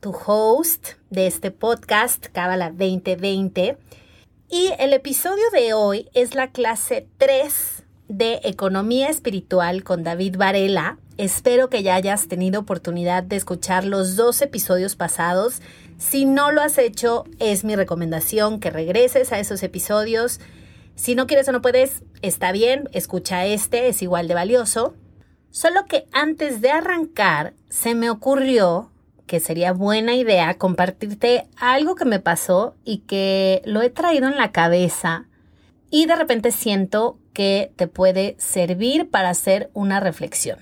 tu 0.00 0.12
host 0.12 0.94
de 1.10 1.26
este 1.26 1.50
podcast 1.50 2.26
Cábala 2.32 2.70
2020. 2.70 3.76
Y 4.48 4.70
el 4.78 4.94
episodio 4.94 5.44
de 5.52 5.74
hoy 5.74 6.08
es 6.14 6.34
la 6.34 6.50
clase 6.50 7.06
3 7.18 7.84
de 8.08 8.40
Economía 8.44 9.08
Espiritual 9.08 9.84
con 9.84 10.02
David 10.02 10.36
Varela. 10.38 10.98
Espero 11.18 11.68
que 11.68 11.82
ya 11.82 11.96
hayas 11.96 12.28
tenido 12.28 12.60
oportunidad 12.60 13.22
de 13.22 13.36
escuchar 13.36 13.84
los 13.84 14.16
dos 14.16 14.40
episodios 14.40 14.96
pasados. 14.96 15.60
Si 15.98 16.24
no 16.24 16.50
lo 16.50 16.62
has 16.62 16.78
hecho, 16.78 17.24
es 17.38 17.62
mi 17.62 17.76
recomendación 17.76 18.58
que 18.58 18.70
regreses 18.70 19.32
a 19.32 19.38
esos 19.38 19.62
episodios. 19.62 20.40
Si 20.94 21.14
no 21.14 21.26
quieres 21.26 21.46
o 21.48 21.52
no 21.52 21.60
puedes, 21.60 22.02
está 22.22 22.52
bien, 22.52 22.88
escucha 22.92 23.44
este, 23.44 23.88
es 23.88 24.00
igual 24.00 24.28
de 24.28 24.34
valioso. 24.34 24.94
Solo 25.50 25.84
que 25.86 26.06
antes 26.12 26.62
de 26.62 26.70
arrancar, 26.70 27.52
se 27.68 27.94
me 27.94 28.08
ocurrió 28.08 28.90
que 29.30 29.38
sería 29.38 29.72
buena 29.72 30.16
idea 30.16 30.58
compartirte 30.58 31.46
algo 31.56 31.94
que 31.94 32.04
me 32.04 32.18
pasó 32.18 32.74
y 32.84 32.98
que 32.98 33.62
lo 33.64 33.80
he 33.80 33.88
traído 33.88 34.26
en 34.26 34.36
la 34.36 34.50
cabeza 34.50 35.28
y 35.88 36.06
de 36.06 36.16
repente 36.16 36.50
siento 36.50 37.16
que 37.32 37.72
te 37.76 37.86
puede 37.86 38.34
servir 38.40 39.08
para 39.08 39.30
hacer 39.30 39.70
una 39.72 40.00
reflexión. 40.00 40.58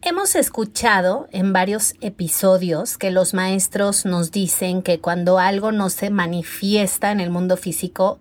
Hemos 0.00 0.36
escuchado 0.36 1.28
en 1.32 1.52
varios 1.52 1.96
episodios 2.00 2.96
que 2.96 3.10
los 3.10 3.34
maestros 3.34 4.06
nos 4.06 4.30
dicen 4.30 4.80
que 4.80 5.00
cuando 5.00 5.38
algo 5.38 5.70
no 5.70 5.90
se 5.90 6.08
manifiesta 6.08 7.12
en 7.12 7.20
el 7.20 7.28
mundo 7.28 7.58
físico, 7.58 8.20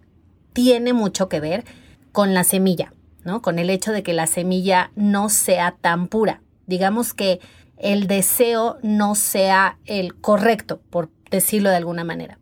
tiene 0.51 0.91
mucho 0.91 1.29
que 1.29 1.39
ver 1.39 1.63
con 2.11 2.33
la 2.33 2.43
semilla, 2.43 2.91
¿no? 3.23 3.41
Con 3.41 3.57
el 3.57 3.69
hecho 3.69 3.93
de 3.93 4.03
que 4.03 4.11
la 4.11 4.27
semilla 4.27 4.91
no 4.95 5.29
sea 5.29 5.77
tan 5.79 6.09
pura. 6.09 6.41
Digamos 6.67 7.13
que 7.13 7.39
el 7.77 8.07
deseo 8.07 8.77
no 8.81 9.15
sea 9.15 9.77
el 9.85 10.15
correcto, 10.15 10.79
por 10.89 11.09
decirlo 11.29 11.69
de 11.69 11.77
alguna 11.77 12.03
manera. 12.03 12.39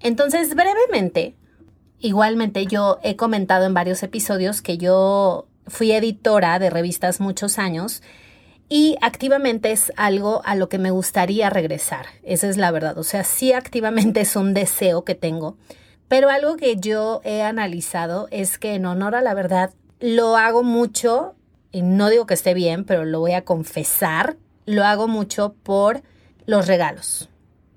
Entonces, 0.00 0.54
brevemente, 0.54 1.36
igualmente 1.98 2.66
yo 2.66 2.98
he 3.02 3.16
comentado 3.16 3.64
en 3.66 3.74
varios 3.74 4.02
episodios 4.02 4.62
que 4.62 4.78
yo 4.78 5.46
fui 5.66 5.92
editora 5.92 6.58
de 6.58 6.70
revistas 6.70 7.20
muchos 7.20 7.58
años 7.58 8.02
y 8.68 8.96
activamente 9.00 9.70
es 9.70 9.92
algo 9.96 10.42
a 10.44 10.54
lo 10.54 10.68
que 10.68 10.78
me 10.78 10.90
gustaría 10.90 11.50
regresar. 11.50 12.06
Esa 12.22 12.48
es 12.48 12.56
la 12.56 12.70
verdad. 12.70 12.98
O 12.98 13.04
sea, 13.04 13.22
sí 13.22 13.52
activamente 13.52 14.22
es 14.22 14.34
un 14.34 14.54
deseo 14.54 15.04
que 15.04 15.14
tengo. 15.14 15.56
Pero 16.08 16.30
algo 16.30 16.56
que 16.56 16.76
yo 16.76 17.20
he 17.24 17.42
analizado 17.42 18.28
es 18.30 18.58
que 18.58 18.74
en 18.74 18.86
honor 18.86 19.14
a 19.14 19.22
la 19.22 19.34
verdad 19.34 19.72
lo 20.00 20.36
hago 20.36 20.62
mucho, 20.62 21.36
y 21.70 21.82
no 21.82 22.10
digo 22.10 22.26
que 22.26 22.34
esté 22.34 22.54
bien, 22.54 22.84
pero 22.84 23.04
lo 23.04 23.20
voy 23.20 23.32
a 23.32 23.44
confesar, 23.44 24.36
lo 24.66 24.84
hago 24.84 25.08
mucho 25.08 25.54
por 25.62 26.02
los 26.46 26.66
regalos. 26.66 27.28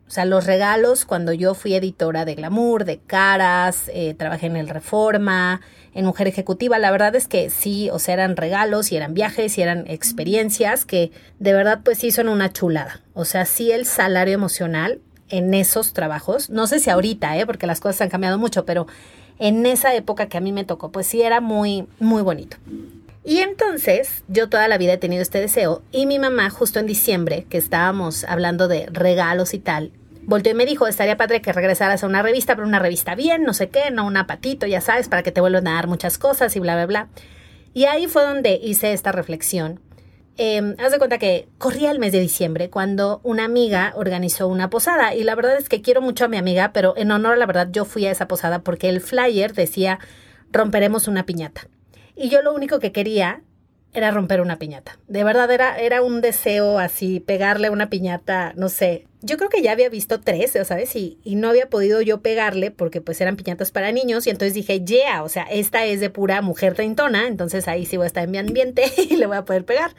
O 0.08 0.12
sea, 0.12 0.26
los 0.26 0.46
regalos 0.46 1.04
cuando 1.04 1.34
yo 1.34 1.56
fui 1.56 1.74
editora 1.74 2.26
de 2.26 2.36
Glamour, 2.36 2.86
de 2.86 3.00
Caras, 3.00 3.90
eh, 3.92 4.14
trabajé 4.14 4.46
en 4.46 4.56
el 4.56 4.70
Reforma, 4.70 5.62
en 5.96 6.06
Mujer 6.06 6.28
Ejecutiva, 6.28 6.78
la 6.78 6.92
verdad 6.92 7.16
es 7.16 7.28
que 7.28 7.50
sí, 7.50 7.90
o 7.90 7.98
sea, 7.98 8.14
eran 8.14 8.36
regalos 8.36 8.92
y 8.92 8.98
eran 8.98 9.14
viajes 9.14 9.58
y 9.58 9.62
eran 9.62 9.86
experiencias 9.88 10.86
que 10.86 11.12
de 11.40 11.54
verdad 11.54 11.82
pues 11.84 11.98
sí 11.98 12.12
son 12.12 12.30
una 12.30 12.54
chulada. 12.54 13.02
O 13.14 13.26
sea, 13.26 13.46
sí 13.46 13.72
el 13.72 13.86
salario 13.86 14.36
emocional 14.36 15.00
en 15.30 15.54
esos 15.56 15.94
trabajos, 15.94 16.52
no 16.52 16.68
sé 16.68 16.80
si 16.80 16.92
ahorita, 16.92 17.38
¿eh? 17.38 17.46
porque 17.48 17.66
las 17.66 17.80
cosas 17.80 18.02
han 18.02 18.10
cambiado 18.10 18.38
mucho, 18.38 18.64
pero 18.66 18.86
en 19.40 19.66
esa 19.66 19.96
época 19.96 20.28
que 20.28 20.38
a 20.38 20.42
mí 20.42 20.52
me 20.52 20.66
tocó, 20.66 20.92
pues 20.92 21.08
sí 21.08 21.24
era 21.24 21.42
muy, 21.42 21.88
muy 22.00 22.22
bonito. 22.22 22.58
Y 23.26 23.40
entonces 23.40 24.24
yo 24.28 24.50
toda 24.50 24.68
la 24.68 24.78
vida 24.78 24.94
he 24.94 24.98
tenido 24.98 25.24
este 25.24 25.42
deseo 25.42 25.82
y 25.92 26.06
mi 26.06 26.20
mamá 26.20 26.52
justo 26.52 26.80
en 26.80 26.86
diciembre, 26.86 27.48
que 27.50 27.58
estábamos 27.58 28.24
hablando 28.26 28.68
de 28.68 28.86
regalos 28.92 29.56
y 29.56 29.60
tal, 29.60 29.94
volteó 30.22 30.52
y 30.52 30.56
me 30.56 30.68
dijo, 30.68 30.86
estaría 30.86 31.18
padre 31.18 31.42
que 31.42 31.52
regresaras 31.52 32.04
a 32.04 32.08
una 32.08 32.22
revista, 32.22 32.56
pero 32.56 32.68
una 32.68 32.78
revista 32.78 33.16
bien, 33.16 33.44
no 33.44 33.56
sé 33.56 33.70
qué, 33.70 33.90
no 33.90 34.06
una 34.06 34.28
patito, 34.28 34.68
ya 34.68 34.80
sabes, 34.80 35.10
para 35.10 35.24
que 35.24 35.32
te 35.32 35.42
vuelvan 35.42 35.68
a 35.68 35.74
dar 35.74 35.88
muchas 35.88 36.20
cosas 36.20 36.56
y 36.56 36.60
bla, 36.60 36.76
bla, 36.76 36.86
bla. 36.86 37.08
Y 37.74 37.86
ahí 37.86 38.06
fue 38.06 38.22
donde 38.22 38.60
hice 38.62 38.94
esta 38.94 39.12
reflexión. 39.12 39.80
Eh, 40.38 40.76
haz 40.78 40.92
de 40.92 40.98
cuenta 41.00 41.18
que 41.18 41.48
corría 41.58 41.92
el 41.92 42.00
mes 42.00 42.12
de 42.12 42.20
diciembre 42.20 42.70
cuando 42.70 43.22
una 43.24 43.46
amiga 43.46 43.94
organizó 43.96 44.48
una 44.48 44.70
posada 44.70 45.16
y 45.16 45.24
la 45.24 45.34
verdad 45.34 45.58
es 45.58 45.70
que 45.70 45.82
quiero 45.82 46.02
mucho 46.02 46.26
a 46.26 46.28
mi 46.28 46.38
amiga, 46.38 46.74
pero 46.74 46.94
en 46.98 47.10
honor 47.12 47.34
a 47.34 47.38
la 47.38 47.46
verdad 47.46 47.70
yo 47.72 47.86
fui 47.86 48.06
a 48.06 48.12
esa 48.12 48.28
posada 48.28 48.60
porque 48.60 48.90
el 48.90 49.02
flyer 49.02 49.54
decía 49.54 50.00
romperemos 50.52 51.08
una 51.08 51.26
piñata. 51.26 51.70
Y 52.16 52.30
yo 52.30 52.42
lo 52.42 52.54
único 52.54 52.80
que 52.80 52.92
quería 52.92 53.44
era 53.94 54.12
romper 54.12 54.42
una 54.42 54.60
piñata. 54.60 55.00
De 55.08 55.24
verdad 55.24 55.50
era, 55.52 55.80
era 55.80 56.02
un 56.02 56.20
deseo 56.20 56.80
así, 56.80 57.22
pegarle 57.22 57.70
una 57.70 57.90
piñata, 57.90 58.54
no 58.58 58.68
sé. 58.68 59.08
Yo 59.22 59.38
creo 59.38 59.50
que 59.50 59.62
ya 59.62 59.72
había 59.72 59.90
visto 59.90 60.20
tres, 60.20 60.58
¿sabes? 60.66 60.96
Y, 60.96 61.20
y 61.24 61.36
no 61.36 61.50
había 61.50 61.70
podido 61.70 62.02
yo 62.02 62.22
pegarle 62.22 62.72
porque 62.72 63.00
pues 63.00 63.22
eran 63.22 63.38
piñatas 63.38 63.72
para 63.72 63.92
niños 63.92 64.28
y 64.28 64.32
entonces 64.32 64.54
dije, 64.54 64.84
yeah, 64.84 65.24
o 65.24 65.30
sea, 65.30 65.44
esta 65.44 65.86
es 65.86 66.02
de 66.02 66.10
pura 66.10 66.42
mujer 66.42 66.74
treintona, 66.74 67.28
entonces 67.28 67.68
ahí 67.68 67.86
sí 67.86 67.96
voy 67.96 68.04
a 68.04 68.08
estar 68.08 68.26
en 68.26 68.32
mi 68.32 68.38
ambiente 68.38 68.84
y 68.98 69.16
le 69.16 69.28
voy 69.28 69.38
a 69.38 69.46
poder 69.46 69.66
pegar. 69.66 69.96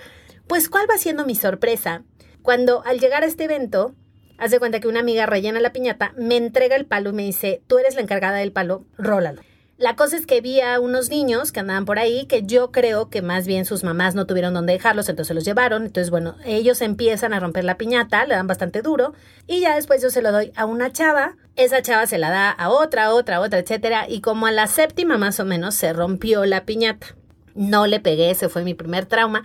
Pues 0.47 0.69
cuál 0.69 0.87
va 0.88 0.98
siendo 0.98 1.25
mi 1.25 1.34
sorpresa 1.34 2.04
cuando 2.47 2.84
al 2.84 3.00
llegar 3.00 3.25
a 3.25 3.27
este 3.27 3.43
evento, 3.44 3.97
hace 4.38 4.60
cuenta 4.60 4.78
que 4.78 4.87
una 4.87 5.00
amiga 5.00 5.27
rellena 5.27 5.59
la 5.59 5.72
piñata, 5.72 6.12
me 6.16 6.37
entrega 6.37 6.77
el 6.77 6.87
palo 6.87 7.10
y 7.10 7.12
me 7.12 7.25
dice, 7.25 7.60
tú 7.66 7.78
eres 7.78 7.97
la 7.97 8.03
encargada 8.03 8.37
del 8.37 8.53
palo, 8.53 8.84
rólalo. 8.97 9.43
La 9.79 9.95
cosa 9.95 10.17
es 10.17 10.25
que 10.25 10.41
vi 10.41 10.63
a 10.63 10.81
unos 10.81 11.11
niños 11.11 11.53
que 11.53 11.61
andaban 11.61 11.85
por 11.85 11.99
ahí 11.99 12.25
que 12.25 12.43
yo 12.45 12.73
creo 12.73 13.11
que 13.11 13.21
más 13.21 13.47
bien 13.47 13.67
sus 13.67 13.85
mamás 13.85 14.15
no 14.15 14.27
tuvieron 14.27 14.55
dónde 14.55 14.73
dejarlos, 14.73 15.11
entonces 15.11 15.35
los 15.35 15.45
llevaron. 15.45 15.85
Entonces, 15.85 16.09
bueno, 16.11 16.35
ellos 16.47 16.81
empiezan 16.81 17.35
a 17.35 17.41
romper 17.41 17.65
la 17.65 17.77
piñata, 17.77 18.25
le 18.25 18.35
dan 18.35 18.47
bastante 18.47 18.81
duro 18.81 19.13
y 19.47 19.61
ya 19.61 19.75
después 19.75 20.01
yo 20.01 20.09
se 20.09 20.23
lo 20.23 20.33
doy 20.33 20.51
a 20.57 20.65
una 20.65 20.93
chava. 20.93 21.37
Esa 21.57 21.83
chava 21.83 22.07
se 22.07 22.17
la 22.17 22.31
da 22.31 22.51
a 22.51 22.71
otra, 22.71 23.13
otra, 23.13 23.41
otra, 23.41 23.59
etcétera. 23.59 24.07
Y 24.09 24.23
como 24.23 24.47
a 24.47 24.51
la 24.51 24.67
séptima 24.67 25.19
más 25.19 25.41
o 25.41 25.45
menos 25.45 25.75
se 25.75 25.93
rompió 25.93 26.47
la 26.47 26.65
piñata. 26.65 27.09
No 27.55 27.87
le 27.87 28.01
pegué, 28.01 28.31
ese 28.31 28.49
fue 28.49 28.65
mi 28.65 28.73
primer 28.73 29.05
trauma. 29.05 29.43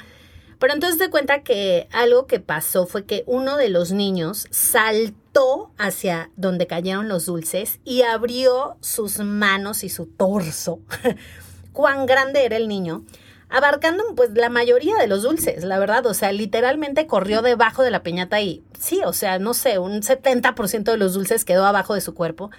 Pero 0.62 0.76
entonces 0.76 1.00
te 1.00 1.10
cuenta 1.10 1.42
que 1.42 1.88
algo 1.92 2.28
que 2.28 2.40
pasó 2.40 2.86
fue 2.86 3.04
que 3.04 3.24
uno 3.26 3.58
de 3.58 3.70
los 3.70 3.92
niños 3.92 4.46
saltó 4.52 5.72
hacia 5.80 6.30
donde 6.36 6.68
cayeron 6.68 7.10
los 7.10 7.26
dulces 7.26 7.80
y 7.84 8.04
abrió 8.04 8.78
sus 8.80 9.18
manos 9.18 9.84
y 9.84 9.90
su 9.90 10.06
torso. 10.06 10.80
Cuán 11.74 12.06
grande 12.06 12.46
era 12.46 12.58
el 12.58 12.68
niño, 12.68 13.04
abarcando 13.50 14.04
pues 14.16 14.30
la 14.36 14.50
mayoría 14.50 14.98
de 14.98 15.08
los 15.08 15.24
dulces, 15.24 15.64
la 15.64 15.80
verdad, 15.80 16.06
o 16.06 16.14
sea, 16.14 16.32
literalmente 16.32 17.08
corrió 17.08 17.42
debajo 17.42 17.82
de 17.82 17.90
la 17.90 18.04
piñata 18.04 18.40
y 18.40 18.64
sí, 18.80 19.02
o 19.04 19.14
sea, 19.14 19.40
no 19.40 19.56
sé, 19.56 19.80
un 19.80 20.04
70% 20.04 20.84
de 20.84 20.98
los 20.98 21.16
dulces 21.16 21.44
quedó 21.44 21.66
abajo 21.66 21.96
de 21.96 22.02
su 22.02 22.14
cuerpo. 22.14 22.52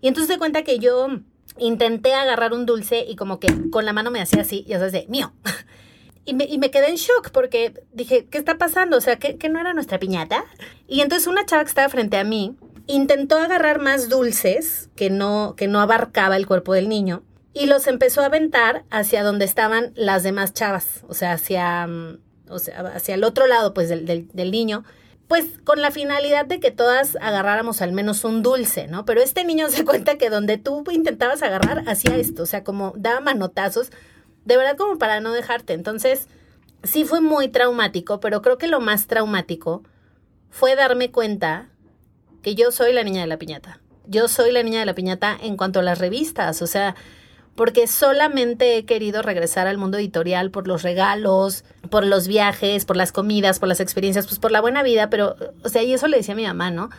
Y 0.00 0.08
entonces 0.08 0.32
te 0.32 0.38
cuenta 0.38 0.62
que 0.62 0.78
yo 0.78 1.08
intenté 1.58 2.14
agarrar 2.14 2.54
un 2.54 2.64
dulce 2.64 3.04
y 3.06 3.16
como 3.16 3.38
que 3.38 3.54
con 3.68 3.84
la 3.84 3.92
mano 3.92 4.10
me 4.10 4.22
hacía 4.22 4.40
así, 4.40 4.64
ya 4.66 4.78
sabes, 4.78 4.94
de 4.94 5.04
mío. 5.10 5.34
Y 6.24 6.34
me, 6.34 6.44
y 6.44 6.58
me, 6.58 6.70
quedé 6.70 6.90
en 6.90 6.96
shock 6.96 7.30
porque 7.30 7.82
dije, 7.92 8.26
¿qué 8.30 8.38
está 8.38 8.58
pasando? 8.58 8.98
O 8.98 9.00
sea, 9.00 9.16
¿que, 9.16 9.36
¿que, 9.36 9.48
no 9.48 9.58
era 9.58 9.72
nuestra 9.72 9.98
piñata? 9.98 10.44
Y 10.86 11.00
entonces 11.00 11.26
una 11.26 11.46
chava 11.46 11.64
que 11.64 11.70
estaba 11.70 11.88
frente 11.88 12.18
a 12.18 12.24
mí 12.24 12.56
intentó 12.86 13.38
agarrar 13.38 13.80
más 13.80 14.08
dulces 14.08 14.90
que 14.96 15.10
no, 15.10 15.54
que 15.56 15.66
no 15.66 15.80
abarcaba 15.80 16.36
el 16.36 16.46
cuerpo 16.46 16.74
del 16.74 16.88
niño 16.88 17.22
y 17.52 17.66
los 17.66 17.86
empezó 17.86 18.20
a 18.20 18.26
aventar 18.26 18.84
hacia 18.90 19.22
donde 19.22 19.44
estaban 19.44 19.92
las 19.96 20.22
demás 20.22 20.52
chavas, 20.52 21.04
o 21.08 21.14
sea, 21.14 21.32
hacia, 21.32 21.88
o 22.48 22.58
sea, 22.58 22.80
hacia 22.94 23.14
el 23.14 23.24
otro 23.24 23.46
lado 23.46 23.74
pues 23.74 23.88
del, 23.88 24.06
del, 24.06 24.28
del 24.32 24.50
niño 24.50 24.84
pues 25.30 25.60
con 25.62 25.80
la 25.80 25.92
finalidad 25.92 26.44
de 26.44 26.58
que 26.58 26.72
todas 26.72 27.16
agarráramos 27.20 27.82
al 27.82 27.92
menos 27.92 28.24
un 28.24 28.42
dulce, 28.42 28.88
¿no? 28.88 29.04
Pero 29.04 29.20
este 29.20 29.44
niño 29.44 29.68
se 29.70 29.84
cuenta 29.84 30.18
que 30.18 30.28
donde 30.28 30.58
tú 30.58 30.82
intentabas 30.90 31.44
agarrar 31.44 31.84
hacía 31.88 32.16
esto, 32.16 32.42
o 32.42 32.46
sea, 32.46 32.64
como 32.64 32.94
daba 32.96 33.20
manotazos 33.20 33.92
de 34.44 34.56
verdad 34.56 34.76
como 34.76 34.98
para 34.98 35.20
no 35.20 35.32
dejarte. 35.32 35.72
Entonces, 35.72 36.28
sí 36.82 37.04
fue 37.04 37.20
muy 37.20 37.48
traumático, 37.48 38.20
pero 38.20 38.42
creo 38.42 38.58
que 38.58 38.68
lo 38.68 38.80
más 38.80 39.06
traumático 39.06 39.82
fue 40.50 40.76
darme 40.76 41.10
cuenta 41.10 41.68
que 42.42 42.54
yo 42.54 42.72
soy 42.72 42.92
la 42.92 43.04
niña 43.04 43.20
de 43.20 43.26
la 43.26 43.38
piñata. 43.38 43.80
Yo 44.06 44.28
soy 44.28 44.50
la 44.50 44.62
niña 44.62 44.80
de 44.80 44.86
la 44.86 44.94
piñata 44.94 45.36
en 45.40 45.56
cuanto 45.56 45.80
a 45.80 45.82
las 45.82 45.98
revistas, 45.98 46.62
o 46.62 46.66
sea, 46.66 46.96
porque 47.54 47.86
solamente 47.86 48.76
he 48.76 48.84
querido 48.84 49.22
regresar 49.22 49.66
al 49.66 49.78
mundo 49.78 49.98
editorial 49.98 50.50
por 50.50 50.66
los 50.66 50.82
regalos, 50.82 51.64
por 51.90 52.06
los 52.06 52.26
viajes, 52.26 52.84
por 52.84 52.96
las 52.96 53.12
comidas, 53.12 53.58
por 53.58 53.68
las 53.68 53.80
experiencias, 53.80 54.26
pues 54.26 54.38
por 54.38 54.50
la 54.50 54.60
buena 54.60 54.82
vida, 54.82 55.10
pero, 55.10 55.36
o 55.62 55.68
sea, 55.68 55.82
y 55.82 55.92
eso 55.92 56.08
le 56.08 56.16
decía 56.16 56.34
a 56.34 56.36
mi 56.36 56.46
mamá, 56.46 56.70
¿no? 56.70 56.90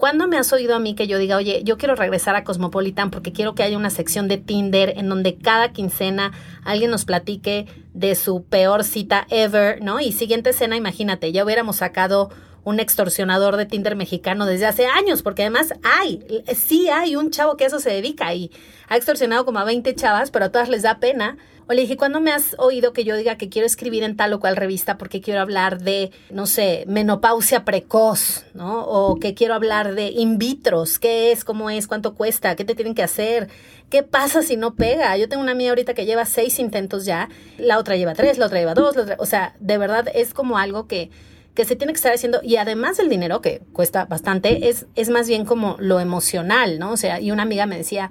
¿Cuándo 0.00 0.26
me 0.26 0.38
has 0.38 0.50
oído 0.54 0.74
a 0.74 0.78
mí 0.78 0.94
que 0.94 1.06
yo 1.06 1.18
diga, 1.18 1.36
oye, 1.36 1.60
yo 1.62 1.76
quiero 1.76 1.94
regresar 1.94 2.34
a 2.34 2.42
Cosmopolitan 2.42 3.10
porque 3.10 3.32
quiero 3.32 3.54
que 3.54 3.62
haya 3.62 3.76
una 3.76 3.90
sección 3.90 4.28
de 4.28 4.38
Tinder 4.38 4.94
en 4.96 5.10
donde 5.10 5.36
cada 5.36 5.72
quincena 5.72 6.32
alguien 6.64 6.90
nos 6.90 7.04
platique 7.04 7.66
de 7.92 8.14
su 8.14 8.42
peor 8.44 8.82
cita 8.82 9.26
ever, 9.28 9.82
¿no? 9.82 10.00
Y 10.00 10.12
siguiente 10.12 10.54
cena, 10.54 10.74
imagínate, 10.74 11.32
ya 11.32 11.44
hubiéramos 11.44 11.76
sacado 11.76 12.30
un 12.64 12.80
extorsionador 12.80 13.58
de 13.58 13.66
Tinder 13.66 13.94
mexicano 13.94 14.46
desde 14.46 14.64
hace 14.64 14.86
años, 14.86 15.20
porque 15.20 15.42
además 15.42 15.74
hay, 15.82 16.44
sí 16.54 16.88
hay 16.88 17.14
un 17.14 17.30
chavo 17.30 17.58
que 17.58 17.66
eso 17.66 17.78
se 17.78 17.90
dedica 17.90 18.32
y 18.32 18.50
ha 18.88 18.96
extorsionado 18.96 19.44
como 19.44 19.58
a 19.58 19.64
20 19.64 19.94
chavas, 19.96 20.30
pero 20.30 20.46
a 20.46 20.48
todas 20.48 20.70
les 20.70 20.82
da 20.82 20.98
pena. 20.98 21.36
O 21.70 21.72
le 21.72 21.82
dije, 21.82 21.96
¿cuándo 21.96 22.20
me 22.20 22.32
has 22.32 22.56
oído 22.58 22.92
que 22.92 23.04
yo 23.04 23.14
diga 23.14 23.36
que 23.36 23.48
quiero 23.48 23.64
escribir 23.64 24.02
en 24.02 24.16
tal 24.16 24.32
o 24.32 24.40
cual 24.40 24.56
revista 24.56 24.98
porque 24.98 25.20
quiero 25.20 25.40
hablar 25.40 25.80
de, 25.80 26.10
no 26.28 26.46
sé, 26.46 26.82
menopausia 26.88 27.64
precoz, 27.64 28.44
¿no? 28.54 28.82
O 28.82 29.20
que 29.20 29.34
quiero 29.34 29.54
hablar 29.54 29.94
de 29.94 30.08
in 30.08 30.36
vitros, 30.36 30.98
qué 30.98 31.30
es, 31.30 31.44
cómo 31.44 31.70
es, 31.70 31.86
cuánto 31.86 32.16
cuesta, 32.16 32.56
qué 32.56 32.64
te 32.64 32.74
tienen 32.74 32.96
que 32.96 33.04
hacer, 33.04 33.46
qué 33.88 34.02
pasa 34.02 34.42
si 34.42 34.56
no 34.56 34.74
pega. 34.74 35.16
Yo 35.16 35.28
tengo 35.28 35.44
una 35.44 35.52
amiga 35.52 35.70
ahorita 35.70 35.94
que 35.94 36.06
lleva 36.06 36.24
seis 36.24 36.58
intentos 36.58 37.04
ya, 37.04 37.28
la 37.56 37.78
otra 37.78 37.94
lleva 37.94 38.14
tres, 38.14 38.36
la 38.36 38.46
otra 38.46 38.58
lleva 38.58 38.74
dos, 38.74 38.96
la 38.96 39.02
otra, 39.02 39.16
o 39.20 39.26
sea, 39.26 39.54
de 39.60 39.78
verdad 39.78 40.08
es 40.12 40.34
como 40.34 40.58
algo 40.58 40.88
que 40.88 41.12
que 41.54 41.64
se 41.64 41.76
tiene 41.76 41.92
que 41.92 41.98
estar 41.98 42.12
haciendo, 42.12 42.40
y 42.42 42.56
además 42.56 42.96
del 42.96 43.08
dinero, 43.08 43.40
que 43.40 43.62
cuesta 43.72 44.06
bastante, 44.06 44.68
es, 44.70 44.86
es 44.96 45.08
más 45.08 45.28
bien 45.28 45.44
como 45.44 45.76
lo 45.78 46.00
emocional, 46.00 46.80
¿no? 46.80 46.90
O 46.90 46.96
sea, 46.96 47.20
y 47.20 47.30
una 47.30 47.42
amiga 47.42 47.66
me 47.66 47.76
decía, 47.76 48.10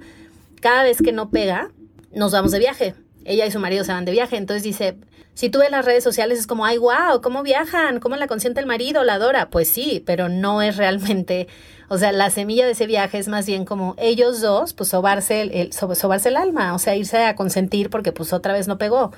cada 0.62 0.82
vez 0.82 1.02
que 1.02 1.12
no 1.12 1.30
pega, 1.30 1.70
nos 2.12 2.32
vamos 2.32 2.52
de 2.52 2.58
viaje. 2.58 2.94
Ella 3.24 3.46
y 3.46 3.50
su 3.50 3.58
marido 3.58 3.84
se 3.84 3.92
van 3.92 4.04
de 4.04 4.12
viaje, 4.12 4.36
entonces 4.36 4.62
dice, 4.62 4.96
si 5.34 5.48
tú 5.48 5.60
ves 5.60 5.70
las 5.70 5.84
redes 5.84 6.02
sociales 6.04 6.38
es 6.38 6.46
como, 6.46 6.64
ay, 6.64 6.78
wow, 6.78 7.20
¿cómo 7.22 7.42
viajan? 7.42 8.00
¿Cómo 8.00 8.16
la 8.16 8.26
consiente 8.26 8.60
el 8.60 8.66
marido, 8.66 9.04
la 9.04 9.14
adora? 9.14 9.50
Pues 9.50 9.68
sí, 9.68 10.02
pero 10.04 10.28
no 10.28 10.62
es 10.62 10.76
realmente, 10.76 11.48
o 11.88 11.98
sea, 11.98 12.12
la 12.12 12.30
semilla 12.30 12.66
de 12.66 12.72
ese 12.72 12.86
viaje 12.86 13.18
es 13.18 13.28
más 13.28 13.46
bien 13.46 13.64
como 13.64 13.94
ellos 13.98 14.40
dos, 14.40 14.72
pues 14.72 14.88
sobarse 14.90 15.42
el, 15.42 15.72
sobarse 15.72 16.28
el 16.28 16.36
alma, 16.36 16.74
o 16.74 16.78
sea, 16.78 16.96
irse 16.96 17.24
a 17.24 17.36
consentir 17.36 17.90
porque 17.90 18.12
pues 18.12 18.32
otra 18.32 18.52
vez 18.52 18.68
no 18.68 18.78
pegó 18.78 19.12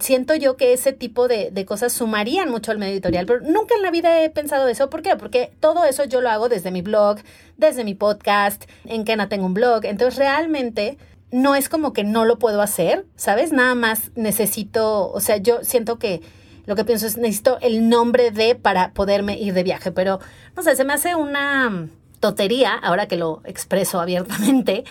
siento 0.00 0.34
yo 0.34 0.56
que 0.56 0.72
ese 0.72 0.92
tipo 0.92 1.28
de, 1.28 1.64
cosas 1.66 1.92
sumarían 1.92 2.50
mucho 2.50 2.70
al 2.70 2.78
medio 2.78 2.92
editorial, 2.92 3.26
pero 3.26 3.40
nunca 3.40 3.74
en 3.74 3.82
la 3.82 3.90
vida 3.90 4.22
he 4.22 4.30
pensado 4.30 4.68
eso. 4.68 4.90
¿Por 4.90 5.02
qué? 5.02 5.16
Porque 5.16 5.50
todo 5.60 5.84
eso 5.84 6.04
yo 6.04 6.20
lo 6.20 6.30
hago 6.30 6.48
desde 6.48 6.70
mi 6.70 6.82
blog, 6.82 7.18
desde 7.56 7.84
mi 7.84 7.94
podcast, 7.94 8.64
en 8.84 9.04
Kena 9.04 9.28
tengo 9.28 9.46
un 9.46 9.54
blog. 9.54 9.84
Entonces 9.84 10.18
realmente 10.18 10.98
no 11.30 11.54
es 11.54 11.68
como 11.68 11.92
que 11.92 12.04
no 12.04 12.24
lo 12.24 12.38
puedo 12.38 12.62
hacer, 12.62 13.06
¿sabes? 13.16 13.52
Nada 13.52 13.74
más 13.74 14.10
necesito, 14.14 15.10
o 15.10 15.20
sea, 15.20 15.36
yo 15.38 15.64
siento 15.64 15.98
que 15.98 16.22
lo 16.66 16.76
que 16.76 16.84
pienso 16.84 17.06
es 17.06 17.16
necesito 17.16 17.58
el 17.60 17.88
nombre 17.88 18.30
de 18.30 18.54
para 18.54 18.92
poderme 18.92 19.38
ir 19.38 19.54
de 19.54 19.62
viaje, 19.62 19.92
pero 19.92 20.20
no 20.56 20.62
sé, 20.62 20.76
se 20.76 20.84
me 20.84 20.92
hace 20.92 21.14
una 21.14 21.88
totería 22.20 22.74
ahora 22.74 23.06
que 23.06 23.16
lo 23.16 23.42
expreso 23.44 24.00
abiertamente 24.00 24.84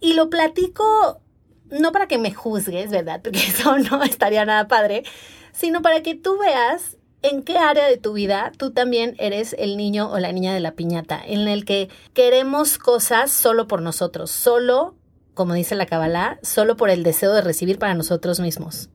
y 0.00 0.14
lo 0.14 0.30
platico 0.30 1.20
no 1.70 1.90
para 1.92 2.06
que 2.06 2.18
me 2.18 2.32
juzgues, 2.32 2.90
¿verdad? 2.90 3.20
Porque 3.22 3.38
eso 3.48 3.78
no 3.78 4.02
estaría 4.02 4.44
nada 4.44 4.68
padre, 4.68 5.04
sino 5.52 5.82
para 5.82 6.02
que 6.02 6.14
tú 6.14 6.38
veas 6.38 6.96
en 7.22 7.42
qué 7.42 7.56
área 7.56 7.86
de 7.86 7.98
tu 7.98 8.12
vida 8.12 8.52
tú 8.56 8.72
también 8.72 9.14
eres 9.18 9.54
el 9.58 9.76
niño 9.76 10.10
o 10.10 10.18
la 10.18 10.32
niña 10.32 10.54
de 10.54 10.60
la 10.60 10.72
piñata, 10.72 11.22
en 11.24 11.46
el 11.48 11.64
que 11.64 11.88
queremos 12.14 12.78
cosas 12.78 13.30
solo 13.30 13.68
por 13.68 13.80
nosotros, 13.80 14.30
solo, 14.30 14.96
como 15.34 15.54
dice 15.54 15.74
la 15.74 15.86
Kabbalah, 15.86 16.38
solo 16.42 16.76
por 16.76 16.90
el 16.90 17.02
deseo 17.02 17.32
de 17.32 17.40
recibir 17.40 17.78
para 17.78 17.94
nosotros 17.94 18.40
mismos. 18.40 18.90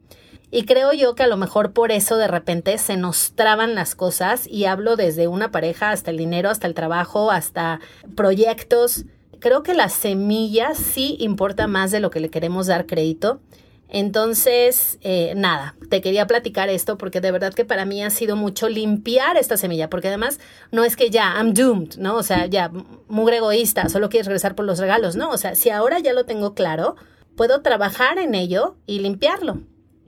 Y 0.49 0.63
creo 0.63 0.93
yo 0.93 1.13
que 1.15 1.23
a 1.23 1.27
lo 1.27 1.35
mejor 1.35 1.73
por 1.73 1.91
eso 1.91 2.15
de 2.17 2.27
repente 2.27 2.77
se 2.77 2.95
nos 2.95 3.33
traban 3.35 3.75
las 3.75 3.95
cosas 3.95 4.47
y 4.47 4.65
hablo 4.65 4.95
desde 4.95 5.27
una 5.27 5.51
pareja 5.51 5.91
hasta 5.91 6.11
el 6.11 6.17
dinero, 6.17 6.49
hasta 6.49 6.67
el 6.67 6.73
trabajo, 6.73 7.31
hasta 7.31 7.81
proyectos 8.15 9.05
creo 9.39 9.63
que 9.63 9.73
la 9.73 9.89
semilla 9.89 10.73
sí 10.75 11.17
importa 11.19 11.67
más 11.67 11.91
de 11.91 11.99
lo 11.99 12.09
que 12.09 12.19
le 12.19 12.29
queremos 12.29 12.67
dar 12.67 12.85
crédito. 12.85 13.39
Entonces, 13.89 14.97
eh, 15.01 15.33
nada, 15.35 15.75
te 15.89 16.01
quería 16.01 16.27
platicar 16.27 16.69
esto 16.69 16.97
porque 16.97 17.21
de 17.21 17.31
verdad 17.31 17.53
que 17.53 17.63
para 17.63 17.85
mí 17.85 18.03
ha 18.03 18.09
sido 18.09 18.35
mucho 18.35 18.67
limpiar 18.67 19.37
esta 19.37 19.55
semilla, 19.55 19.89
porque 19.89 20.09
además 20.09 20.39
no 20.71 20.83
es 20.83 20.97
que 20.97 21.09
ya, 21.09 21.35
I'm 21.37 21.53
doomed, 21.53 21.95
¿no? 21.97 22.15
O 22.15 22.23
sea, 22.23 22.47
ya, 22.47 22.69
mugre 23.07 23.37
egoísta, 23.37 23.87
solo 23.87 24.09
quieres 24.09 24.27
regresar 24.27 24.55
por 24.55 24.65
los 24.65 24.79
regalos, 24.79 25.15
¿no? 25.15 25.29
O 25.29 25.37
sea, 25.37 25.55
si 25.55 25.69
ahora 25.69 25.99
ya 25.99 26.13
lo 26.13 26.25
tengo 26.25 26.53
claro, 26.53 26.95
puedo 27.37 27.61
trabajar 27.61 28.17
en 28.17 28.35
ello 28.35 28.75
y 28.87 28.99
limpiarlo. 28.99 29.61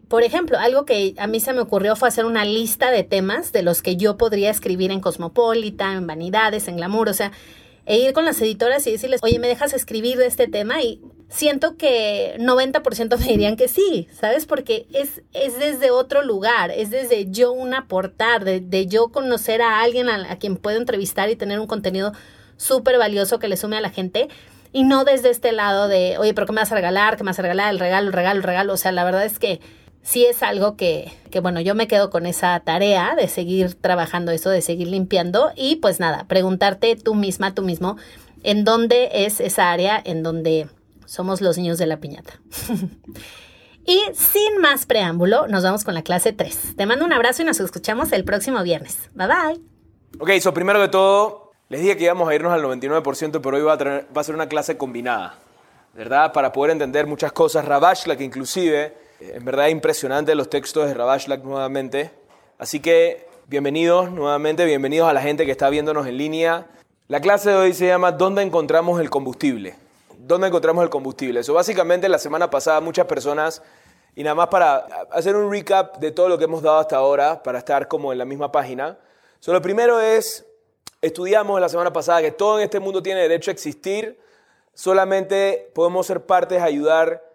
Por 0.10 0.24
ejemplo, 0.24 0.58
algo 0.58 0.86
que 0.86 1.14
a 1.18 1.28
mí 1.28 1.40
se 1.40 1.54
me 1.54 1.62
ocurrió 1.62 1.96
fue 1.96 2.08
hacer 2.08 2.26
una 2.26 2.44
lista 2.44 2.92
de 2.92 3.04
temas 3.04 3.54
de 3.54 3.62
los 3.62 3.82
que 3.82 3.96
yo 3.96 4.18
podría 4.18 4.50
escribir 4.50 4.92
en 4.92 5.02
Cosmopolitan, 5.02 5.98
en 5.98 6.08
Vanidades, 6.08 6.68
en 6.68 6.78
Glamour, 6.78 7.10
o 7.10 7.14
sea, 7.14 7.32
e 7.86 8.00
ir 8.00 8.14
con 8.14 8.26
las 8.26 8.42
editoras 8.42 8.86
y 8.88 8.92
decirles, 8.92 9.22
oye, 9.24 9.40
¿me 9.40 9.48
dejas 9.48 9.74
escribir 9.74 10.18
de 10.18 10.26
este 10.26 10.48
tema? 10.48 10.82
Y 10.82 11.02
siento 11.30 11.78
que 11.78 12.36
90% 12.40 13.18
me 13.18 13.26
dirían 13.26 13.56
que 13.56 13.68
sí, 13.68 14.08
¿sabes? 14.12 14.46
Porque 14.46 14.88
es, 14.94 15.22
es 15.34 15.58
desde 15.60 15.92
otro 15.92 16.24
lugar, 16.24 16.72
es 16.72 16.90
desde 16.90 17.30
yo 17.30 17.52
un 17.52 17.74
aportar, 17.74 18.44
de, 18.44 18.88
yo 18.88 19.10
conocer 19.10 19.62
a 19.62 19.82
alguien 19.82 20.10
a, 20.10 20.36
quien 20.38 20.58
puedo 20.58 20.78
entrevistar 20.78 21.30
y 21.30 21.36
tener 21.36 21.60
un 21.60 21.68
contenido 21.68 22.12
súper 22.58 22.98
valioso 22.98 23.40
que 23.40 23.48
le 23.48 23.58
sume 23.58 23.78
a 23.78 23.82
la 23.82 23.92
gente. 23.92 24.28
Y 24.72 24.84
no 24.84 25.04
desde 25.04 25.30
este 25.30 25.52
lado 25.52 25.88
de, 25.88 26.18
oye, 26.20 26.34
pero 26.34 26.46
¿qué 26.46 26.54
me 26.54 26.62
vas 26.62 26.72
a 26.72 26.76
regalar? 26.76 27.18
¿Qué 27.18 27.24
me 27.24 27.30
vas 27.30 27.40
a 27.40 27.44
regalar? 27.44 27.72
El 27.72 27.80
regalo, 27.80 28.08
el 28.08 28.14
regalo, 28.14 28.38
el 28.38 28.44
regalo. 28.44 28.74
O 28.74 28.78
sea, 28.78 28.92
la 28.92 29.04
verdad 29.04 29.26
es 29.26 29.40
que 29.40 29.62
sí 30.04 30.26
es 30.26 30.44
algo 30.44 30.76
que, 30.76 31.12
que, 31.32 31.40
bueno, 31.40 31.60
yo 31.60 31.74
me 31.74 31.88
quedo 31.88 32.12
con 32.12 32.28
esa 32.28 32.60
tarea 32.60 33.16
de 33.16 33.28
seguir 33.28 33.74
trabajando 33.74 34.32
eso, 34.32 34.52
de 34.52 34.62
seguir 34.62 34.88
limpiando 34.88 35.52
y 35.56 35.78
pues 35.78 36.00
nada, 36.00 36.26
preguntarte 36.28 36.96
tú 36.96 37.16
misma, 37.16 37.56
tú 37.56 37.64
mismo, 37.64 37.98
en 38.44 38.64
dónde 38.64 39.10
es 39.26 39.40
esa 39.40 39.72
área 39.72 40.00
en 40.04 40.22
donde 40.22 40.68
somos 41.10 41.42
los 41.42 41.58
niños 41.58 41.80
de 41.80 41.88
la 41.88 41.98
piñata. 41.98 42.40
y 43.86 44.02
sin 44.14 44.60
más 44.62 44.86
preámbulo, 44.86 45.48
nos 45.48 45.64
vamos 45.64 45.84
con 45.84 45.96
la 45.96 46.04
clase 46.04 46.34
3. 46.34 46.76
Te 46.78 46.86
mando 46.86 47.04
un 47.04 47.14
abrazo 47.14 47.42
y 47.42 47.46
nos 47.46 47.60
escuchamos 47.60 48.12
el 48.12 48.24
próximo 48.24 48.62
viernes. 48.62 49.10
Bye 49.16 49.28
bye. 49.28 49.62
Ok, 50.20 50.40
so 50.40 50.54
primero 50.54 50.80
de 50.80 50.88
todo, 50.88 51.52
les 51.68 51.82
dije 51.82 51.98
que 51.98 52.04
íbamos 52.04 52.30
a 52.30 52.36
irnos 52.36 52.54
al 52.54 52.62
99%, 52.62 53.42
pero 53.42 53.58
hoy 53.58 53.64
va 53.64 53.74
a, 53.74 53.78
va 53.78 54.22
a 54.22 54.24
ser 54.24 54.36
una 54.36 54.48
clase 54.48 54.78
combinada, 54.78 55.40
¿verdad? 55.96 56.32
Para 56.32 56.52
poder 56.52 56.72
entender 56.72 57.08
muchas 57.08 57.32
cosas. 57.32 57.66
Rabash, 57.66 58.06
la 58.06 58.16
que 58.16 58.24
inclusive 58.24 58.94
en 59.20 59.44
verdad 59.44 59.68
impresionante 59.68 60.36
los 60.36 60.50
textos 60.50 60.88
de 60.88 60.94
Rabashlak 60.94 61.44
nuevamente. 61.44 62.12
Así 62.60 62.80
que 62.80 63.28
bienvenidos 63.48 64.12
nuevamente, 64.12 64.64
bienvenidos 64.66 65.10
a 65.10 65.14
la 65.14 65.22
gente 65.22 65.46
que 65.46 65.52
está 65.52 65.70
viéndonos 65.72 66.06
en 66.06 66.18
línea. 66.18 66.68
La 67.08 67.20
clase 67.20 67.50
de 67.50 67.56
hoy 67.56 67.74
se 67.74 67.88
llama 67.88 68.12
¿Dónde 68.12 68.44
encontramos 68.44 69.02
el 69.02 69.10
combustible? 69.10 69.76
¿Dónde 70.30 70.46
encontramos 70.46 70.84
el 70.84 70.92
combustible? 70.92 71.40
Eso 71.40 71.56
básicamente 71.56 72.08
la 72.08 72.20
semana 72.20 72.52
pasada 72.52 72.80
muchas 72.82 73.08
personas, 73.08 73.64
y 74.14 74.22
nada 74.22 74.36
más 74.36 74.48
para 74.50 74.86
hacer 75.10 75.36
un 75.36 75.52
recap 75.52 75.98
de 75.98 76.12
todo 76.12 76.30
lo 76.30 76.38
que 76.38 76.44
hemos 76.44 76.62
dado 76.62 76.78
hasta 76.78 76.98
ahora, 76.98 77.42
para 77.42 77.58
estar 77.58 77.88
como 77.88 78.12
en 78.12 78.20
la 78.20 78.26
misma 78.26 78.52
página. 78.52 79.00
So, 79.40 79.54
lo 79.54 79.60
primero 79.60 80.00
es, 80.00 80.46
estudiamos 81.02 81.60
la 81.60 81.68
semana 81.68 81.92
pasada 81.92 82.22
que 82.22 82.30
todo 82.30 82.60
en 82.60 82.66
este 82.66 82.80
mundo 82.80 83.02
tiene 83.02 83.22
derecho 83.22 83.50
a 83.50 83.54
existir, 83.54 84.20
solamente 84.76 85.72
podemos 85.74 86.06
ser 86.06 86.24
partes, 86.24 86.62
ayudar 86.62 87.28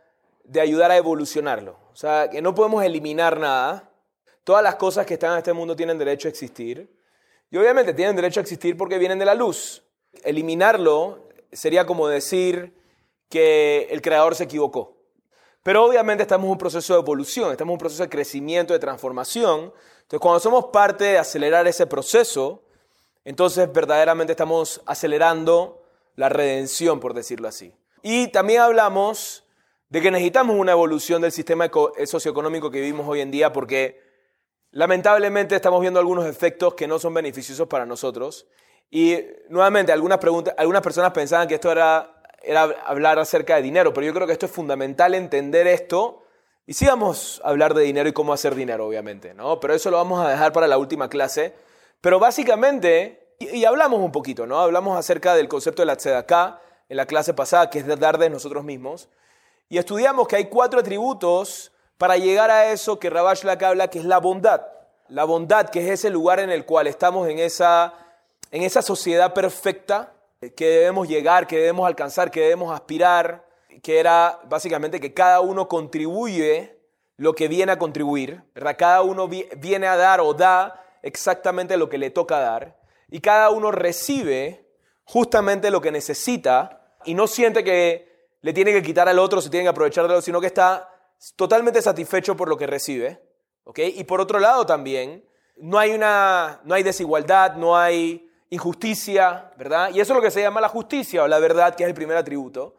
de 0.45 0.61
ayudar 0.61 0.93
a 0.93 0.97
evolucionarlo. 0.97 1.77
O 1.93 1.97
sea, 1.97 2.31
que 2.31 2.41
no 2.41 2.55
podemos 2.55 2.85
eliminar 2.85 3.41
nada. 3.41 3.91
Todas 4.45 4.63
las 4.63 4.77
cosas 4.77 5.05
que 5.05 5.15
están 5.15 5.33
en 5.33 5.39
este 5.39 5.53
mundo 5.53 5.75
tienen 5.75 5.99
derecho 5.99 6.29
a 6.29 6.31
existir. 6.31 6.97
Y 7.51 7.57
obviamente 7.57 7.93
tienen 7.93 8.15
derecho 8.15 8.39
a 8.39 8.43
existir 8.43 8.77
porque 8.77 8.99
vienen 8.99 9.19
de 9.19 9.25
la 9.25 9.35
luz. 9.35 9.83
Eliminarlo 10.23 11.27
sería 11.51 11.87
como 11.87 12.07
decir 12.07 12.84
que 13.35 13.89
el 13.91 14.01
creador 14.01 14.37
se 14.37 14.45
equivocó. 14.45 14.97
Pero 15.65 15.85
obviamente 15.85 16.23
estamos 16.23 16.45
en 16.45 16.53
un 16.53 16.59
proceso 16.59 16.95
de 16.95 17.01
evolución, 17.01 17.51
estamos 17.51 17.73
en 17.73 17.75
un 17.75 17.79
proceso 17.79 18.05
de 18.05 18.09
crecimiento, 18.09 18.73
de 18.73 18.79
transformación. 18.79 19.73
Entonces, 20.03 20.21
cuando 20.21 20.39
somos 20.39 20.67
parte 20.67 21.03
de 21.03 21.19
acelerar 21.19 21.67
ese 21.67 21.89
proceso, 21.89 22.63
entonces 23.25 23.73
verdaderamente 23.73 24.35
estamos 24.35 24.81
acelerando 24.87 25.83
la 26.15 26.29
redención, 26.29 27.01
por 27.01 27.13
decirlo 27.13 27.49
así. 27.49 27.75
Y 28.05 28.29
también 28.29 28.61
hablamos 28.61 29.45
de 29.89 30.01
que 30.01 30.13
necesitamos 30.13 30.55
una 30.57 30.71
evolución 30.71 31.21
del 31.21 31.33
sistema 31.33 31.69
eh, 31.97 32.07
socioeconómico 32.07 32.71
que 32.71 32.81
vivimos 32.81 33.09
hoy 33.09 33.21
en 33.21 33.33
día 33.33 33.53
porque 33.53 34.01
lamentablemente 34.71 35.57
estamos 35.57 35.81
viendo 35.81 35.99
algunos 35.99 36.27
efectos 36.27 36.75
que 36.75 36.87
no 36.87 37.01
son 37.01 37.15
beneficiosos 37.15 37.67
para 37.67 37.85
nosotros. 37.85 38.47
Y 38.93 39.19
nuevamente, 39.49 39.91
algunas, 39.91 40.19
preguntas, 40.19 40.55
algunas 40.57 40.83
personas 40.83 41.11
pensaban 41.11 41.49
que 41.49 41.55
esto 41.55 41.73
era, 41.73 42.14
era 42.47 42.63
hablar 42.87 43.19
acerca 43.19 43.57
de 43.57 43.63
dinero, 43.63 43.93
pero 43.93 44.07
yo 44.07 44.15
creo 44.15 44.27
que 44.27 44.33
esto 44.33 44.47
es 44.47 44.53
fundamental 44.53 45.15
entender 45.15 45.67
esto. 45.67 46.25
Y 46.67 46.75
sí 46.75 46.87
vamos 46.87 47.43
a 47.45 47.51
hablar 47.51 47.75
de 47.75 47.83
dinero 47.83 48.09
y 48.09 48.13
cómo 48.13 48.33
hacer 48.33 48.55
dinero, 48.55 48.87
obviamente, 48.87 49.35
¿no? 49.35 49.61
Pero 49.61 49.75
eso 49.75 49.91
lo 49.91 49.99
vamos 49.99 50.25
a 50.25 50.31
dejar 50.31 50.53
para 50.53 50.67
la 50.67 50.79
última 50.79 51.09
clase. 51.09 51.55
Pero 52.01 52.19
básicamente, 52.19 53.35
y, 53.39 53.65
hablamos 53.65 54.01
un 54.01 54.13
poquito, 54.13 54.47
¿no? 54.47 54.59
Hablamos 54.59 54.99
acerca 54.99 55.35
del 55.35 55.49
concepto 55.49 55.83
de 55.83 55.87
la 55.87 55.97
tzedakah 55.97 56.61
en 56.89 56.97
la 56.97 57.07
clase 57.07 57.35
pasada, 57.35 57.69
que 57.69 57.81
es 57.81 57.87
de 57.87 57.97
dar 57.97 58.19
de 58.19 58.31
nosotros 58.31 58.65
mismos. 58.65 59.09
Y 59.69 59.79
estudiamos 59.79 60.27
que 60.27 60.37
hay 60.37 60.47
cuatro 60.47 60.81
atributos 60.81 61.73
para 61.99 62.17
llegar 62.17 62.51
a 62.51 62.73
eso 62.73 62.99
que 62.99 63.11
Rabash 63.11 63.45
Lak 63.45 63.63
habla, 63.63 63.89
que 63.89 63.99
es 63.99 64.05
la 64.05 64.19
bondad. 64.19 64.63
La 65.09 65.25
bondad, 65.25 65.69
que 65.69 65.81
es 65.81 65.91
ese 65.91 66.11
lugar 66.11 66.41
en 66.41 66.51
el 66.51 66.65
cual 66.65 66.87
estamos 66.87 67.29
en 67.29 67.39
esa, 67.39 67.93
en 68.51 68.63
esa 68.63 68.81
sociedad 68.81 69.35
perfecta 69.35 70.14
que 70.53 70.67
debemos 70.67 71.09
llegar, 71.09 71.47
que 71.47 71.57
debemos 71.57 71.87
alcanzar, 71.87 72.31
que 72.31 72.41
debemos 72.41 72.75
aspirar, 72.75 73.47
que 73.83 73.99
era 73.99 74.41
básicamente 74.49 75.01
que 75.01 75.15
cada 75.15 75.41
uno 75.41 75.69
contribuye 75.69 76.79
lo 77.17 77.35
que 77.35 77.49
viene 77.49 77.73
a 77.73 77.79
contribuir, 77.79 78.43
¿verdad? 78.55 78.77
Cada 78.79 79.03
uno 79.03 79.29
viene 79.29 79.87
a 79.87 79.97
dar 79.97 80.21
o 80.21 80.35
da 80.35 80.85
exactamente 81.03 81.77
lo 81.77 81.89
que 81.89 81.99
le 81.99 82.11
toca 82.11 82.39
dar 82.39 82.77
y 83.09 83.21
cada 83.21 83.51
uno 83.51 83.71
recibe 83.71 84.69
justamente 85.05 85.71
lo 85.71 85.81
que 85.81 85.93
necesita 85.93 86.97
y 87.05 87.15
no 87.15 87.27
siente 87.27 87.63
que 87.63 88.13
le 88.41 88.53
tiene 88.53 88.73
que 88.73 88.83
quitar 88.83 89.09
al 89.09 89.19
otro, 89.19 89.41
se 89.41 89.51
tiene 89.51 89.65
que 89.65 89.71
aprovechar 89.71 90.05
de 90.05 90.11
algo, 90.11 90.23
sino 90.23 90.41
que 90.41 90.49
está 90.49 90.91
totalmente 91.37 91.81
satisfecho 91.81 92.37
por 92.37 92.49
lo 92.49 92.57
que 92.57 92.67
recibe, 92.67 93.23
¿ok? 93.65 93.79
Y 93.95 94.05
por 94.05 94.21
otro 94.21 94.39
lado 94.39 94.67
también, 94.67 95.25
no 95.57 95.79
hay, 95.79 95.93
una, 95.93 96.61
no 96.65 96.75
hay 96.75 96.83
desigualdad, 96.83 97.55
no 97.55 97.77
hay 97.77 98.24
injusticia, 98.55 99.53
¿verdad? 99.57 99.91
Y 99.91 100.01
eso 100.01 100.13
es 100.13 100.17
lo 100.17 100.23
que 100.23 100.31
se 100.31 100.41
llama 100.41 100.61
la 100.61 100.69
justicia 100.69 101.23
o 101.23 101.29
la 101.29 101.39
verdad, 101.39 101.75
que 101.75 101.85
es 101.85 101.89
el 101.89 101.95
primer 101.95 102.17
atributo. 102.17 102.77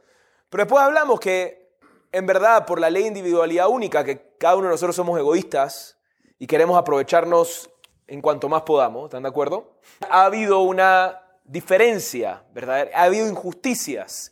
Pero 0.50 0.64
después 0.64 0.82
hablamos 0.82 1.20
que, 1.20 1.78
en 2.12 2.26
verdad, 2.26 2.66
por 2.66 2.80
la 2.80 2.90
ley 2.90 3.06
individualidad 3.06 3.68
única, 3.68 4.04
que 4.04 4.36
cada 4.38 4.56
uno 4.56 4.68
de 4.68 4.72
nosotros 4.72 4.96
somos 4.96 5.20
egoístas 5.20 5.98
y 6.40 6.48
queremos 6.48 6.78
aprovecharnos 6.78 7.70
en 8.08 8.22
cuanto 8.22 8.50
más 8.50 8.62
podamos, 8.62 9.06
¿están 9.06 9.24
de 9.24 9.30
acuerdo? 9.30 9.80
Ha 10.10 10.26
habido 10.26 10.62
una 10.62 11.22
diferencia, 11.44 12.44
¿verdad? 12.54 12.90
Ha 12.94 13.04
habido 13.04 13.28
injusticias. 13.28 14.32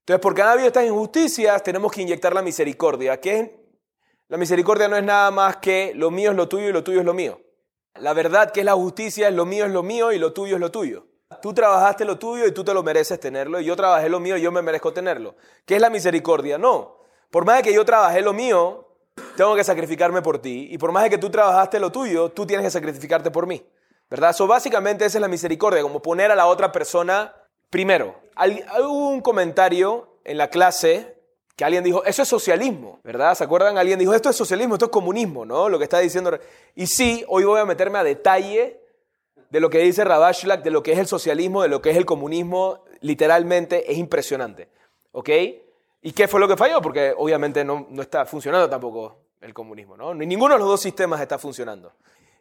Entonces, 0.00 0.20
porque 0.20 0.42
han 0.42 0.48
habido 0.48 0.66
estas 0.66 0.84
injusticias, 0.84 1.62
tenemos 1.62 1.92
que 1.92 2.02
inyectar 2.02 2.34
la 2.34 2.42
misericordia, 2.42 3.20
que 3.20 3.62
la 4.28 4.36
misericordia 4.36 4.88
no 4.88 4.96
es 4.96 5.04
nada 5.04 5.30
más 5.30 5.58
que 5.58 5.92
lo 5.94 6.10
mío 6.10 6.30
es 6.30 6.36
lo 6.36 6.48
tuyo 6.48 6.68
y 6.68 6.72
lo 6.72 6.82
tuyo 6.82 7.00
es 7.00 7.04
lo 7.04 7.14
mío. 7.14 7.40
La 8.00 8.14
verdad 8.14 8.50
que 8.50 8.60
es 8.60 8.66
la 8.66 8.74
justicia 8.74 9.28
es 9.28 9.34
lo 9.34 9.44
mío 9.44 9.66
es 9.66 9.72
lo 9.72 9.82
mío 9.82 10.12
y 10.12 10.18
lo 10.18 10.32
tuyo 10.32 10.56
es 10.56 10.60
lo 10.60 10.70
tuyo. 10.70 11.06
Tú 11.40 11.54
trabajaste 11.54 12.04
lo 12.04 12.18
tuyo 12.18 12.46
y 12.46 12.52
tú 12.52 12.64
te 12.64 12.74
lo 12.74 12.82
mereces 12.82 13.18
tenerlo, 13.18 13.60
y 13.60 13.64
yo 13.64 13.74
trabajé 13.76 14.08
lo 14.08 14.20
mío 14.20 14.36
y 14.36 14.42
yo 14.42 14.52
me 14.52 14.62
merezco 14.62 14.92
tenerlo. 14.92 15.34
¿Qué 15.64 15.76
es 15.76 15.80
la 15.80 15.90
misericordia? 15.90 16.58
No. 16.58 16.98
Por 17.30 17.44
más 17.44 17.58
de 17.58 17.62
que 17.62 17.72
yo 17.72 17.84
trabajé 17.84 18.20
lo 18.20 18.32
mío, 18.32 18.88
tengo 19.36 19.54
que 19.54 19.64
sacrificarme 19.64 20.20
por 20.20 20.38
ti. 20.38 20.68
Y 20.70 20.78
por 20.78 20.92
más 20.92 21.04
de 21.04 21.10
que 21.10 21.18
tú 21.18 21.30
trabajaste 21.30 21.80
lo 21.80 21.90
tuyo, 21.90 22.30
tú 22.30 22.46
tienes 22.46 22.66
que 22.66 22.70
sacrificarte 22.70 23.30
por 23.30 23.46
mí. 23.46 23.64
¿Verdad? 24.10 24.30
Eso 24.30 24.46
básicamente 24.46 25.06
esa 25.06 25.18
es 25.18 25.22
la 25.22 25.28
misericordia, 25.28 25.82
como 25.82 26.02
poner 26.02 26.30
a 26.30 26.36
la 26.36 26.46
otra 26.46 26.70
persona 26.70 27.34
primero. 27.70 28.20
Hubo 28.78 29.08
un 29.08 29.22
comentario 29.22 30.18
en 30.24 30.36
la 30.36 30.48
clase 30.48 31.21
que 31.56 31.64
alguien 31.64 31.84
dijo, 31.84 32.04
eso 32.04 32.22
es 32.22 32.28
socialismo, 32.28 33.00
¿verdad? 33.04 33.34
¿Se 33.34 33.44
acuerdan? 33.44 33.76
Alguien 33.76 33.98
dijo, 33.98 34.14
esto 34.14 34.30
es 34.30 34.36
socialismo, 34.36 34.74
esto 34.74 34.86
es 34.86 34.90
comunismo, 34.90 35.44
¿no? 35.44 35.68
Lo 35.68 35.78
que 35.78 35.84
está 35.84 35.98
diciendo. 35.98 36.38
Y 36.74 36.86
sí, 36.86 37.24
hoy 37.28 37.44
voy 37.44 37.60
a 37.60 37.64
meterme 37.64 37.98
a 37.98 38.04
detalle 38.04 38.80
de 39.50 39.60
lo 39.60 39.68
que 39.68 39.78
dice 39.80 40.02
Rabashlak, 40.02 40.62
de 40.62 40.70
lo 40.70 40.82
que 40.82 40.92
es 40.92 40.98
el 40.98 41.06
socialismo, 41.06 41.62
de 41.62 41.68
lo 41.68 41.82
que 41.82 41.90
es 41.90 41.96
el 41.96 42.06
comunismo, 42.06 42.84
literalmente 43.00 43.90
es 43.90 43.98
impresionante, 43.98 44.70
¿ok? 45.12 45.28
¿Y 46.00 46.12
qué 46.12 46.26
fue 46.26 46.40
lo 46.40 46.48
que 46.48 46.56
falló? 46.56 46.80
Porque 46.80 47.12
obviamente 47.16 47.62
no, 47.62 47.86
no 47.90 48.00
está 48.00 48.24
funcionando 48.24 48.68
tampoco 48.68 49.18
el 49.42 49.52
comunismo, 49.52 49.96
¿no? 49.96 50.14
Ni 50.14 50.24
ninguno 50.24 50.54
de 50.54 50.60
los 50.60 50.68
dos 50.68 50.80
sistemas 50.80 51.20
está 51.20 51.38
funcionando. 51.38 51.92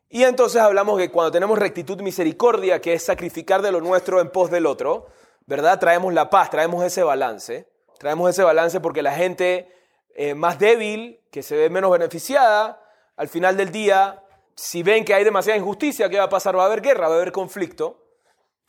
Y 0.09 0.23
entonces 0.23 0.61
hablamos 0.61 0.97
que 0.97 1.11
cuando 1.11 1.31
tenemos 1.31 1.59
rectitud 1.59 2.01
misericordia, 2.01 2.79
que 2.79 2.93
es 2.93 3.03
sacrificar 3.03 3.61
de 3.61 3.71
lo 3.71 3.81
nuestro 3.81 4.21
en 4.21 4.29
pos 4.29 4.49
del 4.49 4.65
otro, 4.65 5.07
¿verdad? 5.45 5.79
Traemos 5.79 6.13
la 6.13 6.29
paz, 6.29 6.49
traemos 6.49 6.83
ese 6.83 7.03
balance. 7.03 7.67
Traemos 8.01 8.31
ese 8.31 8.41
balance 8.41 8.79
porque 8.79 9.03
la 9.03 9.13
gente 9.13 9.71
eh, 10.15 10.33
más 10.33 10.57
débil, 10.57 11.19
que 11.29 11.43
se 11.43 11.55
ve 11.55 11.69
menos 11.69 11.91
beneficiada, 11.91 12.81
al 13.15 13.27
final 13.27 13.55
del 13.55 13.71
día, 13.71 14.23
si 14.55 14.81
ven 14.81 15.05
que 15.05 15.13
hay 15.13 15.23
demasiada 15.23 15.59
injusticia, 15.59 16.09
¿qué 16.09 16.17
va 16.17 16.23
a 16.23 16.29
pasar? 16.29 16.57
Va 16.57 16.63
a 16.63 16.65
haber 16.65 16.81
guerra, 16.81 17.07
va 17.07 17.13
a 17.13 17.17
haber 17.17 17.31
conflicto. 17.31 18.03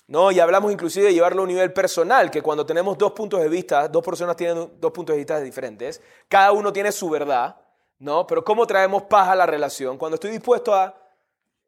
¿no? 0.06 0.30
Y 0.32 0.38
hablamos 0.38 0.70
inclusive 0.70 1.06
de 1.06 1.14
llevarlo 1.14 1.40
a 1.40 1.44
un 1.44 1.48
nivel 1.48 1.72
personal, 1.72 2.30
que 2.30 2.42
cuando 2.42 2.66
tenemos 2.66 2.98
dos 2.98 3.12
puntos 3.12 3.40
de 3.40 3.48
vista, 3.48 3.88
dos 3.88 4.04
personas 4.04 4.36
tienen 4.36 4.70
dos 4.78 4.92
puntos 4.92 5.14
de 5.14 5.18
vista 5.18 5.40
diferentes, 5.40 6.02
cada 6.28 6.52
uno 6.52 6.70
tiene 6.70 6.92
su 6.92 7.08
verdad, 7.08 7.56
¿no? 8.00 8.26
Pero 8.26 8.44
¿cómo 8.44 8.66
traemos 8.66 9.04
paz 9.04 9.30
a 9.30 9.34
la 9.34 9.46
relación? 9.46 9.96
Cuando 9.96 10.16
estoy 10.16 10.30
dispuesto 10.30 10.74
a 10.74 10.94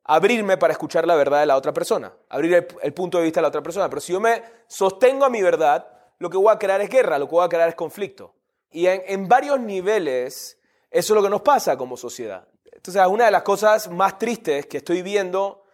abrirme 0.04 0.59
para 0.59 0.75
escuchar 0.75 1.06
la 1.06 1.14
verdad 1.14 1.40
de 1.40 1.47
la 1.47 1.56
otra 1.56 1.73
persona, 1.73 2.12
abrir 2.28 2.66
el, 2.83 2.92
punto 2.92 3.16
de 3.16 3.25
vista 3.25 3.40
de 3.40 3.42
la 3.42 3.49
otra 3.49 3.62
persona. 3.62 3.88
Pero 3.88 4.02
si 4.02 4.12
yo 4.12 4.21
me 4.21 4.42
sostengo 4.66 5.25
a 5.25 5.30
mi 5.30 5.40
verdad, 5.40 5.94
lo 6.18 6.30
que 6.30 6.37
voy 6.37 6.52
a 6.52 6.59
crear 6.59 6.80
es 6.80 6.88
guerra, 6.88 7.18
lo 7.18 7.26
que 7.26 7.35
voy 7.35 7.44
a 7.44 7.49
crear 7.49 7.68
es 7.68 7.75
conflicto. 7.75 8.35
Y 8.71 8.87
en, 8.87 9.28
varios 9.28 9.61
niveles, 9.61 10.59
eso 10.90 11.12
es 11.12 11.16
lo 11.16 11.23
que 11.23 11.30
nos 11.30 11.42
pasa 11.42 11.76
como 11.76 11.97
sociedad. 11.97 12.49
Entonces, 12.73 13.00
una 13.06 13.26
de 13.26 13.30
las 13.30 13.42
cosas 13.42 13.88
más 13.88 14.18
tristes 14.18 14.66
que 14.66 14.78
estoy 14.78 15.02
viendo 15.02 15.64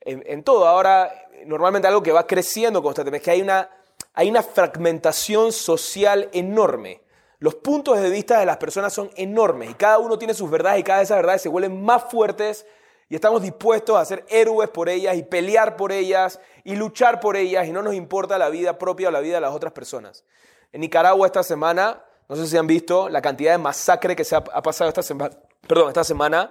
en, 0.00 0.42
todo, 0.44 0.66
ahora, 0.66 1.10
normalmente 1.46 1.88
algo 1.88 2.02
que 2.02 2.12
va 2.12 2.26
creciendo 2.26 2.82
constantemente, 2.82 3.22
es 3.22 3.24
que 3.24 3.30
hay 3.30 3.40
una, 3.40 3.70
hay 4.12 4.28
una 4.28 4.42
fragmentación 4.42 5.52
social 5.52 6.28
enorme. 6.32 7.02
Los 7.38 7.54
puntos 7.54 7.98
de 8.00 8.10
vista 8.10 8.38
de 8.38 8.46
las 8.46 8.58
personas 8.58 8.92
son 8.92 9.10
enormes 9.16 9.70
y 9.70 9.74
cada 9.74 9.98
uno 9.98 10.18
tiene 10.18 10.34
sus 10.34 10.50
verdades 10.50 10.80
y 10.80 10.82
cada 10.82 10.98
vez 10.98 11.08
esas 11.08 11.18
verdades 11.18 11.42
se 11.42 11.48
vuelven 11.48 11.82
más 11.82 12.04
fuertes 12.04 12.66
y 13.08 13.14
estamos 13.14 13.42
dispuestos 13.42 13.96
a 13.96 14.04
ser 14.04 14.24
héroes 14.28 14.70
por 14.70 14.88
ellas 14.88 15.16
y 15.16 15.22
pelear 15.22 15.76
por 15.76 15.92
ellas 15.92 16.40
y 16.64 16.76
luchar 16.76 17.20
por 17.20 17.36
ellas 17.36 17.66
y 17.66 17.72
no 17.72 17.82
nos 17.82 17.94
importa 17.94 18.38
la 18.38 18.48
vida 18.48 18.78
propia 18.78 19.08
o 19.08 19.10
la 19.10 19.20
vida 19.20 19.36
de 19.36 19.40
las 19.42 19.54
otras 19.54 19.72
personas. 19.72 20.24
En 20.72 20.80
Nicaragua 20.80 21.26
esta 21.26 21.42
semana, 21.42 22.02
no 22.28 22.36
sé 22.36 22.46
si 22.46 22.56
han 22.56 22.66
visto 22.66 23.08
la 23.08 23.20
cantidad 23.20 23.52
de 23.52 23.58
masacre 23.58 24.16
que 24.16 24.24
se 24.24 24.34
ha, 24.36 24.42
pasado 24.42 24.88
esta 24.88 25.02
semana, 25.02 25.36
perdón, 25.66 25.88
esta 25.88 26.04
semana, 26.04 26.50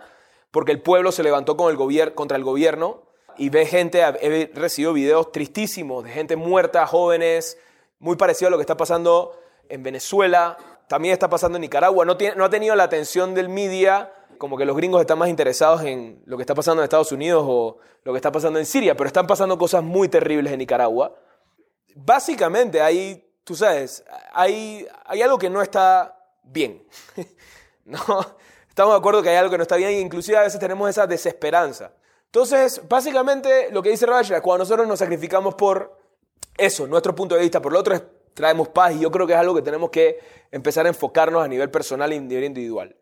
porque 0.51 0.71
el 0.71 0.81
pueblo 0.81 1.11
se 1.11 1.23
levantó 1.23 1.57
con 1.57 1.71
el 1.71 2.13
contra 2.13 2.37
el 2.37 2.43
gobierno 2.43 3.03
y 3.37 3.49
ve 3.49 3.65
gente, 3.65 4.01
he 4.01 4.51
recibido 4.53 4.93
videos 4.93 5.31
tristísimos 5.31 6.03
de 6.03 6.11
gente 6.11 6.35
muerta, 6.35 6.85
jóvenes, 6.85 7.57
muy 7.97 8.15
parecido 8.15 8.49
a 8.49 8.51
lo 8.51 8.57
que 8.57 8.61
está 8.61 8.77
pasando 8.77 9.39
en 9.69 9.81
Venezuela, 9.81 10.57
también 10.87 11.13
está 11.13 11.29
pasando 11.29 11.57
en 11.57 11.61
Nicaragua, 11.61 12.05
no, 12.05 12.15
no 12.35 12.45
ha 12.45 12.49
tenido 12.49 12.75
la 12.75 12.83
atención 12.83 13.33
del 13.33 13.49
media 13.49 14.13
como 14.37 14.57
que 14.57 14.65
los 14.65 14.75
gringos 14.75 15.01
están 15.01 15.17
más 15.17 15.29
interesados 15.29 15.83
en 15.83 16.21
lo 16.25 16.37
que 16.37 16.43
está 16.43 16.55
pasando 16.55 16.81
en 16.81 16.85
Estados 16.85 17.11
Unidos 17.11 17.43
o 17.47 17.77
lo 18.03 18.11
que 18.11 18.17
está 18.17 18.31
pasando 18.31 18.59
en 18.59 18.65
Siria, 18.65 18.95
pero 18.95 19.07
están 19.07 19.27
pasando 19.27 19.57
cosas 19.57 19.83
muy 19.83 20.09
terribles 20.09 20.51
en 20.51 20.59
Nicaragua. 20.59 21.15
Básicamente 21.95 22.81
hay, 22.81 23.25
tú 23.43 23.55
sabes, 23.55 24.03
hay, 24.33 24.87
hay 25.05 25.21
algo 25.21 25.37
que 25.37 25.49
no 25.49 25.61
está 25.61 26.17
bien. 26.43 26.83
¿No? 27.85 27.97
Estamos 28.69 28.93
de 28.93 28.97
acuerdo 28.97 29.21
que 29.21 29.29
hay 29.29 29.35
algo 29.35 29.51
que 29.51 29.57
no 29.57 29.63
está 29.63 29.75
bien 29.75 29.91
inclusive 29.91 30.37
a 30.37 30.41
veces 30.41 30.59
tenemos 30.59 30.89
esa 30.89 31.05
desesperanza. 31.05 31.91
Entonces, 32.25 32.81
básicamente 32.89 33.69
lo 33.71 33.83
que 33.83 33.89
dice 33.89 34.05
Rashi 34.05 34.33
es 34.33 34.41
cuando 34.41 34.63
nosotros 34.63 34.87
nos 34.87 34.99
sacrificamos 34.99 35.53
por 35.53 35.99
eso, 36.57 36.87
nuestro 36.87 37.13
punto 37.13 37.35
de 37.35 37.41
vista, 37.41 37.61
por 37.61 37.71
lo 37.71 37.79
otro 37.79 38.01
traemos 38.33 38.69
paz 38.69 38.95
y 38.95 38.99
yo 38.99 39.11
creo 39.11 39.27
que 39.27 39.33
es 39.33 39.39
algo 39.39 39.53
que 39.53 39.61
tenemos 39.61 39.91
que 39.91 40.19
empezar 40.51 40.85
a 40.85 40.89
enfocarnos 40.89 41.43
a 41.43 41.47
nivel 41.47 41.69
personal 41.69 42.11
e 42.11 42.15
individual 42.15 42.95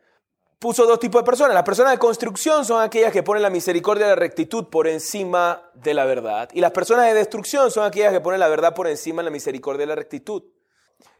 puso 0.61 0.85
dos 0.85 0.99
tipos 0.99 1.23
de 1.23 1.25
personas. 1.25 1.55
Las 1.55 1.63
personas 1.63 1.91
de 1.91 1.97
construcción 1.97 2.63
son 2.65 2.83
aquellas 2.83 3.11
que 3.11 3.23
ponen 3.23 3.41
la 3.41 3.49
misericordia 3.49 4.05
y 4.05 4.09
la 4.09 4.15
rectitud 4.15 4.67
por 4.67 4.87
encima 4.87 5.63
de 5.73 5.95
la 5.95 6.05
verdad. 6.05 6.49
Y 6.53 6.61
las 6.61 6.69
personas 6.69 7.07
de 7.07 7.15
destrucción 7.15 7.71
son 7.71 7.83
aquellas 7.83 8.13
que 8.13 8.21
ponen 8.21 8.39
la 8.39 8.47
verdad 8.47 8.75
por 8.75 8.87
encima 8.87 9.23
de 9.23 9.25
la 9.25 9.31
misericordia 9.31 9.85
y 9.85 9.87
la 9.87 9.95
rectitud. 9.95 10.43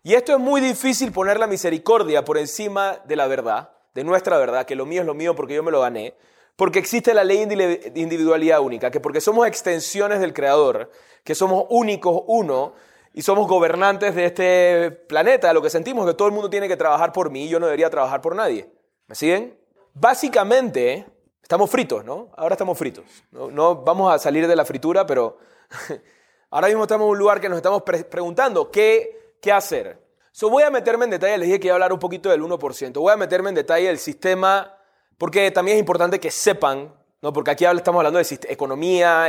Y 0.03 0.13
esto 0.13 0.33
es 0.33 0.39
muy 0.39 0.61
difícil 0.61 1.11
poner 1.11 1.39
la 1.39 1.47
misericordia 1.47 2.23
por 2.23 2.37
encima 2.37 2.99
de 3.05 3.15
la 3.15 3.25
verdad, 3.25 3.71
de 3.95 4.03
nuestra 4.03 4.37
verdad, 4.37 4.67
que 4.67 4.75
lo 4.75 4.85
mío 4.85 5.01
es 5.01 5.07
lo 5.07 5.15
mío 5.15 5.35
porque 5.35 5.55
yo 5.55 5.63
me 5.63 5.71
lo 5.71 5.81
gané, 5.81 6.13
porque 6.55 6.77
existe 6.77 7.11
la 7.15 7.23
ley 7.23 7.43
de 7.45 7.91
individualidad 7.95 8.59
única, 8.59 8.91
que 8.91 8.99
porque 8.99 9.21
somos 9.21 9.47
extensiones 9.47 10.19
del 10.19 10.35
Creador, 10.35 10.91
que 11.23 11.33
somos 11.33 11.65
únicos 11.71 12.21
uno 12.27 12.73
y 13.11 13.23
somos 13.23 13.47
gobernantes 13.47 14.13
de 14.13 14.25
este 14.25 14.91
planeta, 14.91 15.51
lo 15.51 15.63
que 15.63 15.71
sentimos 15.71 16.05
es 16.05 16.11
que 16.11 16.17
todo 16.17 16.27
el 16.27 16.33
mundo 16.35 16.47
tiene 16.51 16.67
que 16.67 16.77
trabajar 16.77 17.11
por 17.11 17.31
mí 17.31 17.45
y 17.45 17.49
yo 17.49 17.59
no 17.59 17.65
debería 17.65 17.89
trabajar 17.89 18.21
por 18.21 18.35
nadie. 18.35 18.69
¿Me 19.11 19.15
siguen? 19.15 19.59
Básicamente, 19.93 21.05
estamos 21.43 21.69
fritos, 21.69 22.05
¿no? 22.05 22.29
Ahora 22.37 22.53
estamos 22.53 22.77
fritos. 22.77 23.03
No, 23.29 23.75
vamos 23.75 24.13
a 24.13 24.17
salir 24.17 24.47
de 24.47 24.55
la 24.55 24.63
fritura, 24.63 25.05
pero 25.05 25.37
ahora 26.49 26.69
mismo 26.69 26.83
estamos 26.83 27.03
en 27.07 27.11
un 27.11 27.17
lugar 27.17 27.41
que 27.41 27.49
nos 27.49 27.57
estamos 27.57 27.83
preguntando 27.83 28.71
qué, 28.71 29.35
qué 29.41 29.51
hacer. 29.51 29.99
So, 30.31 30.49
voy 30.49 30.63
a 30.63 30.69
meterme 30.69 31.03
en 31.03 31.11
detalle, 31.11 31.37
les 31.39 31.47
dije 31.49 31.59
que 31.59 31.67
iba 31.67 31.73
a 31.73 31.75
hablar 31.75 31.91
un 31.91 31.99
poquito 31.99 32.29
del 32.29 32.41
1%. 32.41 32.93
Voy 32.93 33.11
a 33.11 33.17
meterme 33.17 33.49
en 33.49 33.55
detalle 33.55 33.87
del 33.87 33.97
sistema, 33.97 34.77
porque 35.17 35.51
también 35.51 35.75
es 35.75 35.81
importante 35.81 36.17
que 36.17 36.31
sepan, 36.31 36.95
¿no? 37.21 37.33
porque 37.33 37.51
aquí 37.51 37.65
estamos 37.65 37.99
hablando 37.99 38.17
de 38.17 38.39
economía, 38.47 39.27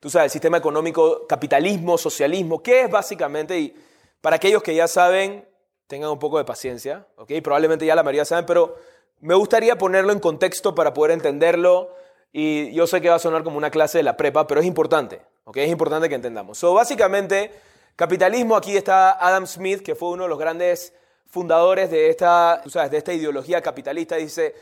tú 0.00 0.08
sabes, 0.08 0.24
el 0.24 0.30
sistema 0.30 0.56
económico, 0.56 1.26
capitalismo, 1.26 1.98
socialismo, 1.98 2.62
¿qué 2.62 2.84
es 2.84 2.90
básicamente? 2.90 3.58
Y 3.60 3.76
para 4.22 4.36
aquellos 4.36 4.62
que 4.62 4.74
ya 4.74 4.88
saben, 4.88 5.46
tengan 5.86 6.10
un 6.10 6.18
poco 6.18 6.38
de 6.38 6.44
paciencia, 6.44 7.06
¿ok? 7.16 7.32
Probablemente 7.42 7.86
ya 7.86 7.94
la 7.94 8.02
mayoría 8.02 8.24
saben, 8.24 8.46
pero 8.46 8.76
me 9.20 9.34
gustaría 9.34 9.78
ponerlo 9.78 10.12
en 10.12 10.20
contexto 10.20 10.74
para 10.74 10.92
poder 10.92 11.12
entenderlo 11.12 11.94
y 12.32 12.72
yo 12.72 12.86
sé 12.86 13.00
que 13.00 13.08
va 13.08 13.16
a 13.16 13.20
sonar 13.20 13.44
como 13.44 13.56
una 13.56 13.70
clase 13.70 13.98
de 13.98 14.04
la 14.04 14.16
prepa, 14.16 14.46
pero 14.46 14.60
es 14.60 14.66
importante, 14.66 15.22
¿ok? 15.44 15.56
Es 15.58 15.70
importante 15.70 16.08
que 16.08 16.14
entendamos. 16.14 16.58
So, 16.58 16.74
básicamente, 16.74 17.50
capitalismo, 17.94 18.56
aquí 18.56 18.76
está 18.76 19.12
Adam 19.24 19.46
Smith, 19.46 19.82
que 19.82 19.94
fue 19.94 20.10
uno 20.10 20.24
de 20.24 20.28
los 20.28 20.38
grandes 20.38 20.92
fundadores 21.28 21.90
de 21.90 22.10
esta, 22.10 22.62
sabes, 22.68 22.90
de 22.90 22.98
esta 22.98 23.12
ideología 23.12 23.62
capitalista, 23.62 24.16
dice, 24.16 24.54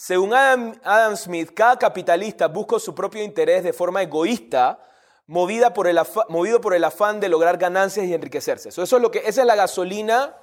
según 0.00 0.32
Adam, 0.32 1.14
Smith, 1.14 1.50
cada 1.54 1.78
capitalista 1.78 2.48
busca 2.48 2.78
su 2.78 2.94
propio 2.94 3.22
interés 3.22 3.62
de 3.62 3.74
forma 3.74 4.02
egoísta, 4.02 4.80
movida 5.26 5.74
por 5.74 5.86
el 5.86 6.00
movido 6.30 6.58
por 6.62 6.72
el 6.72 6.84
afán 6.84 7.20
de 7.20 7.28
lograr 7.28 7.58
ganancias 7.58 8.06
y 8.06 8.14
enriquecerse. 8.14 8.70
Eso, 8.70 8.82
es 8.82 8.90
lo 8.90 9.10
que, 9.10 9.18
esa 9.18 9.42
es 9.42 9.46
la 9.46 9.56
gasolina. 9.56 10.34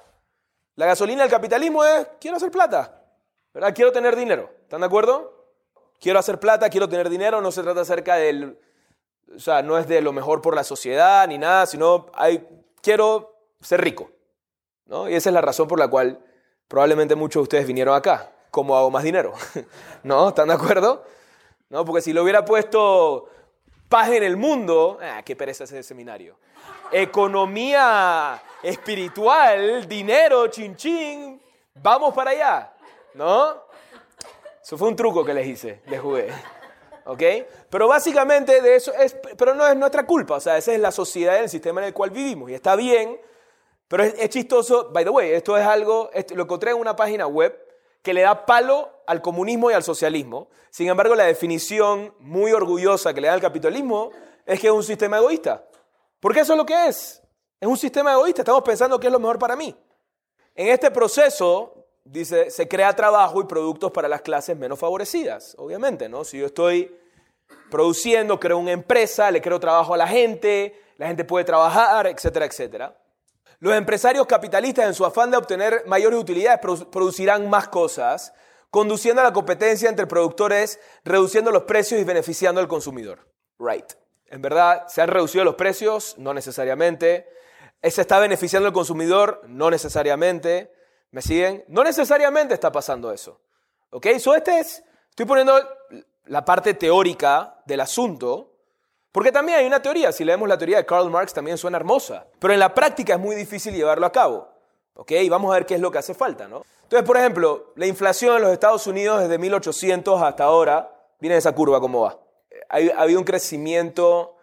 La 0.78 0.86
gasolina 0.86 1.22
del 1.22 1.30
capitalismo 1.30 1.84
es, 1.84 2.06
quiero 2.20 2.36
hacer 2.36 2.52
plata, 2.52 3.02
¿verdad? 3.52 3.74
Quiero 3.74 3.90
tener 3.90 4.14
dinero. 4.14 4.48
¿Están 4.62 4.78
de 4.78 4.86
acuerdo? 4.86 5.34
Quiero 5.98 6.20
hacer 6.20 6.38
plata, 6.38 6.70
quiero 6.70 6.88
tener 6.88 7.10
dinero, 7.10 7.40
no 7.40 7.50
se 7.50 7.64
trata 7.64 7.80
acerca 7.80 8.14
del, 8.14 8.60
o 9.34 9.40
sea, 9.40 9.60
no 9.62 9.76
es 9.76 9.88
de 9.88 10.00
lo 10.00 10.12
mejor 10.12 10.40
por 10.40 10.54
la 10.54 10.62
sociedad 10.62 11.26
ni 11.26 11.36
nada, 11.36 11.66
sino 11.66 12.06
hay, 12.14 12.46
quiero 12.80 13.34
ser 13.60 13.80
rico. 13.80 14.12
¿no? 14.86 15.08
Y 15.08 15.14
esa 15.14 15.30
es 15.30 15.34
la 15.34 15.40
razón 15.40 15.66
por 15.66 15.80
la 15.80 15.88
cual 15.88 16.24
probablemente 16.68 17.16
muchos 17.16 17.40
de 17.40 17.42
ustedes 17.42 17.66
vinieron 17.66 17.96
acá. 17.96 18.30
¿Cómo 18.52 18.76
hago 18.76 18.92
más 18.92 19.02
dinero? 19.02 19.32
¿No? 20.04 20.28
¿Están 20.28 20.46
de 20.46 20.54
acuerdo? 20.54 21.02
¿No? 21.70 21.84
Porque 21.84 22.02
si 22.02 22.12
lo 22.12 22.22
hubiera 22.22 22.44
puesto 22.44 23.28
paz 23.88 24.10
en 24.10 24.22
el 24.22 24.36
mundo, 24.36 24.98
ah, 25.02 25.22
qué 25.24 25.34
pereza 25.34 25.64
ese 25.64 25.82
seminario. 25.82 26.36
Economía 26.92 28.42
espiritual, 28.62 29.88
dinero, 29.88 30.48
chin 30.48 30.76
chin, 30.76 31.40
vamos 31.74 32.14
para 32.14 32.30
allá, 32.30 32.72
¿no? 33.14 33.68
Eso 34.62 34.76
fue 34.76 34.88
un 34.88 34.96
truco 34.96 35.24
que 35.24 35.32
les 35.32 35.46
hice, 35.46 35.80
les 35.86 36.00
jugué. 36.00 36.28
¿Ok? 37.06 37.22
Pero 37.70 37.88
básicamente 37.88 38.60
de 38.60 38.76
eso 38.76 38.92
es, 38.92 39.16
pero 39.38 39.54
no 39.54 39.66
es 39.66 39.74
nuestra 39.76 40.04
culpa, 40.04 40.34
o 40.34 40.40
sea, 40.40 40.58
esa 40.58 40.74
es 40.74 40.80
la 40.80 40.92
sociedad 40.92 41.38
el 41.38 41.48
sistema 41.48 41.80
en 41.80 41.86
el 41.86 41.94
cual 41.94 42.10
vivimos 42.10 42.50
y 42.50 42.54
está 42.54 42.76
bien, 42.76 43.18
pero 43.88 44.02
es, 44.02 44.28
chistoso, 44.28 44.90
by 44.92 45.04
the 45.04 45.10
way, 45.10 45.30
esto 45.32 45.56
es 45.56 45.66
algo, 45.66 46.10
lo 46.34 46.42
encontré 46.42 46.72
en 46.72 46.76
una 46.76 46.94
página 46.94 47.26
web 47.26 47.58
que 48.02 48.12
le 48.12 48.20
da 48.20 48.44
palo 48.44 48.90
al 49.08 49.22
comunismo 49.22 49.70
y 49.70 49.74
al 49.74 49.82
socialismo. 49.82 50.50
Sin 50.70 50.88
embargo, 50.88 51.14
la 51.14 51.24
definición 51.24 52.14
muy 52.20 52.52
orgullosa 52.52 53.14
que 53.14 53.22
le 53.22 53.28
da 53.28 53.34
al 53.34 53.40
capitalismo 53.40 54.10
es 54.44 54.60
que 54.60 54.66
es 54.66 54.72
un 54.72 54.84
sistema 54.84 55.16
egoísta. 55.16 55.66
Porque 56.20 56.40
eso 56.40 56.52
es 56.52 56.58
lo 56.58 56.66
que 56.66 56.86
es. 56.86 57.22
Es 57.58 57.66
un 57.66 57.78
sistema 57.78 58.12
egoísta. 58.12 58.42
Estamos 58.42 58.62
pensando 58.62 59.00
qué 59.00 59.06
es 59.06 59.12
lo 59.12 59.18
mejor 59.18 59.38
para 59.38 59.56
mí. 59.56 59.74
En 60.54 60.68
este 60.68 60.90
proceso, 60.90 61.86
dice, 62.04 62.50
se 62.50 62.68
crea 62.68 62.94
trabajo 62.94 63.40
y 63.40 63.44
productos 63.44 63.90
para 63.92 64.08
las 64.08 64.20
clases 64.20 64.56
menos 64.58 64.78
favorecidas. 64.78 65.54
Obviamente, 65.58 66.08
¿no? 66.08 66.22
Si 66.24 66.38
yo 66.38 66.46
estoy 66.46 66.94
produciendo, 67.70 68.38
creo 68.38 68.58
una 68.58 68.72
empresa, 68.72 69.30
le 69.30 69.40
creo 69.40 69.58
trabajo 69.58 69.94
a 69.94 69.96
la 69.96 70.06
gente, 70.06 70.78
la 70.98 71.06
gente 71.06 71.24
puede 71.24 71.46
trabajar, 71.46 72.06
etcétera, 72.06 72.44
etcétera. 72.44 72.94
Los 73.60 73.74
empresarios 73.74 74.26
capitalistas, 74.26 74.86
en 74.86 74.94
su 74.94 75.04
afán 75.04 75.30
de 75.30 75.36
obtener 75.36 75.82
mayores 75.86 76.20
utilidades, 76.20 76.60
producirán 76.90 77.48
más 77.48 77.68
cosas, 77.68 78.32
conduciendo 78.70 79.20
a 79.20 79.24
la 79.24 79.32
competencia 79.32 79.88
entre 79.88 80.06
productores, 80.06 80.80
reduciendo 81.04 81.50
los 81.50 81.64
precios 81.64 82.00
y 82.00 82.04
beneficiando 82.04 82.60
al 82.60 82.68
consumidor. 82.68 83.26
Right. 83.58 83.92
En 84.26 84.42
verdad, 84.42 84.86
¿se 84.88 85.00
han 85.00 85.08
reducido 85.08 85.44
los 85.44 85.54
precios? 85.54 86.16
No 86.18 86.34
necesariamente. 86.34 87.28
¿Se 87.82 88.00
está 88.00 88.18
beneficiando 88.18 88.68
al 88.68 88.74
consumidor? 88.74 89.42
No 89.46 89.70
necesariamente. 89.70 90.72
¿Me 91.10 91.22
siguen? 91.22 91.64
No 91.68 91.82
necesariamente 91.82 92.54
está 92.54 92.70
pasando 92.70 93.12
eso. 93.12 93.40
¿Ok? 93.90 94.06
So 94.18 94.34
este 94.34 94.60
es, 94.60 94.84
estoy 95.08 95.24
poniendo 95.24 95.58
la 96.24 96.44
parte 96.44 96.74
teórica 96.74 97.60
del 97.64 97.80
asunto, 97.80 98.58
porque 99.10 99.32
también 99.32 99.58
hay 99.58 99.66
una 99.66 99.80
teoría, 99.80 100.12
si 100.12 100.24
leemos 100.24 100.48
la 100.48 100.58
teoría 100.58 100.76
de 100.76 100.86
Karl 100.86 101.10
Marx 101.10 101.32
también 101.32 101.56
suena 101.56 101.78
hermosa, 101.78 102.26
pero 102.38 102.52
en 102.52 102.60
la 102.60 102.74
práctica 102.74 103.14
es 103.14 103.20
muy 103.20 103.34
difícil 103.34 103.74
llevarlo 103.74 104.04
a 104.06 104.12
cabo. 104.12 104.57
¿Ok? 105.00 105.12
Y 105.12 105.28
vamos 105.28 105.52
a 105.52 105.54
ver 105.54 105.66
qué 105.66 105.76
es 105.76 105.80
lo 105.80 105.92
que 105.92 105.98
hace 105.98 106.12
falta, 106.12 106.48
¿no? 106.48 106.64
Entonces, 106.82 107.06
por 107.06 107.16
ejemplo, 107.16 107.72
la 107.76 107.86
inflación 107.86 108.34
en 108.36 108.42
los 108.42 108.52
Estados 108.52 108.86
Unidos 108.88 109.20
desde 109.20 109.38
1800 109.38 110.20
hasta 110.20 110.42
ahora, 110.44 110.90
miren 111.20 111.38
esa 111.38 111.54
curva 111.54 111.80
cómo 111.80 112.00
va. 112.00 112.18
Ha 112.68 113.02
habido 113.02 113.20
un 113.20 113.24
crecimiento 113.24 114.34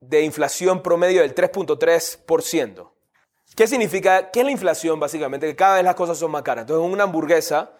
de 0.00 0.20
inflación 0.20 0.82
promedio 0.82 1.22
del 1.22 1.34
3.3%. 1.34 2.90
¿Qué 3.56 3.66
significa? 3.66 4.30
¿Qué 4.30 4.40
es 4.40 4.44
la 4.44 4.52
inflación 4.52 5.00
básicamente? 5.00 5.46
Que 5.46 5.56
cada 5.56 5.76
vez 5.76 5.84
las 5.84 5.94
cosas 5.94 6.18
son 6.18 6.30
más 6.30 6.42
caras. 6.42 6.64
Entonces, 6.64 6.92
una 6.92 7.04
hamburguesa 7.04 7.70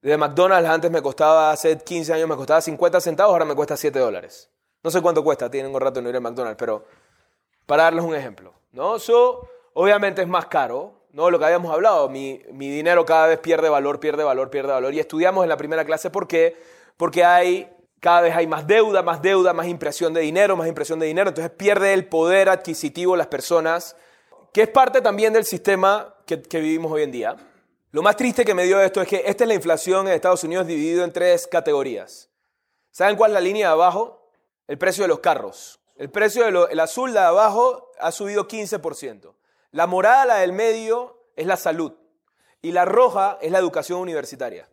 de 0.00 0.16
McDonald's 0.16 0.70
antes 0.70 0.92
me 0.92 1.02
costaba, 1.02 1.50
hace 1.50 1.76
15 1.76 2.12
años 2.12 2.28
me 2.28 2.36
costaba 2.36 2.60
50 2.60 3.00
centavos, 3.00 3.32
ahora 3.32 3.44
me 3.44 3.56
cuesta 3.56 3.76
7 3.76 3.98
dólares. 3.98 4.48
No 4.84 4.92
sé 4.92 5.02
cuánto 5.02 5.24
cuesta, 5.24 5.50
tienen 5.50 5.74
un 5.74 5.80
rato 5.80 5.96
de 5.96 6.02
no 6.02 6.08
ir 6.08 6.16
a 6.16 6.20
McDonald's, 6.20 6.56
pero 6.56 6.84
para 7.66 7.82
darles 7.82 8.04
un 8.04 8.14
ejemplo, 8.14 8.54
¿no? 8.70 8.94
Eso 8.94 9.48
obviamente 9.74 10.22
es 10.22 10.28
más 10.28 10.46
caro, 10.46 10.97
¿no? 11.18 11.32
Lo 11.32 11.38
que 11.40 11.46
habíamos 11.46 11.72
hablado, 11.72 12.08
mi, 12.08 12.40
mi, 12.52 12.70
dinero 12.70 13.04
cada 13.04 13.26
vez 13.26 13.40
pierde 13.40 13.68
valor, 13.68 13.98
pierde 13.98 14.22
valor, 14.22 14.50
pierde 14.50 14.70
valor. 14.70 14.94
Y 14.94 15.00
estudiamos 15.00 15.42
en 15.42 15.48
la 15.48 15.56
primera 15.56 15.84
clase 15.84 16.10
por 16.10 16.28
qué, 16.28 16.56
porque 16.96 17.24
hay, 17.24 17.68
cada 17.98 18.20
vez 18.20 18.36
hay 18.36 18.46
más 18.46 18.68
deuda, 18.68 19.02
más 19.02 19.20
deuda, 19.20 19.52
más 19.52 19.66
impresión 19.66 20.14
de 20.14 20.20
dinero, 20.20 20.56
más 20.56 20.68
impresión 20.68 21.00
de 21.00 21.06
dinero, 21.06 21.30
entonces 21.30 21.50
pierde 21.50 21.92
el 21.92 22.06
poder 22.06 22.48
adquisitivo 22.48 23.16
las 23.16 23.26
personas, 23.26 23.96
que 24.52 24.62
es 24.62 24.68
parte 24.68 25.00
también 25.00 25.32
del 25.32 25.44
sistema 25.44 26.14
que, 26.24 26.40
que 26.40 26.60
vivimos 26.60 26.92
hoy 26.92 27.02
en 27.02 27.10
día. 27.10 27.36
Lo 27.90 28.00
más 28.00 28.14
triste 28.14 28.44
que 28.44 28.54
me 28.54 28.62
dio 28.62 28.80
esto 28.80 29.02
es 29.02 29.08
que 29.08 29.24
esta 29.26 29.42
es 29.42 29.48
la 29.48 29.54
inflación 29.54 30.06
en 30.06 30.12
Estados 30.12 30.44
Unidos 30.44 30.68
dividido 30.68 31.02
en 31.02 31.12
tres 31.12 31.48
categorías. 31.48 32.30
¿Saben 32.92 33.16
cuál 33.16 33.32
es 33.32 33.34
la 33.34 33.40
línea 33.40 33.66
de 33.66 33.72
abajo? 33.72 34.30
El 34.68 34.78
precio 34.78 35.02
de 35.02 35.08
los 35.08 35.18
carros. 35.18 35.80
El 35.96 36.10
precio 36.10 36.44
del 36.44 36.78
azul 36.78 37.12
de 37.12 37.18
abajo 37.18 37.90
ha 37.98 38.12
subido 38.12 38.46
15%. 38.46 39.34
La 39.70 39.86
morada, 39.86 40.24
la 40.24 40.36
del 40.36 40.52
medio, 40.52 41.24
es 41.36 41.46
la 41.46 41.56
salud. 41.56 41.92
Y 42.62 42.72
la 42.72 42.84
roja 42.84 43.38
es 43.40 43.52
la 43.52 43.58
educación 43.58 44.00
universitaria. 44.00 44.68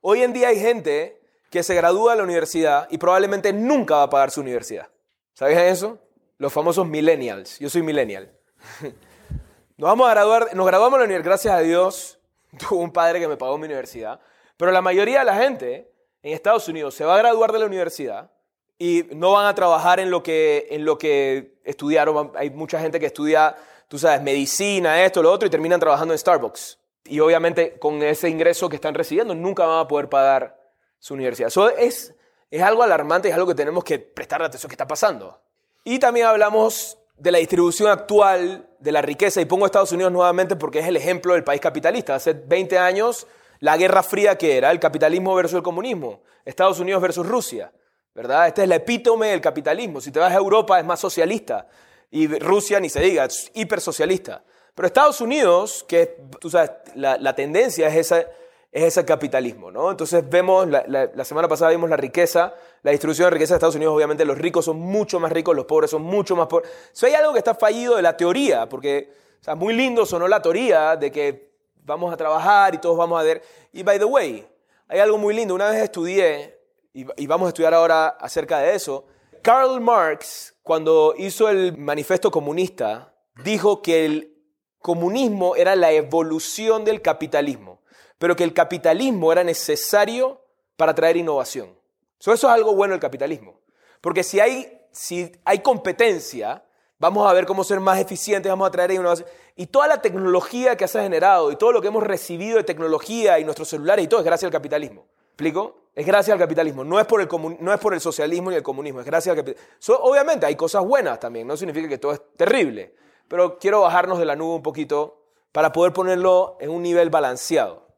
Hoy 0.00 0.22
en 0.22 0.32
día 0.32 0.48
hay 0.48 0.58
gente 0.58 1.20
que 1.50 1.62
se 1.62 1.74
gradúa 1.74 2.12
de 2.12 2.18
la 2.18 2.24
universidad 2.24 2.88
y 2.90 2.98
probablemente 2.98 3.52
nunca 3.52 3.96
va 3.96 4.02
a 4.04 4.10
pagar 4.10 4.30
su 4.30 4.40
universidad. 4.40 4.88
¿Sabían 5.34 5.64
eso? 5.64 5.98
Los 6.38 6.52
famosos 6.52 6.86
millennials. 6.86 7.58
Yo 7.58 7.68
soy 7.68 7.82
millennial. 7.82 8.32
Nos 9.76 9.88
vamos 9.88 10.08
a 10.08 10.10
graduar, 10.10 10.54
nos 10.54 10.66
graduamos 10.66 10.98
de 10.98 11.04
la 11.04 11.04
universidad, 11.06 11.30
gracias 11.30 11.54
a 11.54 11.60
Dios. 11.60 12.18
Tuve 12.58 12.80
un 12.80 12.92
padre 12.92 13.18
que 13.18 13.26
me 13.26 13.38
pagó 13.38 13.56
mi 13.56 13.64
universidad. 13.64 14.20
Pero 14.58 14.72
la 14.72 14.82
mayoría 14.82 15.20
de 15.20 15.24
la 15.24 15.36
gente 15.36 15.90
en 16.22 16.34
Estados 16.34 16.68
Unidos 16.68 16.94
se 16.94 17.06
va 17.06 17.14
a 17.14 17.18
graduar 17.18 17.50
de 17.50 17.60
la 17.60 17.64
universidad 17.64 18.30
y 18.78 19.06
no 19.14 19.32
van 19.32 19.46
a 19.46 19.54
trabajar 19.54 19.98
en 19.98 20.10
lo 20.10 20.22
que, 20.22 20.68
en 20.70 20.84
lo 20.84 20.98
que 20.98 21.58
estudiaron. 21.64 22.32
Hay 22.34 22.50
mucha 22.50 22.78
gente 22.78 23.00
que 23.00 23.06
estudia, 23.06 23.56
tú 23.90 23.98
sabes, 23.98 24.22
medicina, 24.22 25.04
esto, 25.04 25.20
lo 25.20 25.32
otro, 25.32 25.48
y 25.48 25.50
terminan 25.50 25.80
trabajando 25.80 26.14
en 26.14 26.18
Starbucks. 26.18 26.78
Y 27.06 27.18
obviamente 27.18 27.76
con 27.80 28.00
ese 28.04 28.28
ingreso 28.28 28.68
que 28.68 28.76
están 28.76 28.94
recibiendo 28.94 29.34
nunca 29.34 29.66
van 29.66 29.80
a 29.80 29.88
poder 29.88 30.08
pagar 30.08 30.56
su 31.00 31.14
universidad. 31.14 31.48
Eso 31.48 31.68
es, 31.70 32.14
es 32.52 32.62
algo 32.62 32.84
alarmante, 32.84 33.28
es 33.28 33.34
algo 33.34 33.48
que 33.48 33.56
tenemos 33.56 33.82
que 33.82 33.98
prestar 33.98 34.44
atención 34.44 34.68
que 34.68 34.74
está 34.74 34.86
pasando. 34.86 35.42
Y 35.82 35.98
también 35.98 36.26
hablamos 36.26 36.98
de 37.16 37.32
la 37.32 37.38
distribución 37.38 37.90
actual 37.90 38.68
de 38.78 38.92
la 38.92 39.02
riqueza, 39.02 39.40
y 39.40 39.44
pongo 39.44 39.66
Estados 39.66 39.90
Unidos 39.90 40.12
nuevamente 40.12 40.54
porque 40.54 40.78
es 40.78 40.86
el 40.86 40.96
ejemplo 40.96 41.34
del 41.34 41.42
país 41.42 41.60
capitalista. 41.60 42.14
Hace 42.14 42.34
20 42.34 42.78
años, 42.78 43.26
la 43.58 43.76
Guerra 43.76 44.04
Fría 44.04 44.38
que 44.38 44.56
era, 44.56 44.70
el 44.70 44.78
capitalismo 44.78 45.34
versus 45.34 45.56
el 45.56 45.62
comunismo, 45.64 46.22
Estados 46.44 46.78
Unidos 46.78 47.02
versus 47.02 47.26
Rusia. 47.26 47.72
¿verdad? 48.14 48.46
Este 48.46 48.60
es 48.62 48.66
el 48.66 48.72
epítome 48.72 49.28
del 49.28 49.40
capitalismo. 49.40 50.00
Si 50.00 50.12
te 50.12 50.20
vas 50.20 50.32
a 50.32 50.36
Europa 50.36 50.78
es 50.78 50.84
más 50.84 51.00
socialista 51.00 51.66
y 52.10 52.26
Rusia 52.38 52.80
ni 52.80 52.88
se 52.88 53.00
diga, 53.00 53.24
es 53.24 53.50
hipersocialista. 53.54 54.42
Pero 54.74 54.86
Estados 54.86 55.20
Unidos, 55.20 55.84
que 55.86 56.16
tú 56.40 56.50
sabes, 56.50 56.70
la, 56.94 57.34
tendencia 57.34 57.88
es 57.88 57.96
esa, 57.96 58.20
es 58.20 58.84
ese 58.84 59.04
capitalismo, 59.04 59.70
¿no? 59.70 59.90
Entonces 59.90 60.28
vemos, 60.28 60.66
la, 60.68 61.24
semana 61.24 61.48
pasada 61.48 61.70
vimos 61.70 61.90
la 61.90 61.96
riqueza, 61.96 62.54
la 62.82 62.90
distribución 62.90 63.26
de 63.26 63.30
riqueza 63.30 63.54
de 63.54 63.58
Estados 63.58 63.74
Unidos, 63.74 63.94
obviamente 63.94 64.24
los 64.24 64.38
ricos 64.38 64.64
son 64.64 64.78
mucho 64.78 65.20
más 65.20 65.32
ricos, 65.32 65.54
los 65.54 65.66
pobres 65.66 65.90
son 65.90 66.02
mucho 66.02 66.34
más 66.36 66.46
pobres. 66.46 66.70
Hay 67.02 67.14
algo 67.14 67.32
que 67.32 67.38
está 67.38 67.54
fallido 67.54 67.96
de 67.96 68.02
la 68.02 68.16
teoría, 68.16 68.68
porque, 68.68 69.12
o 69.40 69.44
sea, 69.44 69.54
muy 69.54 69.74
lindo 69.74 70.06
sonó 70.06 70.28
la 70.28 70.40
teoría 70.40 70.96
de 70.96 71.10
que 71.10 71.50
vamos 71.84 72.12
a 72.12 72.16
trabajar 72.16 72.74
y 72.74 72.78
todos 72.78 72.96
vamos 72.96 73.20
a 73.20 73.22
ver. 73.22 73.42
Y 73.72 73.82
by 73.82 73.98
the 73.98 74.04
way, 74.04 74.46
hay 74.88 74.98
algo 74.98 75.18
muy 75.18 75.34
lindo, 75.34 75.54
una 75.54 75.68
vez 75.70 75.82
estudié 75.82 76.58
y, 76.92 77.26
vamos 77.26 77.46
a 77.46 77.48
estudiar 77.50 77.74
ahora 77.74 78.08
acerca 78.08 78.58
de 78.58 78.74
eso. 78.74 79.06
Karl 79.42 79.80
Marx, 79.80 80.49
cuando 80.62 81.14
hizo 81.16 81.48
el 81.48 81.76
manifiesto 81.76 82.30
comunista, 82.30 83.14
dijo 83.44 83.82
que 83.82 84.04
el 84.04 84.36
comunismo 84.78 85.56
era 85.56 85.76
la 85.76 85.92
evolución 85.92 86.84
del 86.84 87.02
capitalismo, 87.02 87.80
pero 88.18 88.36
que 88.36 88.44
el 88.44 88.54
capitalismo 88.54 89.32
era 89.32 89.44
necesario 89.44 90.40
para 90.76 90.94
traer 90.94 91.16
innovación. 91.16 91.76
eso 92.18 92.32
es 92.32 92.44
algo 92.44 92.74
bueno 92.74 92.92
del 92.92 93.00
capitalismo, 93.00 93.60
porque 94.00 94.22
si 94.22 94.40
hay, 94.40 94.80
si 94.92 95.32
hay 95.44 95.60
competencia, 95.60 96.64
vamos 96.98 97.28
a 97.28 97.32
ver 97.32 97.46
cómo 97.46 97.64
ser 97.64 97.80
más 97.80 97.98
eficientes, 97.98 98.50
vamos 98.50 98.68
a 98.68 98.70
traer 98.70 98.92
innovación. 98.92 99.28
Y 99.56 99.66
toda 99.66 99.88
la 99.88 100.00
tecnología 100.00 100.76
que 100.76 100.88
se 100.88 100.98
ha 100.98 101.02
generado 101.02 101.50
y 101.52 101.56
todo 101.56 101.72
lo 101.72 101.82
que 101.82 101.88
hemos 101.88 102.02
recibido 102.02 102.56
de 102.56 102.64
tecnología 102.64 103.38
y 103.38 103.44
nuestros 103.44 103.68
celulares 103.68 104.04
y 104.04 104.08
todo 104.08 104.20
es 104.20 104.26
gracias 104.26 104.46
al 104.46 104.52
capitalismo. 104.52 105.06
¿Explico? 105.32 105.89
Es 105.94 106.06
gracias 106.06 106.32
al 106.32 106.38
capitalismo, 106.38 106.84
no 106.84 107.00
es 107.00 107.06
por 107.06 107.20
el, 107.20 107.28
no 107.58 107.72
es 107.72 107.80
por 107.80 107.94
el 107.94 108.00
socialismo 108.00 108.52
y 108.52 108.54
el 108.54 108.62
comunismo, 108.62 109.00
es 109.00 109.06
gracias 109.06 109.36
al 109.36 109.44
capitalismo. 109.44 109.96
obviamente 110.02 110.46
hay 110.46 110.54
cosas 110.54 110.84
buenas 110.84 111.18
también, 111.18 111.46
no 111.46 111.56
significa 111.56 111.88
que 111.88 111.98
todo 111.98 112.12
es 112.12 112.20
terrible, 112.36 112.94
pero 113.26 113.58
quiero 113.58 113.80
bajarnos 113.80 114.18
de 114.18 114.24
la 114.24 114.36
nube 114.36 114.54
un 114.54 114.62
poquito 114.62 115.20
para 115.52 115.72
poder 115.72 115.92
ponerlo 115.92 116.56
en 116.60 116.70
un 116.70 116.82
nivel 116.82 117.10
balanceado. 117.10 117.88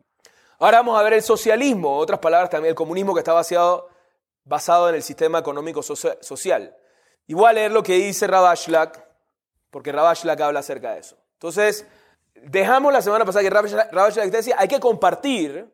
Ahora 0.59 0.79
vamos 0.79 0.99
a 0.99 1.03
ver 1.03 1.15
el 1.15 1.23
socialismo, 1.23 1.99
otras 1.99 2.21
palabras 2.21 2.49
también, 2.49 2.71
el 2.71 2.77
comunismo 2.77 3.15
que 3.15 3.19
está 3.19 3.33
basado, 3.33 3.89
basado 4.45 4.89
en 4.89 4.95
el 4.95 5.03
sistema 5.03 5.41
económico 5.41 5.83
social. 5.83 6.77
Y 7.27 7.35
voy 7.35 7.47
a 7.47 7.53
leer 7.53 7.73
lo 7.73 7.83
que 7.83 7.95
dice 7.95 8.27
Rabashlak, 8.27 9.05
porque 9.71 9.91
Rabashlak 9.91 10.41
habla 10.41 10.61
acerca 10.61 10.93
de 10.93 11.01
eso. 11.01 11.17
Entonces, 11.35 11.87
dejamos 12.35 12.93
la 12.93 13.03
semana 13.03 13.25
pasada 13.25 13.43
que 13.43 13.51
Rabashlak 13.51 14.31
decía, 14.31 14.55
hay 14.59 14.69
que 14.69 14.79
compartir, 14.81 15.69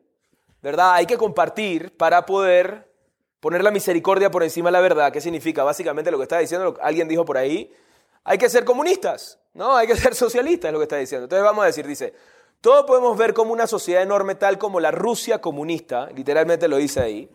¿verdad? 0.61 0.93
Hay 0.93 1.05
que 1.05 1.17
compartir 1.17 1.95
para 1.97 2.25
poder 2.25 2.91
poner 3.39 3.63
la 3.63 3.71
misericordia 3.71 4.29
por 4.29 4.43
encima 4.43 4.69
de 4.69 4.73
la 4.73 4.81
verdad. 4.81 5.11
¿Qué 5.11 5.21
significa? 5.21 5.63
Básicamente 5.63 6.11
lo 6.11 6.17
que 6.17 6.23
está 6.23 6.39
diciendo, 6.39 6.77
alguien 6.81 7.07
dijo 7.07 7.25
por 7.25 7.37
ahí, 7.37 7.71
hay 8.23 8.37
que 8.37 8.49
ser 8.49 8.65
comunistas, 8.65 9.39
¿no? 9.53 9.75
Hay 9.75 9.87
que 9.87 9.95
ser 9.95 10.13
socialistas, 10.15 10.69
es 10.69 10.73
lo 10.73 10.79
que 10.79 10.83
está 10.83 10.97
diciendo. 10.97 11.25
Entonces 11.25 11.43
vamos 11.43 11.63
a 11.63 11.67
decir, 11.67 11.87
dice, 11.87 12.13
todo 12.61 12.85
podemos 12.85 13.17
ver 13.17 13.33
como 13.33 13.53
una 13.53 13.67
sociedad 13.67 14.03
enorme 14.03 14.35
tal 14.35 14.57
como 14.57 14.79
la 14.79 14.91
Rusia 14.91 15.39
comunista, 15.39 16.09
literalmente 16.13 16.67
lo 16.67 16.77
dice 16.77 16.99
ahí, 16.99 17.29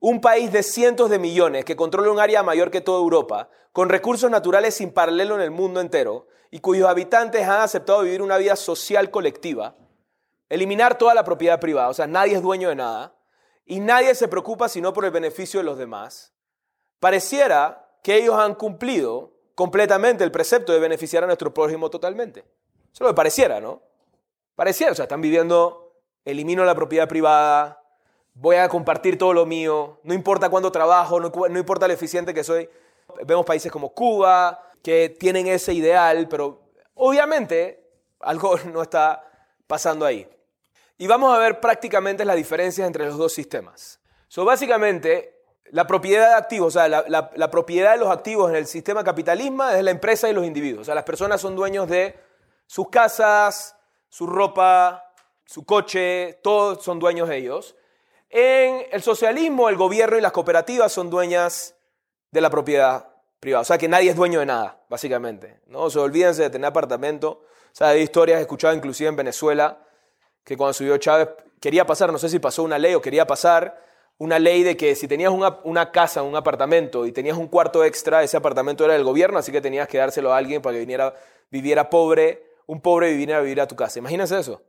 un 0.00 0.20
país 0.20 0.52
de 0.52 0.62
cientos 0.62 1.08
de 1.08 1.18
millones 1.18 1.64
que 1.64 1.76
controla 1.76 2.10
un 2.10 2.20
área 2.20 2.42
mayor 2.42 2.70
que 2.70 2.82
toda 2.82 3.00
Europa, 3.00 3.48
con 3.72 3.88
recursos 3.88 4.30
naturales 4.30 4.74
sin 4.74 4.92
paralelo 4.92 5.34
en 5.34 5.40
el 5.40 5.50
mundo 5.50 5.80
entero 5.80 6.26
y 6.50 6.60
cuyos 6.60 6.88
habitantes 6.88 7.42
han 7.42 7.60
aceptado 7.60 8.02
vivir 8.02 8.20
una 8.22 8.36
vida 8.36 8.56
social 8.56 9.10
colectiva, 9.10 9.74
eliminar 10.48 10.98
toda 10.98 11.14
la 11.14 11.24
propiedad 11.24 11.60
privada, 11.60 11.88
o 11.88 11.94
sea, 11.94 12.06
nadie 12.06 12.34
es 12.34 12.42
dueño 12.42 12.68
de 12.68 12.76
nada, 12.76 13.14
y 13.64 13.80
nadie 13.80 14.14
se 14.14 14.28
preocupa 14.28 14.68
sino 14.68 14.92
por 14.92 15.04
el 15.04 15.10
beneficio 15.10 15.60
de 15.60 15.64
los 15.64 15.78
demás, 15.78 16.32
pareciera 17.00 17.88
que 18.02 18.16
ellos 18.16 18.36
han 18.38 18.54
cumplido 18.54 19.32
completamente 19.54 20.22
el 20.22 20.30
precepto 20.30 20.72
de 20.72 20.78
beneficiar 20.78 21.24
a 21.24 21.26
nuestro 21.26 21.52
prójimo 21.52 21.90
totalmente. 21.90 22.40
Eso 22.40 22.92
es 22.92 23.00
lo 23.00 23.08
que 23.08 23.14
pareciera, 23.14 23.60
¿no? 23.60 23.82
Pareciera, 24.54 24.92
o 24.92 24.94
sea, 24.94 25.04
están 25.04 25.20
viviendo, 25.20 25.92
elimino 26.24 26.64
la 26.64 26.74
propiedad 26.74 27.08
privada, 27.08 27.82
voy 28.34 28.56
a 28.56 28.68
compartir 28.68 29.18
todo 29.18 29.32
lo 29.32 29.46
mío, 29.46 29.98
no 30.04 30.14
importa 30.14 30.48
cuándo 30.48 30.70
trabajo, 30.70 31.18
no, 31.20 31.58
importa 31.58 31.88
lo 31.88 31.94
eficiente 31.94 32.34
que 32.34 32.44
soy. 32.44 32.68
Vemos 33.24 33.46
países 33.46 33.72
como 33.72 33.92
Cuba 33.92 34.62
que 34.82 35.08
tienen 35.08 35.46
ese 35.46 35.72
ideal, 35.72 36.28
pero 36.28 36.60
obviamente 36.94 37.82
algo 38.20 38.56
no 38.72 38.82
está 38.82 39.24
pasando 39.66 40.04
ahí. 40.06 40.28
Y 40.98 41.06
vamos 41.06 41.34
a 41.34 41.38
ver 41.38 41.60
prácticamente 41.60 42.24
las 42.24 42.36
diferencias 42.36 42.86
entre 42.86 43.06
los 43.06 43.18
dos 43.18 43.32
sistemas. 43.32 44.00
So, 44.28 44.44
básicamente, 44.44 45.42
la 45.70 45.86
propiedad 45.86 46.30
de 46.30 46.34
activos, 46.34 46.74
o 46.74 46.78
sea, 46.78 46.88
la, 46.88 47.50
propiedad 47.50 47.92
de 47.92 47.98
los 47.98 48.08
activos 48.08 48.50
en 48.50 48.56
el 48.56 48.66
sistema 48.66 49.04
capitalismo 49.04 49.64
es 49.64 49.82
la 49.82 49.90
empresa 49.90 50.28
y 50.28 50.32
los 50.32 50.46
individuos. 50.46 50.82
O 50.82 50.84
sea, 50.84 50.94
las 50.94 51.04
personas 51.04 51.40
son 51.40 51.54
dueños 51.54 51.88
de 51.88 52.18
sus 52.66 52.88
casas, 52.88 53.76
su 54.08 54.26
ropa, 54.26 55.12
su 55.44 55.64
coche, 55.64 56.40
todos 56.42 56.82
son 56.82 56.98
dueños 56.98 57.28
de 57.28 57.36
ellos. 57.36 57.76
En 58.30 58.86
el 58.90 59.02
socialismo, 59.02 59.68
el 59.68 59.76
gobierno 59.76 60.16
y 60.16 60.20
las 60.20 60.32
cooperativas 60.32 60.92
son 60.92 61.10
dueñas 61.10 61.76
de 62.30 62.40
la 62.40 62.50
propiedad 62.50 63.08
privada. 63.38 63.62
O 63.62 63.64
sea 63.64 63.78
que 63.78 63.88
nadie 63.88 64.10
es 64.10 64.16
dueño 64.16 64.40
de 64.40 64.46
nada, 64.46 64.80
básicamente. 64.88 65.60
¿no? 65.66 65.90
Se 65.90 65.98
olvídense 65.98 66.42
de 66.42 66.50
tener 66.50 66.66
apartamento. 66.66 67.28
O 67.30 67.74
sea, 67.74 67.88
hay 67.88 68.02
historias 68.02 68.40
escuchadas 68.40 68.76
inclusive 68.76 69.08
en 69.08 69.16
Venezuela 69.16 69.85
que 70.46 70.56
cuando 70.56 70.72
subió 70.72 70.96
Chávez 70.96 71.28
quería 71.60 71.84
pasar, 71.84 72.12
no 72.12 72.18
sé 72.18 72.28
si 72.28 72.38
pasó 72.38 72.62
una 72.62 72.78
ley 72.78 72.94
o 72.94 73.02
quería 73.02 73.26
pasar 73.26 73.82
una 74.16 74.38
ley 74.38 74.62
de 74.62 74.76
que 74.76 74.94
si 74.94 75.08
tenías 75.08 75.32
una, 75.32 75.92
casa, 75.92 76.22
un 76.22 76.36
apartamento 76.36 77.04
y 77.04 77.12
tenías 77.12 77.36
un 77.36 77.48
cuarto 77.48 77.84
extra, 77.84 78.22
ese 78.22 78.36
apartamento 78.36 78.84
era 78.84 78.94
del 78.94 79.04
gobierno, 79.04 79.38
así 79.38 79.52
que 79.52 79.60
tenías 79.60 79.88
que 79.88 79.98
dárselo 79.98 80.32
a 80.32 80.38
alguien 80.38 80.62
para 80.62 80.74
que 80.74 80.80
viniera, 80.80 81.14
viviera 81.50 81.90
pobre 81.90 82.46
un 82.66 82.80
pobre 82.80 83.12
viniera 83.12 83.38
a 83.38 83.42
vivir 83.42 83.60
a 83.60 83.66
tu 83.66 83.76
casa. 83.76 83.98
Imagínense 83.98 84.38
eso. 84.38 84.62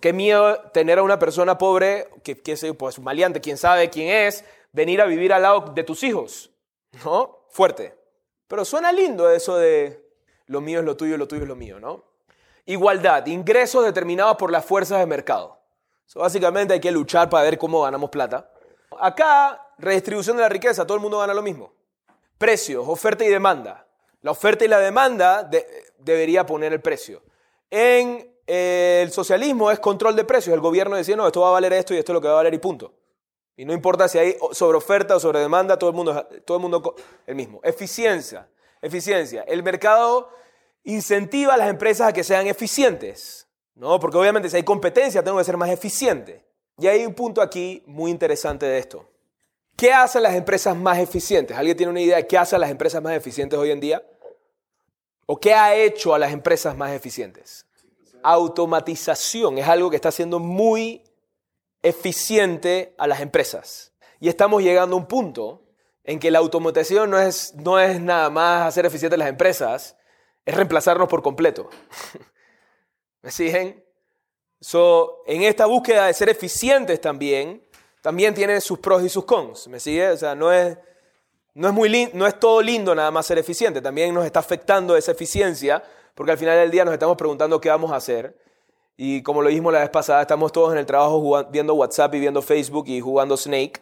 qué 0.00 0.12
miedo 0.12 0.58
tener 0.72 0.98
a 0.98 1.02
una 1.02 1.18
persona 1.18 1.58
pobre, 1.58 2.08
que, 2.22 2.40
es 2.44 2.66
pues, 2.78 2.98
maleante, 2.98 3.40
quién 3.40 3.56
sabe 3.58 3.90
quién 3.90 4.08
es, 4.08 4.44
venir 4.72 5.00
a 5.00 5.06
vivir 5.06 5.32
al 5.32 5.42
lado 5.42 5.72
de 5.74 5.84
tus 5.84 6.02
hijos. 6.02 6.50
¿No? 7.04 7.44
Fuerte. 7.50 7.94
Pero 8.48 8.64
suena 8.64 8.92
lindo 8.92 9.30
eso 9.30 9.56
de 9.58 10.02
lo 10.46 10.60
mío 10.60 10.80
es 10.80 10.84
lo 10.84 10.96
tuyo 10.96 11.16
lo 11.16 11.28
tuyo 11.28 11.42
es 11.42 11.48
lo 11.48 11.56
mío, 11.56 11.78
¿no? 11.78 12.09
Igualdad, 12.66 13.26
ingresos 13.26 13.84
determinados 13.84 14.36
por 14.36 14.50
las 14.50 14.64
fuerzas 14.64 14.98
de 14.98 15.06
mercado. 15.06 15.60
básicamente 16.14 16.74
hay 16.74 16.80
que 16.80 16.90
luchar 16.90 17.28
para 17.28 17.44
ver 17.44 17.58
cómo 17.58 17.82
ganamos 17.82 18.10
plata. 18.10 18.50
Acá, 18.98 19.68
redistribución 19.78 20.36
de 20.36 20.42
la 20.42 20.48
riqueza, 20.48 20.86
todo 20.86 20.96
el 20.96 21.02
mundo 21.02 21.18
gana 21.18 21.34
lo 21.34 21.42
mismo. 21.42 21.72
Precios, 22.38 22.84
oferta 22.86 23.24
y 23.24 23.28
demanda. 23.28 23.86
La 24.22 24.32
oferta 24.32 24.64
y 24.64 24.68
la 24.68 24.78
demanda 24.78 25.48
debería 25.98 26.44
poner 26.44 26.72
el 26.72 26.80
precio. 26.80 27.22
En 27.70 28.30
eh, 28.46 29.00
el 29.02 29.12
socialismo 29.12 29.70
es 29.70 29.78
control 29.78 30.16
de 30.16 30.24
precios. 30.24 30.54
El 30.54 30.60
gobierno 30.60 30.96
decía, 30.96 31.16
no, 31.16 31.26
esto 31.26 31.40
va 31.40 31.48
a 31.48 31.52
valer 31.52 31.72
esto 31.72 31.94
y 31.94 31.98
esto 31.98 32.12
es 32.12 32.14
lo 32.14 32.20
que 32.20 32.28
va 32.28 32.34
a 32.34 32.36
valer 32.36 32.52
y 32.52 32.58
punto. 32.58 32.92
Y 33.56 33.64
no 33.64 33.72
importa 33.72 34.08
si 34.08 34.18
hay 34.18 34.36
sobre 34.52 34.78
oferta 34.78 35.16
o 35.16 35.20
sobre 35.20 35.40
demanda, 35.40 35.78
todo 35.78 35.90
el 35.90 35.96
mundo, 35.96 36.26
todo 36.44 36.56
el 36.56 36.62
mundo 36.62 36.94
el 37.26 37.34
mismo. 37.34 37.60
Eficiencia, 37.62 38.48
eficiencia. 38.82 39.42
El 39.42 39.62
mercado 39.62 40.30
incentiva 40.84 41.54
a 41.54 41.56
las 41.56 41.68
empresas 41.68 42.08
a 42.08 42.12
que 42.12 42.24
sean 42.24 42.46
eficientes, 42.46 43.48
¿no? 43.74 43.98
Porque 44.00 44.18
obviamente 44.18 44.48
si 44.48 44.56
hay 44.56 44.62
competencia 44.62 45.22
tengo 45.22 45.38
que 45.38 45.44
ser 45.44 45.56
más 45.56 45.70
eficiente. 45.70 46.44
Y 46.78 46.86
hay 46.86 47.04
un 47.04 47.14
punto 47.14 47.42
aquí 47.42 47.82
muy 47.86 48.10
interesante 48.10 48.66
de 48.66 48.78
esto. 48.78 49.06
¿Qué 49.76 49.92
hacen 49.92 50.22
las 50.22 50.34
empresas 50.34 50.76
más 50.76 50.98
eficientes? 50.98 51.56
¿Alguien 51.56 51.76
tiene 51.76 51.90
una 51.90 52.00
idea 52.00 52.16
de 52.16 52.26
qué 52.26 52.38
hacen 52.38 52.60
las 52.60 52.70
empresas 52.70 53.02
más 53.02 53.14
eficientes 53.14 53.58
hoy 53.58 53.70
en 53.70 53.80
día? 53.80 54.02
¿O 55.26 55.38
qué 55.38 55.54
ha 55.54 55.74
hecho 55.74 56.14
a 56.14 56.18
las 56.18 56.32
empresas 56.32 56.76
más 56.76 56.92
eficientes? 56.92 57.66
Automatización 58.22 59.58
es 59.58 59.68
algo 59.68 59.88
que 59.88 59.96
está 59.96 60.10
siendo 60.10 60.38
muy 60.38 61.02
eficiente 61.82 62.94
a 62.98 63.06
las 63.06 63.20
empresas. 63.20 63.92
Y 64.20 64.28
estamos 64.28 64.62
llegando 64.62 64.96
a 64.96 64.98
un 64.98 65.06
punto 65.06 65.62
en 66.04 66.18
que 66.18 66.30
la 66.30 66.40
automatización 66.40 67.10
no 67.10 67.18
es, 67.18 67.54
no 67.54 67.78
es 67.78 68.00
nada 68.00 68.28
más 68.28 68.66
hacer 68.66 68.86
eficientes 68.86 69.18
las 69.18 69.28
empresas, 69.28 69.96
es 70.50 70.56
reemplazarnos 70.56 71.08
por 71.08 71.22
completo. 71.22 71.70
¿Me 73.22 73.30
siguen? 73.30 73.84
So, 74.60 75.22
en 75.26 75.42
esta 75.42 75.66
búsqueda 75.66 76.06
de 76.06 76.14
ser 76.14 76.28
eficientes 76.28 77.00
también, 77.00 77.62
también 78.02 78.34
tiene 78.34 78.60
sus 78.60 78.78
pros 78.78 79.02
y 79.02 79.08
sus 79.08 79.24
cons. 79.24 79.68
¿Me 79.68 79.80
sigue? 79.80 80.08
O 80.08 80.16
sea, 80.16 80.34
no 80.34 80.52
es, 80.52 80.76
no 81.54 81.68
es, 81.68 81.74
muy 81.74 82.10
no 82.12 82.26
es 82.26 82.38
todo 82.38 82.60
lindo 82.60 82.94
nada 82.94 83.10
más 83.10 83.26
ser 83.26 83.38
eficiente, 83.38 83.80
también 83.80 84.12
nos 84.12 84.24
está 84.24 84.40
afectando 84.40 84.96
esa 84.96 85.12
eficiencia, 85.12 85.82
porque 86.14 86.32
al 86.32 86.38
final 86.38 86.58
del 86.58 86.70
día 86.70 86.84
nos 86.84 86.92
estamos 86.92 87.16
preguntando 87.16 87.60
qué 87.60 87.68
vamos 87.68 87.92
a 87.92 87.96
hacer. 87.96 88.36
Y 88.96 89.22
como 89.22 89.40
lo 89.40 89.48
dijimos 89.48 89.72
la 89.72 89.80
vez 89.80 89.88
pasada, 89.88 90.20
estamos 90.20 90.52
todos 90.52 90.72
en 90.72 90.78
el 90.78 90.84
trabajo 90.84 91.46
viendo 91.50 91.74
WhatsApp 91.74 92.14
y 92.16 92.20
viendo 92.20 92.42
Facebook 92.42 92.84
y 92.88 93.00
jugando 93.00 93.36
Snake. 93.36 93.80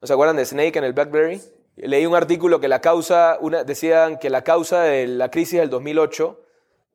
¿No 0.00 0.06
se 0.06 0.12
acuerdan 0.12 0.36
de 0.36 0.44
Snake 0.44 0.78
en 0.78 0.84
el 0.84 0.92
BlackBerry? 0.92 1.40
Leí 1.82 2.06
un 2.06 2.14
artículo 2.14 2.60
que 2.60 2.68
la 2.68 2.80
causa, 2.80 3.38
decían 3.64 4.18
que 4.18 4.30
la 4.30 4.42
causa 4.42 4.82
de 4.82 5.06
la 5.06 5.30
crisis 5.30 5.60
del 5.60 5.70
2008 5.70 6.40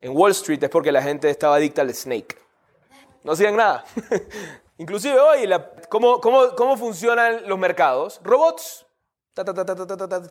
en 0.02 0.16
Wall 0.16 0.32
Street 0.32 0.62
es 0.62 0.70
porque 0.70 0.92
la 0.92 1.02
gente 1.02 1.30
estaba 1.30 1.56
adicta 1.56 1.82
al 1.82 1.94
Snake. 1.94 2.36
No 3.22 3.32
hacían 3.32 3.56
nada. 3.56 3.84
Inclusive 4.78 5.18
hoy, 5.18 5.48
¿cómo, 5.88 6.76
funcionan 6.76 7.48
los 7.48 7.58
mercados? 7.58 8.20
Robots 8.22 8.86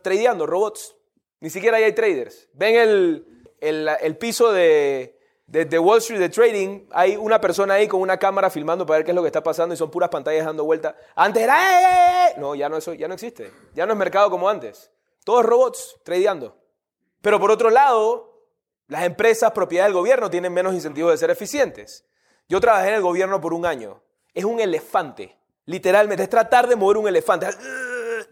tradeando 0.02 0.46
robots. 0.46 0.96
Ni 1.40 1.50
siquiera 1.50 1.78
hay 1.78 1.92
traders. 1.94 2.48
Ven 2.54 3.26
el 3.60 4.18
piso 4.18 4.52
de, 4.52 5.18
de, 5.54 5.80
Wall 5.80 6.00
Street 6.00 6.20
de 6.20 6.30
trading. 6.30 6.88
Hay 6.92 7.16
una 7.16 7.40
persona 7.40 7.76
ahí 7.76 7.88
con 7.88 8.02
una 8.02 8.18
cámara 8.18 8.50
filmando 8.50 8.86
para 8.86 8.98
ver 8.98 9.06
qué 9.06 9.12
es 9.12 9.16
lo 9.16 9.22
que 9.22 9.28
está 9.28 9.44
pasando 9.44 9.76
y 9.76 9.78
son 9.78 9.92
puras 9.92 10.10
pantallas 10.10 10.46
dando 10.46 10.66
vuelta. 10.66 10.96
Antes 11.16 11.44
era... 11.44 11.56
¡Eh, 11.56 11.84
eh, 11.84 12.32
eh! 12.32 12.40
No, 12.40 12.56
ya 12.56 12.70
no, 12.70 12.78
eso, 12.78 12.94
ya 12.94 13.08
no 13.08 13.14
existe. 13.14 13.52
Ya 13.76 13.86
no 13.86 13.94
es 13.94 14.00
mercado 14.00 14.32
como 14.32 14.50
antes. 14.50 14.92
Todos 15.24 15.46
robots 15.46 16.00
tradeando. 16.04 16.58
Pero 17.22 17.40
por 17.40 17.52
otro 17.52 17.70
lado, 17.70 18.48
las 18.88 19.04
empresas 19.04 19.52
propiedad 19.52 19.86
del 19.86 19.94
gobierno 19.94 20.30
tienen 20.30 20.52
menos 20.52 20.74
incentivos 20.74 21.12
de 21.12 21.18
ser 21.18 21.30
eficientes. 21.30 22.06
Yo 22.50 22.60
trabajé 22.60 22.90
en 22.90 22.96
el 22.96 23.02
gobierno 23.02 23.40
por 23.40 23.54
un 23.54 23.66
año. 23.66 24.02
Es 24.34 24.46
un 24.46 24.60
elefante. 24.60 25.38
Literalmente, 25.66 26.24
es 26.24 26.30
tratar 26.30 26.68
de 26.68 26.76
mover 26.76 26.98
un 26.98 27.08
elefante 27.08 27.48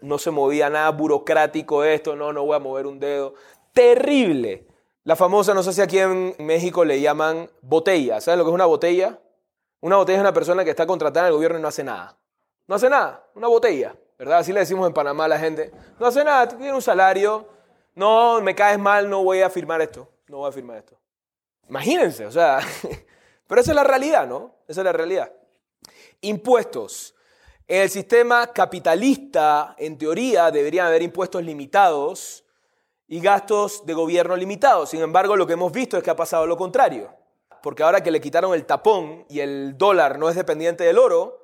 no 0.00 0.18
se 0.18 0.30
movía 0.30 0.68
nada 0.68 0.90
burocrático 0.90 1.84
esto, 1.84 2.16
no, 2.16 2.32
no 2.32 2.44
voy 2.44 2.56
a 2.56 2.58
mover 2.58 2.86
un 2.86 2.98
dedo. 2.98 3.34
Terrible. 3.72 4.66
La 5.04 5.16
famosa, 5.16 5.52
no 5.52 5.64
sé 5.64 5.72
si 5.72 5.80
aquí 5.80 5.98
en 5.98 6.36
México 6.38 6.84
le 6.84 7.00
llaman 7.00 7.50
botella. 7.60 8.20
¿Saben 8.20 8.38
lo 8.38 8.44
que 8.44 8.50
es 8.50 8.54
una 8.54 8.66
botella? 8.66 9.18
Una 9.80 9.96
botella 9.96 10.18
es 10.18 10.20
una 10.20 10.32
persona 10.32 10.62
que 10.62 10.70
está 10.70 10.86
contratada 10.86 11.26
en 11.26 11.30
el 11.30 11.34
gobierno 11.34 11.58
y 11.58 11.62
no 11.62 11.66
hace 11.66 11.82
nada. 11.82 12.16
No 12.68 12.76
hace 12.76 12.88
nada, 12.88 13.26
una 13.34 13.48
botella, 13.48 13.96
¿verdad? 14.16 14.38
Así 14.38 14.52
le 14.52 14.60
decimos 14.60 14.86
en 14.86 14.94
Panamá 14.94 15.24
a 15.24 15.28
la 15.28 15.40
gente. 15.40 15.72
No 15.98 16.06
hace 16.06 16.22
nada, 16.22 16.46
tiene 16.46 16.72
un 16.72 16.80
salario. 16.80 17.48
No, 17.96 18.40
me 18.40 18.54
caes 18.54 18.78
mal, 18.78 19.10
no 19.10 19.24
voy 19.24 19.40
a 19.40 19.50
firmar 19.50 19.82
esto. 19.82 20.08
No 20.28 20.38
voy 20.38 20.48
a 20.48 20.52
firmar 20.52 20.78
esto. 20.78 20.96
Imagínense, 21.68 22.24
o 22.24 22.30
sea, 22.30 22.60
pero 23.48 23.60
esa 23.60 23.72
es 23.72 23.74
la 23.74 23.84
realidad, 23.84 24.28
¿no? 24.28 24.54
Esa 24.68 24.82
es 24.82 24.84
la 24.84 24.92
realidad. 24.92 25.32
Impuestos. 26.20 27.16
En 27.66 27.82
el 27.82 27.90
sistema 27.90 28.52
capitalista, 28.52 29.74
en 29.78 29.98
teoría, 29.98 30.52
deberían 30.52 30.86
haber 30.86 31.02
impuestos 31.02 31.42
limitados 31.42 32.41
y 33.12 33.20
gastos 33.20 33.84
de 33.84 33.92
gobierno 33.92 34.36
limitados. 34.36 34.88
Sin 34.88 35.02
embargo, 35.02 35.36
lo 35.36 35.46
que 35.46 35.52
hemos 35.52 35.70
visto 35.70 35.98
es 35.98 36.02
que 36.02 36.08
ha 36.08 36.16
pasado 36.16 36.46
lo 36.46 36.56
contrario. 36.56 37.10
Porque 37.62 37.82
ahora 37.82 38.02
que 38.02 38.10
le 38.10 38.22
quitaron 38.22 38.54
el 38.54 38.64
tapón 38.64 39.26
y 39.28 39.40
el 39.40 39.76
dólar 39.76 40.18
no 40.18 40.30
es 40.30 40.34
dependiente 40.34 40.84
del 40.84 40.96
oro, 40.96 41.38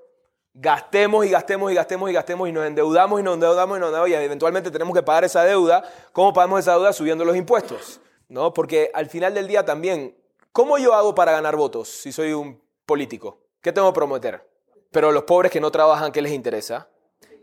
gastemos 0.55 1.27
y 1.27 1.29
gastemos 1.29 1.71
y 1.71 1.75
gastemos 1.75 2.09
y 2.09 2.15
gastemos 2.15 2.49
y 2.49 2.53
nos 2.53 2.65
endeudamos 2.65 3.21
y 3.21 3.23
nos 3.23 3.35
endeudamos 3.35 3.77
y 3.77 3.81
nos 3.81 3.89
endeudamos 3.89 4.09
y 4.09 4.15
eventualmente 4.15 4.71
tenemos 4.71 4.95
que 4.95 5.03
pagar 5.03 5.25
esa 5.25 5.45
deuda. 5.45 5.85
¿Cómo 6.15 6.33
pagamos 6.33 6.61
esa 6.61 6.73
deuda? 6.73 6.95
Subiendo 6.95 7.27
los 7.27 7.37
impuestos. 7.37 8.01
¿no? 8.31 8.55
Porque 8.55 8.91
al 8.95 9.11
final 9.11 9.35
del 9.35 9.47
día 9.47 9.67
también, 9.67 10.17
¿cómo 10.53 10.79
yo 10.79 10.95
hago 10.95 11.15
para 11.15 11.33
ganar 11.33 11.55
votos 11.55 11.87
si 11.91 12.13
soy 12.13 12.33
un 12.33 12.63
político? 12.87 13.41
¿Qué 13.61 13.75
tengo 13.75 13.93
que 13.93 13.95
prometer? 13.95 14.49
Pero 14.91 15.13
los 15.13 15.25
pobres 15.25 15.53
que 15.53 15.61
no 15.61 15.71
trabajan, 15.71 16.13
¿qué 16.13 16.23
les 16.23 16.33
interesa? 16.33 16.89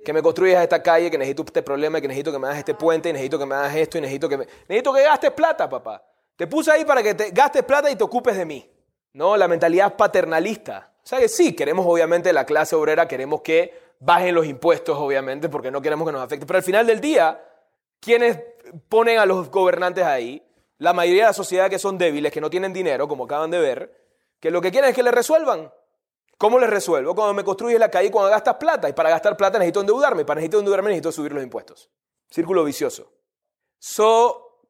Que 0.05 0.13
me 0.13 0.21
construyas 0.21 0.63
esta 0.63 0.81
calle, 0.81 1.11
que 1.11 1.17
necesito 1.17 1.43
este 1.43 1.63
problema, 1.63 1.99
que 1.99 2.07
necesito 2.07 2.31
que 2.31 2.39
me 2.39 2.47
hagas 2.47 2.59
este 2.59 2.75
puente, 2.75 3.09
y 3.09 3.13
necesito 3.13 3.37
que 3.37 3.45
me 3.45 3.55
hagas 3.55 3.75
esto, 3.75 3.97
y 3.97 4.01
necesito 4.01 4.29
que 4.29 4.37
me... 4.37 4.47
Necesito 4.69 4.93
que 4.93 5.01
gastes 5.01 5.31
plata, 5.31 5.67
papá. 5.67 6.01
Te 6.35 6.47
puse 6.47 6.71
ahí 6.71 6.85
para 6.85 7.01
que 7.01 7.15
te 7.15 7.31
gastes 7.31 7.63
plata 7.63 7.89
y 7.89 7.95
te 7.95 8.03
ocupes 8.03 8.37
de 8.37 8.45
mí. 8.45 8.69
No, 9.13 9.35
la 9.35 9.47
mentalidad 9.47 9.95
paternalista. 9.95 10.91
O 11.03 11.07
sea 11.07 11.19
que 11.19 11.27
sí, 11.27 11.55
queremos 11.55 11.85
obviamente 11.87 12.31
la 12.33 12.45
clase 12.45 12.75
obrera, 12.75 13.07
queremos 13.07 13.41
que 13.41 13.73
bajen 13.99 14.35
los 14.35 14.45
impuestos, 14.45 14.97
obviamente, 14.97 15.49
porque 15.49 15.71
no 15.71 15.81
queremos 15.81 16.05
que 16.07 16.11
nos 16.11 16.21
afecte. 16.21 16.45
Pero 16.45 16.57
al 16.57 16.63
final 16.63 16.85
del 16.85 17.01
día, 17.01 17.43
¿quiénes 17.99 18.39
ponen 18.89 19.17
a 19.17 19.25
los 19.25 19.49
gobernantes 19.49 20.03
ahí? 20.03 20.43
La 20.77 20.93
mayoría 20.93 21.23
de 21.23 21.29
la 21.29 21.33
sociedad 21.33 21.69
que 21.69 21.79
son 21.79 21.97
débiles, 21.97 22.31
que 22.31 22.41
no 22.41 22.49
tienen 22.49 22.73
dinero, 22.73 23.07
como 23.07 23.23
acaban 23.23 23.49
de 23.49 23.59
ver, 23.59 24.05
que 24.39 24.51
lo 24.51 24.61
que 24.61 24.71
quieren 24.71 24.89
es 24.91 24.95
que 24.95 25.03
les 25.03 25.13
resuelvan. 25.13 25.71
¿Cómo 26.37 26.59
les 26.59 26.69
resuelvo? 26.69 27.15
Cuando 27.15 27.33
me 27.33 27.43
construyes 27.43 27.79
la 27.79 27.89
calle, 27.89 28.11
cuando 28.11 28.29
gastas 28.29 28.55
plata. 28.55 28.89
Y 28.89 28.93
para 28.93 29.09
gastar 29.09 29.37
plata 29.37 29.57
necesito 29.57 29.81
endeudarme. 29.81 30.23
Y 30.23 30.25
para 30.25 30.39
necesito 30.39 30.59
endeudarme 30.59 30.89
necesito 30.89 31.11
subir 31.11 31.33
los 31.33 31.43
impuestos. 31.43 31.89
Círculo 32.29 32.63
vicioso. 32.63 33.11
So, 33.79 34.63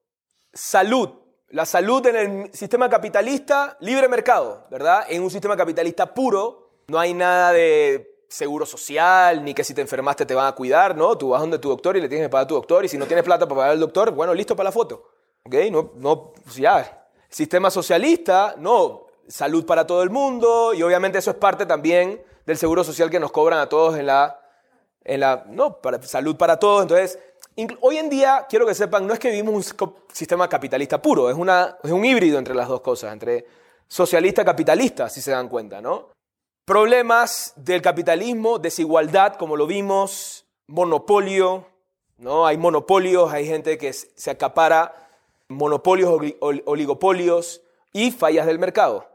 salud. 0.54 1.10
La 1.50 1.66
salud 1.66 2.06
en 2.08 2.16
el 2.16 2.54
sistema 2.54 2.90
capitalista, 2.90 3.78
libre 3.80 4.08
mercado, 4.10 4.68
¿verdad? 4.70 5.06
En 5.10 5.24
un 5.24 5.30
sistema 5.30 5.56
capitalista 5.56 6.14
puro, 6.14 6.82
no 6.88 7.00
hay 7.00 7.14
nada 7.14 7.52
de 7.52 8.26
seguro 8.28 8.66
social, 8.66 9.44
ni 9.44 9.54
que 9.54 9.64
si 9.64 9.74
te 9.74 9.82
enfermaste 9.82 10.26
te 10.26 10.34
van 10.34 10.48
a 10.48 10.52
cuidar, 10.54 10.96
¿no? 10.98 11.18
Tú 11.18 11.30
vas 11.30 11.42
donde 11.42 11.60
tu 11.60 11.70
doctor 11.70 11.96
y 11.96 12.02
le 12.02 12.10
tienes 12.10 12.28
que 12.28 12.32
pagar 12.32 12.46
a 12.46 12.48
tu 12.48 12.56
doctor, 12.56 12.84
y 12.84 12.90
si 12.90 12.98
no 12.98 13.06
tienes 13.06 13.24
plata 13.24 13.46
para 13.48 13.56
pagar 13.56 13.72
al 13.72 13.80
doctor, 13.80 14.12
bueno, 14.12 14.34
listo 14.34 14.56
para 14.56 14.70
la 14.70 14.72
foto. 14.72 15.08
¿Ok? 15.46 15.56
No, 15.72 15.92
no, 15.96 16.34
pues 16.44 16.56
ya. 16.56 17.08
Sistema 17.30 17.70
socialista, 17.70 18.56
no, 18.58 19.05
salud 19.28 19.66
para 19.66 19.88
todo 19.88 20.04
el 20.04 20.10
mundo, 20.10 20.74
y 20.74 20.84
obviamente 20.84 21.18
eso 21.18 21.32
es 21.32 21.38
parte 21.38 21.66
también 21.66 22.22
del 22.46 22.58
seguro 22.58 22.84
social 22.84 23.10
que 23.10 23.20
nos 23.20 23.32
cobran 23.32 23.60
a 23.60 23.68
todos 23.70 23.98
en 23.98 24.06
la, 24.06 24.40
en 25.04 25.20
la 25.20 25.46
no, 25.48 25.82
para, 25.82 26.02
salud 26.04 26.36
para 26.36 26.58
todos. 26.60 26.84
Entonces, 26.84 27.20
hoy 27.82 27.98
en 27.98 28.10
día, 28.10 28.46
quiero 28.50 28.66
que 28.66 28.76
sepan, 28.76 29.08
no 29.08 29.14
es 29.14 29.20
que 29.20 29.30
vivimos 29.30 29.72
un 29.72 29.94
sistema 30.12 30.48
capitalista 30.48 31.02
puro, 31.02 31.30
es, 31.30 31.36
una, 31.36 31.78
es 31.84 31.92
un 31.92 32.06
híbrido 32.06 32.38
entre 32.38 32.56
las 32.56 32.68
dos 32.68 32.82
cosas, 32.82 33.14
entre 33.14 33.46
socialista 33.88 34.42
y 34.42 34.46
capitalista, 34.46 35.10
si 35.10 35.22
se 35.22 35.32
dan 35.32 35.48
cuenta, 35.48 35.82
¿no? 35.82 36.10
Problemas 36.66 37.54
del 37.56 37.82
capitalismo, 37.82 38.58
desigualdad, 38.58 39.36
como 39.36 39.56
lo 39.56 39.68
vimos, 39.68 40.46
monopolio, 40.68 41.68
¿no? 42.18 42.48
Hay 42.48 42.58
monopolios, 42.58 43.32
hay 43.32 43.46
gente 43.46 43.78
que 43.78 43.94
se 43.94 44.32
acapara 44.32 45.10
monopolios, 45.48 46.20
oligopolios 46.40 47.62
y 47.94 48.12
fallas 48.12 48.48
del 48.48 48.60
mercado. 48.60 49.08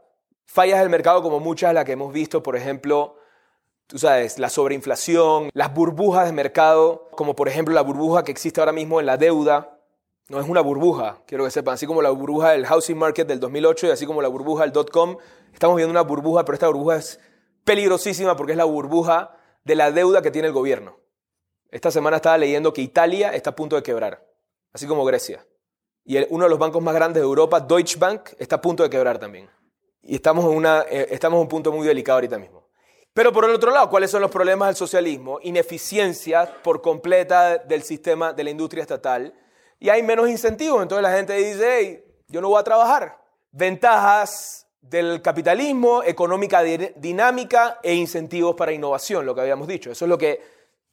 Fallas 0.53 0.81
del 0.81 0.89
mercado 0.89 1.23
como 1.23 1.39
muchas 1.39 1.69
de 1.69 1.75
las 1.75 1.85
que 1.85 1.93
hemos 1.93 2.11
visto, 2.11 2.43
por 2.43 2.57
ejemplo, 2.57 3.15
tú 3.87 3.97
sabes, 3.97 4.37
la 4.37 4.49
sobreinflación, 4.49 5.49
las 5.53 5.73
burbujas 5.73 6.25
de 6.25 6.33
mercado, 6.33 7.07
como 7.11 7.37
por 7.37 7.47
ejemplo 7.47 7.73
la 7.73 7.79
burbuja 7.79 8.25
que 8.25 8.33
existe 8.33 8.59
ahora 8.59 8.73
mismo 8.73 8.99
en 8.99 9.05
la 9.05 9.15
deuda. 9.15 9.79
No 10.27 10.41
es 10.41 10.49
una 10.49 10.59
burbuja, 10.59 11.21
quiero 11.25 11.45
que 11.45 11.51
sepan, 11.51 11.75
así 11.75 11.87
como 11.87 12.01
la 12.01 12.09
burbuja 12.09 12.49
del 12.49 12.65
housing 12.65 12.97
market 12.97 13.29
del 13.29 13.39
2008 13.39 13.87
y 13.87 13.89
así 13.91 14.05
como 14.05 14.21
la 14.21 14.27
burbuja 14.27 14.63
del 14.63 14.73
dot-com, 14.73 15.15
estamos 15.53 15.77
viendo 15.77 15.91
una 15.91 16.01
burbuja, 16.01 16.43
pero 16.43 16.55
esta 16.55 16.67
burbuja 16.67 16.97
es 16.97 17.21
peligrosísima 17.63 18.35
porque 18.35 18.51
es 18.51 18.57
la 18.57 18.65
burbuja 18.65 19.37
de 19.63 19.75
la 19.75 19.93
deuda 19.93 20.21
que 20.21 20.31
tiene 20.31 20.49
el 20.49 20.53
gobierno. 20.53 20.97
Esta 21.69 21.91
semana 21.91 22.17
estaba 22.17 22.37
leyendo 22.37 22.73
que 22.73 22.81
Italia 22.81 23.29
está 23.33 23.51
a 23.51 23.55
punto 23.55 23.77
de 23.77 23.83
quebrar, 23.83 24.27
así 24.73 24.85
como 24.85 25.05
Grecia. 25.05 25.47
Y 26.03 26.17
uno 26.29 26.43
de 26.43 26.49
los 26.49 26.59
bancos 26.59 26.83
más 26.83 26.93
grandes 26.93 27.21
de 27.21 27.25
Europa, 27.25 27.61
Deutsche 27.61 27.97
Bank, 27.97 28.31
está 28.37 28.57
a 28.57 28.61
punto 28.61 28.83
de 28.83 28.89
quebrar 28.89 29.17
también. 29.17 29.49
Y 30.03 30.15
estamos 30.15 30.45
en, 30.45 30.51
una, 30.51 30.85
eh, 30.89 31.07
estamos 31.11 31.39
un 31.41 31.47
punto 31.47 31.71
muy 31.71 31.85
delicado 31.85 32.17
ahorita 32.17 32.37
mismo. 32.37 32.67
Pero 33.13 33.31
por 33.33 33.45
el 33.45 33.51
otro 33.51 33.71
lado, 33.71 33.89
¿cuáles 33.89 34.09
son 34.09 34.21
los 34.21 34.31
problemas 34.31 34.69
del 34.69 34.75
socialismo? 34.75 35.39
Ineficiencia 35.43 36.61
por 36.63 36.81
completa 36.81 37.57
del 37.57 37.83
sistema 37.83 38.33
de 38.33 38.43
la 38.43 38.49
industria 38.49 38.81
estatal. 38.81 39.33
Y 39.79 39.89
hay 39.89 40.01
menos 40.01 40.29
incentivos. 40.29 40.81
Entonces 40.81 41.03
la 41.03 41.15
gente 41.15 41.33
dice, 41.33 41.77
hey, 41.77 42.03
yo 42.27 42.41
no 42.41 42.49
voy 42.49 42.59
a 42.59 42.63
trabajar. 42.63 43.21
Ventajas 43.51 44.67
del 44.81 45.21
capitalismo, 45.21 46.03
económica 46.03 46.63
dinámica 46.63 47.79
e 47.83 47.93
incentivos 47.93 48.55
para 48.55 48.71
innovación, 48.71 49.25
lo 49.25 49.35
que 49.35 49.41
habíamos 49.41 49.67
dicho. 49.67 49.91
Eso 49.91 50.05
es 50.05 50.09
lo 50.09 50.17
que 50.17 50.41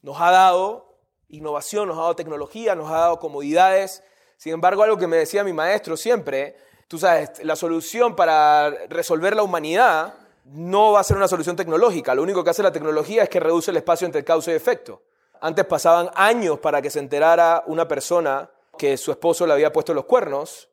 nos 0.02 0.20
ha 0.20 0.30
dado 0.30 0.98
innovación, 1.28 1.88
nos 1.88 1.98
ha 1.98 2.02
dado 2.02 2.16
tecnología, 2.16 2.74
nos 2.74 2.90
ha 2.90 2.98
dado 2.98 3.18
comodidades 3.18 4.02
sin 4.38 4.52
embargo, 4.52 4.84
algo 4.84 4.96
que 4.96 5.08
me 5.08 5.16
decía 5.16 5.42
mi 5.42 5.52
maestro 5.52 5.96
siempre, 5.96 6.56
tú 6.88 6.98
sabes, 6.98 7.44
la 7.44 7.54
solución 7.54 8.16
para 8.16 8.70
resolver 8.88 9.36
la 9.36 9.42
humanidad 9.42 10.14
no 10.44 10.92
va 10.92 11.00
a 11.00 11.04
ser 11.04 11.18
una 11.18 11.28
solución 11.28 11.54
tecnológica. 11.54 12.14
Lo 12.14 12.22
único 12.22 12.42
que 12.42 12.50
hace 12.50 12.62
la 12.62 12.72
tecnología 12.72 13.22
es 13.22 13.28
que 13.28 13.38
reduce 13.38 13.70
el 13.70 13.76
espacio 13.76 14.06
entre 14.06 14.24
causa 14.24 14.50
y 14.50 14.54
efecto. 14.54 15.02
Antes 15.40 15.66
pasaban 15.66 16.10
años 16.14 16.58
para 16.58 16.82
que 16.82 16.90
se 16.90 16.98
enterara 16.98 17.62
una 17.66 17.86
persona 17.86 18.50
que 18.76 18.96
su 18.96 19.10
esposo 19.10 19.46
le 19.46 19.52
había 19.52 19.72
puesto 19.72 19.92
los 19.92 20.06
cuernos. 20.06 20.68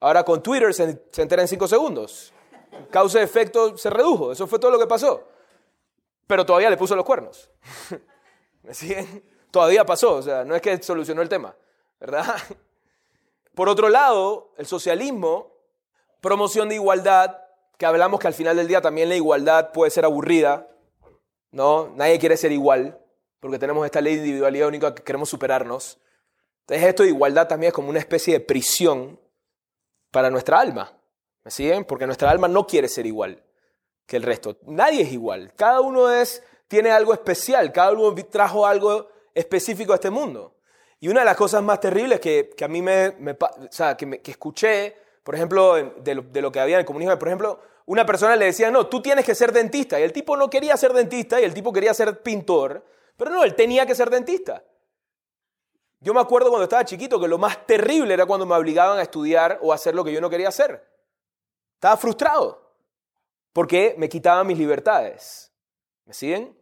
Ahora 0.00 0.24
con 0.24 0.42
Twitter 0.42 0.74
se, 0.74 1.00
entera 1.16 1.42
en 1.42 1.48
cinco 1.48 1.68
segundos. 1.68 2.32
Causa 2.90 3.20
y 3.20 3.22
efecto 3.22 3.78
se 3.78 3.88
redujo. 3.88 4.32
Eso 4.32 4.46
fue 4.46 4.58
todo 4.58 4.72
lo 4.72 4.78
que 4.78 4.86
pasó. 4.86 5.28
Pero 6.26 6.44
todavía 6.44 6.70
le 6.70 6.76
puso 6.76 6.96
los 6.96 7.04
cuernos. 7.04 7.48
¿Me 8.62 8.74
siguen? 8.74 9.24
Todavía 9.50 9.84
pasó. 9.86 10.14
O 10.14 10.22
sea, 10.22 10.44
no 10.44 10.54
es 10.54 10.62
que 10.62 10.82
solucionó 10.82 11.22
el 11.22 11.28
tema. 11.28 11.54
¿Verdad? 12.00 12.34
Por 13.54 13.68
otro 13.68 13.88
lado, 13.88 14.52
el 14.56 14.66
socialismo, 14.66 15.49
promoción 16.20 16.68
de 16.68 16.76
igualdad, 16.76 17.38
que 17.78 17.86
hablamos 17.86 18.20
que 18.20 18.26
al 18.26 18.34
final 18.34 18.56
del 18.56 18.68
día 18.68 18.80
también 18.80 19.08
la 19.08 19.16
igualdad 19.16 19.72
puede 19.72 19.90
ser 19.90 20.04
aburrida, 20.04 20.68
¿no? 21.50 21.92
Nadie 21.96 22.18
quiere 22.18 22.36
ser 22.36 22.52
igual, 22.52 22.98
porque 23.40 23.58
tenemos 23.58 23.84
esta 23.84 24.00
ley 24.00 24.16
de 24.16 24.20
individualidad 24.20 24.68
única 24.68 24.94
que 24.94 25.02
queremos 25.02 25.28
superarnos. 25.28 25.98
Entonces 26.60 26.86
esto 26.86 27.02
de 27.02 27.08
igualdad 27.08 27.48
también 27.48 27.68
es 27.68 27.74
como 27.74 27.88
una 27.88 27.98
especie 27.98 28.34
de 28.34 28.40
prisión 28.40 29.18
para 30.10 30.30
nuestra 30.30 30.60
alma. 30.60 30.96
¿Me 31.42 31.50
siguen? 31.50 31.84
Porque 31.84 32.06
nuestra 32.06 32.30
alma 32.30 32.48
no 32.48 32.66
quiere 32.66 32.88
ser 32.88 33.06
igual 33.06 33.42
que 34.06 34.16
el 34.16 34.24
resto. 34.24 34.58
Nadie 34.66 35.02
es 35.02 35.12
igual. 35.12 35.52
Cada 35.56 35.80
uno 35.80 36.10
es, 36.10 36.42
tiene 36.68 36.90
algo 36.90 37.14
especial. 37.14 37.72
Cada 37.72 37.92
uno 37.92 38.14
trajo 38.28 38.66
algo 38.66 39.08
específico 39.32 39.92
a 39.92 39.94
este 39.94 40.10
mundo. 40.10 40.56
Y 40.98 41.08
una 41.08 41.20
de 41.20 41.26
las 41.26 41.36
cosas 41.36 41.62
más 41.62 41.80
terribles 41.80 42.20
que, 42.20 42.54
a 42.60 42.68
mí 42.68 42.82
me, 42.82 43.08
o 43.08 43.72
sea, 43.72 43.96
que, 43.96 44.20
escuché, 44.26 44.96
por 45.22 45.34
ejemplo, 45.34 45.74
de 45.74 46.14
lo, 46.14 46.52
que 46.52 46.60
había 46.60 46.76
en 46.76 46.80
el 46.80 46.86
comunismo, 46.86 47.18
por 47.18 47.28
ejemplo, 47.28 47.60
una 47.86 48.06
persona 48.06 48.36
le 48.36 48.46
decía, 48.46 48.70
no, 48.70 48.86
tú 48.86 49.02
tienes 49.02 49.24
que 49.24 49.34
ser 49.34 49.52
dentista. 49.52 50.00
Y 50.00 50.02
el 50.02 50.12
tipo 50.12 50.36
no 50.36 50.48
quería 50.48 50.76
ser 50.76 50.92
dentista 50.92 51.40
y 51.40 51.44
el 51.44 51.54
tipo 51.54 51.72
quería 51.72 51.92
ser 51.92 52.22
pintor, 52.22 52.84
pero 53.16 53.30
no, 53.30 53.44
él 53.44 53.54
tenía 53.54 53.84
que 53.86 53.94
ser 53.94 54.10
dentista. 54.10 54.64
Yo 56.00 56.14
me 56.14 56.20
acuerdo 56.20 56.48
cuando 56.48 56.64
estaba 56.64 56.84
chiquito 56.84 57.20
que 57.20 57.28
lo 57.28 57.36
más 57.36 57.66
terrible 57.66 58.14
era 58.14 58.24
cuando 58.24 58.46
me 58.46 58.54
obligaban 58.54 58.98
a 58.98 59.02
estudiar 59.02 59.58
o 59.60 59.72
a 59.72 59.74
hacer 59.74 59.94
lo 59.94 60.02
que 60.02 60.12
yo 60.12 60.20
no 60.20 60.30
quería 60.30 60.48
hacer. 60.48 60.82
Estaba 61.74 61.96
frustrado 61.98 62.74
porque 63.52 63.94
me 63.98 64.08
quitaban 64.08 64.46
mis 64.46 64.58
libertades. 64.58 65.52
¿Me 66.06 66.14
siguen? 66.14 66.58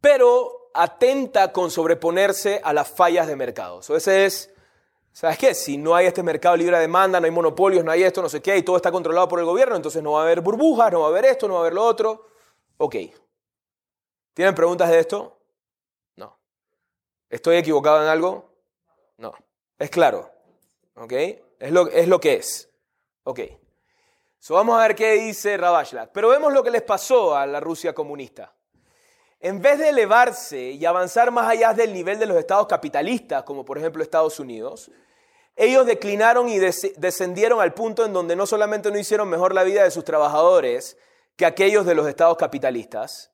Pero 0.00 0.70
atenta 0.74 1.52
con 1.52 1.70
sobreponerse 1.70 2.60
a 2.62 2.72
las 2.72 2.88
fallas 2.88 3.26
de 3.26 3.36
mercado. 3.36 3.80
So, 3.80 3.96
ese 3.96 4.26
es, 4.26 4.53
¿sabes 5.14 5.38
qué? 5.38 5.54
Si 5.54 5.78
no 5.78 5.94
hay 5.94 6.06
este 6.06 6.22
mercado 6.22 6.56
libre 6.56 6.76
de 6.76 6.82
demanda, 6.82 7.20
no 7.20 7.24
hay 7.24 7.30
monopolios, 7.30 7.84
no 7.84 7.90
hay 7.90 8.02
esto, 8.02 8.20
no 8.20 8.28
sé 8.28 8.42
qué, 8.42 8.58
y 8.58 8.62
todo 8.62 8.76
está 8.76 8.92
controlado 8.92 9.28
por 9.28 9.38
el 9.38 9.46
gobierno, 9.46 9.76
entonces 9.76 10.02
no 10.02 10.12
va 10.12 10.20
a 10.20 10.22
haber 10.24 10.40
burbujas, 10.40 10.92
no 10.92 11.00
va 11.00 11.06
a 11.06 11.08
haber 11.10 11.24
esto, 11.24 11.48
no 11.48 11.54
va 11.54 11.60
a 11.60 11.62
haber 11.62 11.74
lo 11.74 11.84
otro. 11.84 12.26
Ok. 12.76 12.96
¿Tienen 14.34 14.54
preguntas 14.54 14.90
de 14.90 14.98
esto? 14.98 15.38
No. 16.16 16.36
¿Estoy 17.30 17.56
equivocado 17.56 18.02
en 18.02 18.08
algo? 18.08 18.50
No. 19.16 19.32
Es 19.78 19.88
claro. 19.88 20.30
¿Ok? 20.96 21.12
Es 21.12 21.70
lo, 21.70 21.88
es 21.88 22.08
lo 22.08 22.20
que 22.20 22.34
es. 22.34 22.68
Ok. 23.22 23.40
So, 24.40 24.54
vamos 24.54 24.76
a 24.76 24.82
ver 24.82 24.96
qué 24.96 25.12
dice 25.12 25.56
Rabashlat. 25.56 26.10
Pero 26.12 26.28
vemos 26.28 26.52
lo 26.52 26.62
que 26.62 26.72
les 26.72 26.82
pasó 26.82 27.36
a 27.36 27.46
la 27.46 27.60
Rusia 27.60 27.94
comunista. 27.94 28.52
En 29.44 29.60
vez 29.60 29.78
de 29.78 29.90
elevarse 29.90 30.70
y 30.70 30.86
avanzar 30.86 31.30
más 31.30 31.46
allá 31.46 31.74
del 31.74 31.92
nivel 31.92 32.18
de 32.18 32.24
los 32.24 32.38
estados 32.38 32.66
capitalistas, 32.66 33.42
como 33.42 33.62
por 33.62 33.76
ejemplo 33.76 34.02
Estados 34.02 34.40
Unidos, 34.40 34.90
ellos 35.54 35.84
declinaron 35.84 36.48
y 36.48 36.58
descendieron 36.58 37.60
al 37.60 37.74
punto 37.74 38.06
en 38.06 38.14
donde 38.14 38.36
no 38.36 38.46
solamente 38.46 38.90
no 38.90 38.98
hicieron 38.98 39.28
mejor 39.28 39.52
la 39.52 39.62
vida 39.62 39.84
de 39.84 39.90
sus 39.90 40.02
trabajadores 40.02 40.96
que 41.36 41.44
aquellos 41.44 41.84
de 41.84 41.94
los 41.94 42.08
estados 42.08 42.38
capitalistas, 42.38 43.32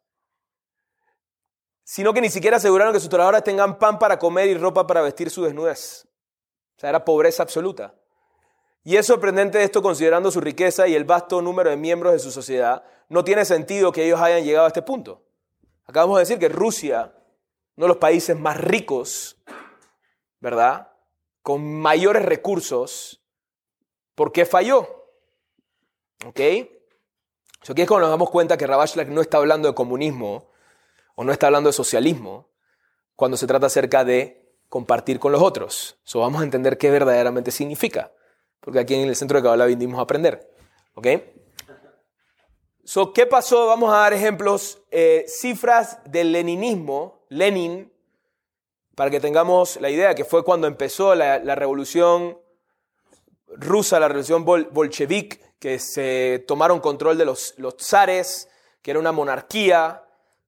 sino 1.84 2.12
que 2.12 2.20
ni 2.20 2.28
siquiera 2.28 2.56
aseguraron 2.56 2.92
que 2.92 2.98
sus 2.98 3.08
trabajadores 3.08 3.44
tengan 3.44 3.78
pan 3.78 4.00
para 4.00 4.18
comer 4.18 4.48
y 4.48 4.58
ropa 4.58 4.88
para 4.88 5.02
vestir 5.02 5.30
su 5.30 5.44
desnudez. 5.44 6.08
O 6.76 6.80
sea, 6.80 6.90
era 6.90 7.04
pobreza 7.04 7.44
absoluta. 7.44 7.94
Y 8.82 8.96
es 8.96 9.06
sorprendente 9.06 9.62
esto 9.62 9.80
considerando 9.80 10.32
su 10.32 10.40
riqueza 10.40 10.88
y 10.88 10.96
el 10.96 11.04
vasto 11.04 11.40
número 11.40 11.70
de 11.70 11.76
miembros 11.76 12.12
de 12.14 12.18
su 12.18 12.32
sociedad. 12.32 12.82
No 13.08 13.22
tiene 13.22 13.44
sentido 13.44 13.92
que 13.92 14.04
ellos 14.06 14.20
hayan 14.20 14.42
llegado 14.42 14.64
a 14.64 14.70
este 14.70 14.82
punto. 14.82 15.29
Acabamos 15.90 16.18
de 16.18 16.20
decir 16.20 16.38
que 16.38 16.48
Rusia, 16.48 17.12
uno 17.76 17.86
de 17.86 17.88
los 17.88 17.96
países 17.96 18.38
más 18.38 18.56
ricos, 18.56 19.36
¿verdad? 20.38 20.92
Con 21.42 21.80
mayores 21.80 22.24
recursos, 22.24 23.24
¿por 24.14 24.30
qué 24.30 24.46
falló? 24.46 24.86
¿Ok? 26.24 26.38
aquí 27.68 27.82
es 27.82 27.88
cuando 27.88 28.06
nos 28.06 28.10
damos 28.10 28.30
cuenta 28.30 28.56
que 28.56 28.68
Ravashlik 28.68 29.08
no 29.08 29.20
está 29.20 29.38
hablando 29.38 29.66
de 29.66 29.74
comunismo 29.74 30.52
o 31.16 31.24
no 31.24 31.32
está 31.32 31.48
hablando 31.48 31.70
de 31.70 31.72
socialismo 31.72 32.52
cuando 33.16 33.36
se 33.36 33.48
trata 33.48 33.66
acerca 33.66 34.04
de 34.04 34.48
compartir 34.68 35.18
con 35.18 35.32
los 35.32 35.42
otros. 35.42 35.98
So, 36.04 36.20
vamos 36.20 36.40
a 36.40 36.44
entender 36.44 36.78
qué 36.78 36.92
verdaderamente 36.92 37.50
significa, 37.50 38.12
porque 38.60 38.78
aquí 38.78 38.94
en 38.94 39.08
el 39.08 39.16
centro 39.16 39.38
de 39.38 39.42
Kabbalah 39.42 39.66
vinimos 39.66 39.98
a 39.98 40.02
aprender. 40.02 40.54
¿Ok? 40.94 41.08
So, 42.92 43.12
¿Qué 43.12 43.24
pasó? 43.24 43.68
Vamos 43.68 43.94
a 43.94 43.98
dar 43.98 44.12
ejemplos, 44.12 44.82
eh, 44.90 45.24
cifras 45.28 46.00
del 46.06 46.32
leninismo, 46.32 47.24
Lenin, 47.28 47.92
para 48.96 49.12
que 49.12 49.20
tengamos 49.20 49.80
la 49.80 49.90
idea, 49.90 50.16
que 50.16 50.24
fue 50.24 50.42
cuando 50.42 50.66
empezó 50.66 51.14
la, 51.14 51.38
revolución 51.54 52.36
rusa, 53.46 54.00
la 54.00 54.08
revolución 54.08 54.44
bolchevique, 54.44 55.40
que 55.60 55.78
se 55.78 56.44
tomaron 56.48 56.80
control 56.80 57.16
de 57.16 57.26
los, 57.26 57.54
los 57.58 57.76
zares, 57.78 58.48
que 58.82 58.90
era 58.90 58.98
una 58.98 59.12
monarquía, 59.12 60.02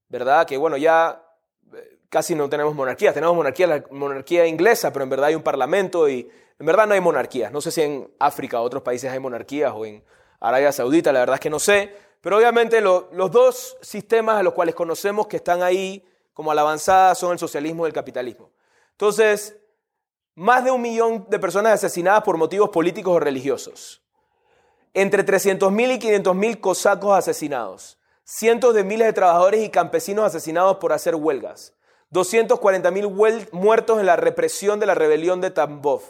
¿verdad? 0.08 0.44
Que 0.44 0.56
bueno, 0.56 0.76
ya 0.76 1.24
eh, 1.72 1.98
casi 2.08 2.34
no 2.34 2.48
tenemos 2.48 2.74
monarquías, 2.74 3.14
tenemos 3.14 3.36
monarquía, 3.36 3.68
la 3.68 3.84
monarquía 3.92 4.48
inglesa, 4.48 4.92
pero 4.92 5.04
en 5.04 5.10
verdad 5.10 5.26
hay 5.26 5.36
un 5.36 5.44
parlamento 5.44 6.08
y 6.08 6.28
en 6.58 6.66
verdad 6.66 6.88
no 6.88 6.94
hay 6.94 7.00
monarquías. 7.00 7.52
No 7.52 7.60
sé 7.60 7.70
si 7.70 7.82
en 7.82 8.12
África 8.18 8.60
o 8.60 8.64
otros 8.64 8.82
países 8.82 9.12
hay 9.12 9.20
monarquías 9.20 9.72
o 9.72 9.86
en 9.86 10.02
Arabia 10.40 10.72
Saudita, 10.72 11.12
la 11.12 11.20
verdad 11.20 11.34
es 11.34 11.40
que 11.40 11.50
no 11.50 11.60
sé, 11.60 11.94
pero 12.22 12.38
obviamente 12.38 12.80
los 12.80 13.30
dos 13.30 13.76
sistemas 13.82 14.38
a 14.38 14.42
los 14.42 14.54
cuales 14.54 14.74
conocemos 14.74 15.26
que 15.26 15.36
están 15.36 15.62
ahí 15.62 16.08
como 16.32 16.50
a 16.50 16.54
la 16.54 16.62
avanzada 16.62 17.14
son 17.14 17.32
el 17.32 17.38
socialismo 17.38 17.84
y 17.84 17.88
el 17.88 17.92
capitalismo. 17.92 18.50
Entonces, 18.92 19.56
más 20.36 20.64
de 20.64 20.70
un 20.70 20.80
millón 20.80 21.26
de 21.28 21.38
personas 21.40 21.74
asesinadas 21.74 22.22
por 22.22 22.38
motivos 22.38 22.70
políticos 22.70 23.16
o 23.16 23.20
religiosos. 23.20 24.02
Entre 24.94 25.26
300.000 25.26 25.96
y 25.96 25.98
500.000 25.98 26.60
cosacos 26.60 27.18
asesinados, 27.18 27.98
cientos 28.24 28.72
de 28.72 28.84
miles 28.84 29.08
de 29.08 29.12
trabajadores 29.14 29.64
y 29.64 29.70
campesinos 29.70 30.24
asesinados 30.24 30.76
por 30.76 30.92
hacer 30.92 31.16
huelgas, 31.16 31.74
240.000 32.12 33.50
muertos 33.50 33.98
en 33.98 34.06
la 34.06 34.16
represión 34.16 34.78
de 34.78 34.86
la 34.86 34.94
rebelión 34.94 35.40
de 35.40 35.50
Tambov, 35.50 36.02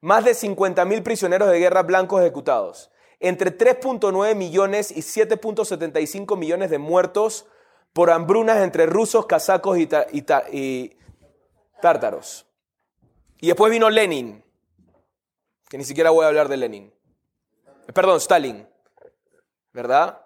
más 0.00 0.24
de 0.24 0.32
50.000 0.32 1.02
prisioneros 1.02 1.50
de 1.50 1.58
guerra 1.58 1.82
blancos 1.82 2.20
ejecutados, 2.20 2.90
entre 3.20 3.56
3.9 3.56 4.34
millones 4.34 4.90
y 4.90 5.00
7.75 5.00 6.36
millones 6.36 6.70
de 6.70 6.78
muertos 6.78 7.46
por 7.92 8.10
hambrunas 8.10 8.58
entre 8.58 8.86
rusos, 8.86 9.26
casacos 9.26 9.78
y, 9.78 9.86
tártaros. 11.80 12.46
Y 13.40 13.48
después 13.48 13.70
vino 13.70 13.88
Lenin, 13.88 14.44
que 15.68 15.78
ni 15.78 15.84
siquiera 15.84 16.10
voy 16.10 16.24
a 16.24 16.28
hablar 16.28 16.48
de 16.48 16.56
Lenin. 16.56 16.92
Perdón, 17.94 18.18
Stalin. 18.18 18.68
¿Verdad? 19.72 20.22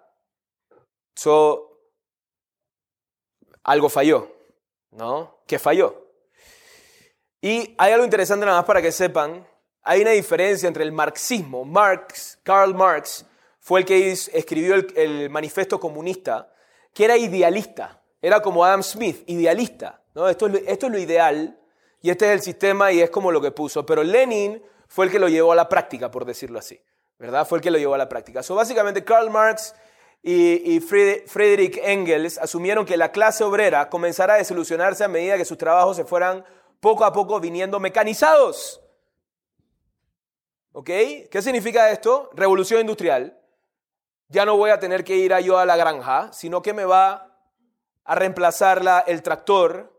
So, 1.15 1.79
algo 3.63 3.89
falló, 3.89 4.35
¿no? 4.91 5.41
¿Qué 5.45 5.59
falló? 5.59 6.07
Y 7.41 7.75
hay 7.77 7.91
algo 7.91 8.05
interesante 8.05 8.45
nada 8.45 8.59
más 8.59 8.65
para 8.65 8.81
que 8.81 8.91
sepan. 8.91 9.47
Hay 9.83 10.01
una 10.01 10.11
diferencia 10.11 10.67
entre 10.67 10.83
el 10.83 10.91
marxismo. 10.91 11.65
Marx, 11.65 12.39
Karl 12.43 12.75
Marx, 12.75 13.25
fue 13.59 13.81
el 13.81 13.85
que 13.85 14.11
escribió 14.11 14.75
el, 14.75 15.29
manifiesto 15.29 15.79
comunista, 15.79 16.53
que 16.93 17.05
era 17.05 17.17
idealista. 17.17 18.01
Era 18.21 18.41
como 18.41 18.63
Adam 18.63 18.83
Smith, 18.83 19.23
idealista. 19.27 20.01
¿no? 20.13 20.27
Esto, 20.29 20.47
es 20.47 20.83
lo 20.83 20.99
ideal 20.99 21.59
y 22.01 22.09
este 22.09 22.25
es 22.25 22.31
el 22.31 22.41
sistema 22.41 22.91
y 22.91 23.01
es 23.01 23.09
como 23.09 23.31
lo 23.31 23.41
que 23.41 23.51
puso. 23.51 23.85
Pero 23.85 24.03
Lenin 24.03 24.61
fue 24.87 25.05
el 25.05 25.11
que 25.11 25.19
lo 25.19 25.29
llevó 25.29 25.51
a 25.51 25.55
la 25.55 25.69
práctica, 25.69 26.11
por 26.11 26.25
decirlo 26.25 26.59
así. 26.59 26.79
¿verdad? 27.17 27.47
Fue 27.47 27.59
el 27.59 27.61
que 27.63 27.69
lo 27.69 27.77
llevó 27.77 27.93
a 27.93 27.99
la 27.99 28.09
práctica. 28.09 28.41
So, 28.41 28.55
básicamente, 28.55 29.03
Karl 29.03 29.29
Marx 29.29 29.75
y, 30.23 30.79
Friedrich 30.79 31.79
Engels 31.83 32.39
asumieron 32.39 32.85
que 32.85 32.97
la 32.97 33.11
clase 33.11 33.43
obrera 33.43 33.89
comenzara 33.89 34.33
a 34.33 34.37
desilusionarse 34.37 35.03
a 35.03 35.07
medida 35.07 35.37
que 35.37 35.45
sus 35.45 35.57
trabajos 35.57 35.97
se 35.97 36.03
fueran 36.03 36.43
poco 36.79 37.05
a 37.05 37.13
poco 37.13 37.39
viniendo 37.39 37.79
mecanizados. 37.79 38.80
¿Ok? 40.73 40.89
¿Qué 41.29 41.41
significa 41.41 41.91
esto? 41.91 42.29
Revolución 42.33 42.81
industrial. 42.81 43.37
Ya 44.29 44.45
no 44.45 44.57
voy 44.57 44.71
a 44.71 44.79
tener 44.79 45.03
que 45.03 45.17
ir 45.17 45.33
a 45.33 45.41
yo 45.41 45.57
a 45.57 45.65
la 45.65 45.75
granja, 45.75 46.31
sino 46.31 46.61
que 46.61 46.73
me 46.73 46.85
va 46.85 47.37
a 48.03 48.15
reemplazar 48.15 48.81
el 49.07 49.21
tractor, 49.21 49.91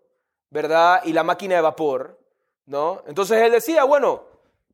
¿verdad? 0.51 1.03
Y 1.05 1.13
la 1.13 1.23
máquina 1.23 1.57
de 1.57 1.61
vapor, 1.61 2.19
¿no? 2.67 3.03
Entonces 3.07 3.43
él 3.43 3.53
decía, 3.53 3.85
bueno, 3.85 4.25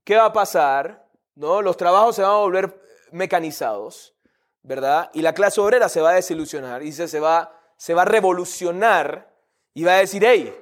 ¿qué 0.05 0.17
va 0.17 0.27
a 0.27 0.33
pasar? 0.33 1.09
¿no? 1.39 1.63
Los 1.63 1.77
trabajos 1.77 2.17
se 2.17 2.23
van 2.23 2.33
a 2.33 2.39
volver 2.39 2.83
mecanizados, 3.13 4.15
¿verdad? 4.63 5.09
Y 5.15 5.23
la 5.23 5.35
clase 5.35 5.61
obrera 5.61 5.89
se 5.89 6.01
va 6.01 6.11
a 6.11 6.15
desilusionar 6.15 6.83
y 6.83 6.91
se, 6.93 7.21
va, 7.21 7.53
se 7.77 7.95
va 7.95 8.03
a 8.03 8.05
revolucionar 8.05 9.33
y 9.73 9.85
va 9.85 9.93
a 9.95 9.99
decir, 9.99 10.25
hey, 10.27 10.53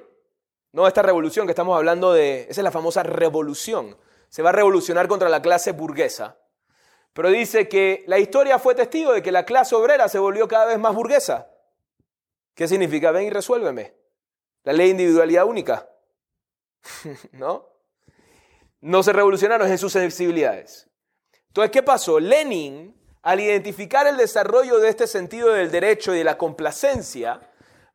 no, 0.71 0.87
esta 0.87 1.01
revolución 1.01 1.47
que 1.47 1.51
estamos 1.51 1.75
hablando 1.75 2.13
de, 2.13 2.41
esa 2.41 2.61
es 2.61 2.63
la 2.63 2.71
famosa 2.71 3.01
revolución, 3.01 3.97
se 4.29 4.41
va 4.41 4.49
a 4.49 4.53
revolucionar 4.53 5.07
contra 5.07 5.29
la 5.29 5.41
clase 5.41 5.71
burguesa. 5.71 6.37
Pero 7.13 7.29
dice 7.29 7.67
que 7.67 8.03
la 8.07 8.19
historia 8.19 8.59
fue 8.59 8.75
testigo 8.75 9.13
de 9.13 9.21
que 9.21 9.31
la 9.31 9.45
clase 9.45 9.75
obrera 9.75 10.07
se 10.07 10.19
volvió 10.19 10.47
cada 10.47 10.65
vez 10.65 10.79
más 10.79 10.93
burguesa. 10.93 11.49
¿Qué 12.53 12.67
significa? 12.67 13.11
Ven 13.11 13.27
y 13.27 13.29
resuélveme. 13.29 13.95
La 14.63 14.73
ley 14.73 14.87
de 14.87 14.91
individualidad 14.91 15.45
única. 15.45 15.89
¿No? 17.31 17.77
no 18.81 19.03
se 19.03 19.13
revolucionaron 19.13 19.69
en 19.69 19.77
sus 19.77 19.93
sensibilidades. 19.93 20.87
Entonces, 21.47 21.71
¿qué 21.71 21.83
pasó? 21.83 22.19
Lenin, 22.19 22.95
al 23.21 23.39
identificar 23.39 24.07
el 24.07 24.17
desarrollo 24.17 24.79
de 24.79 24.89
este 24.89 25.07
sentido 25.07 25.49
del 25.49 25.71
derecho 25.71 26.13
y 26.13 26.19
de 26.19 26.23
la 26.23 26.37
complacencia, 26.37 27.41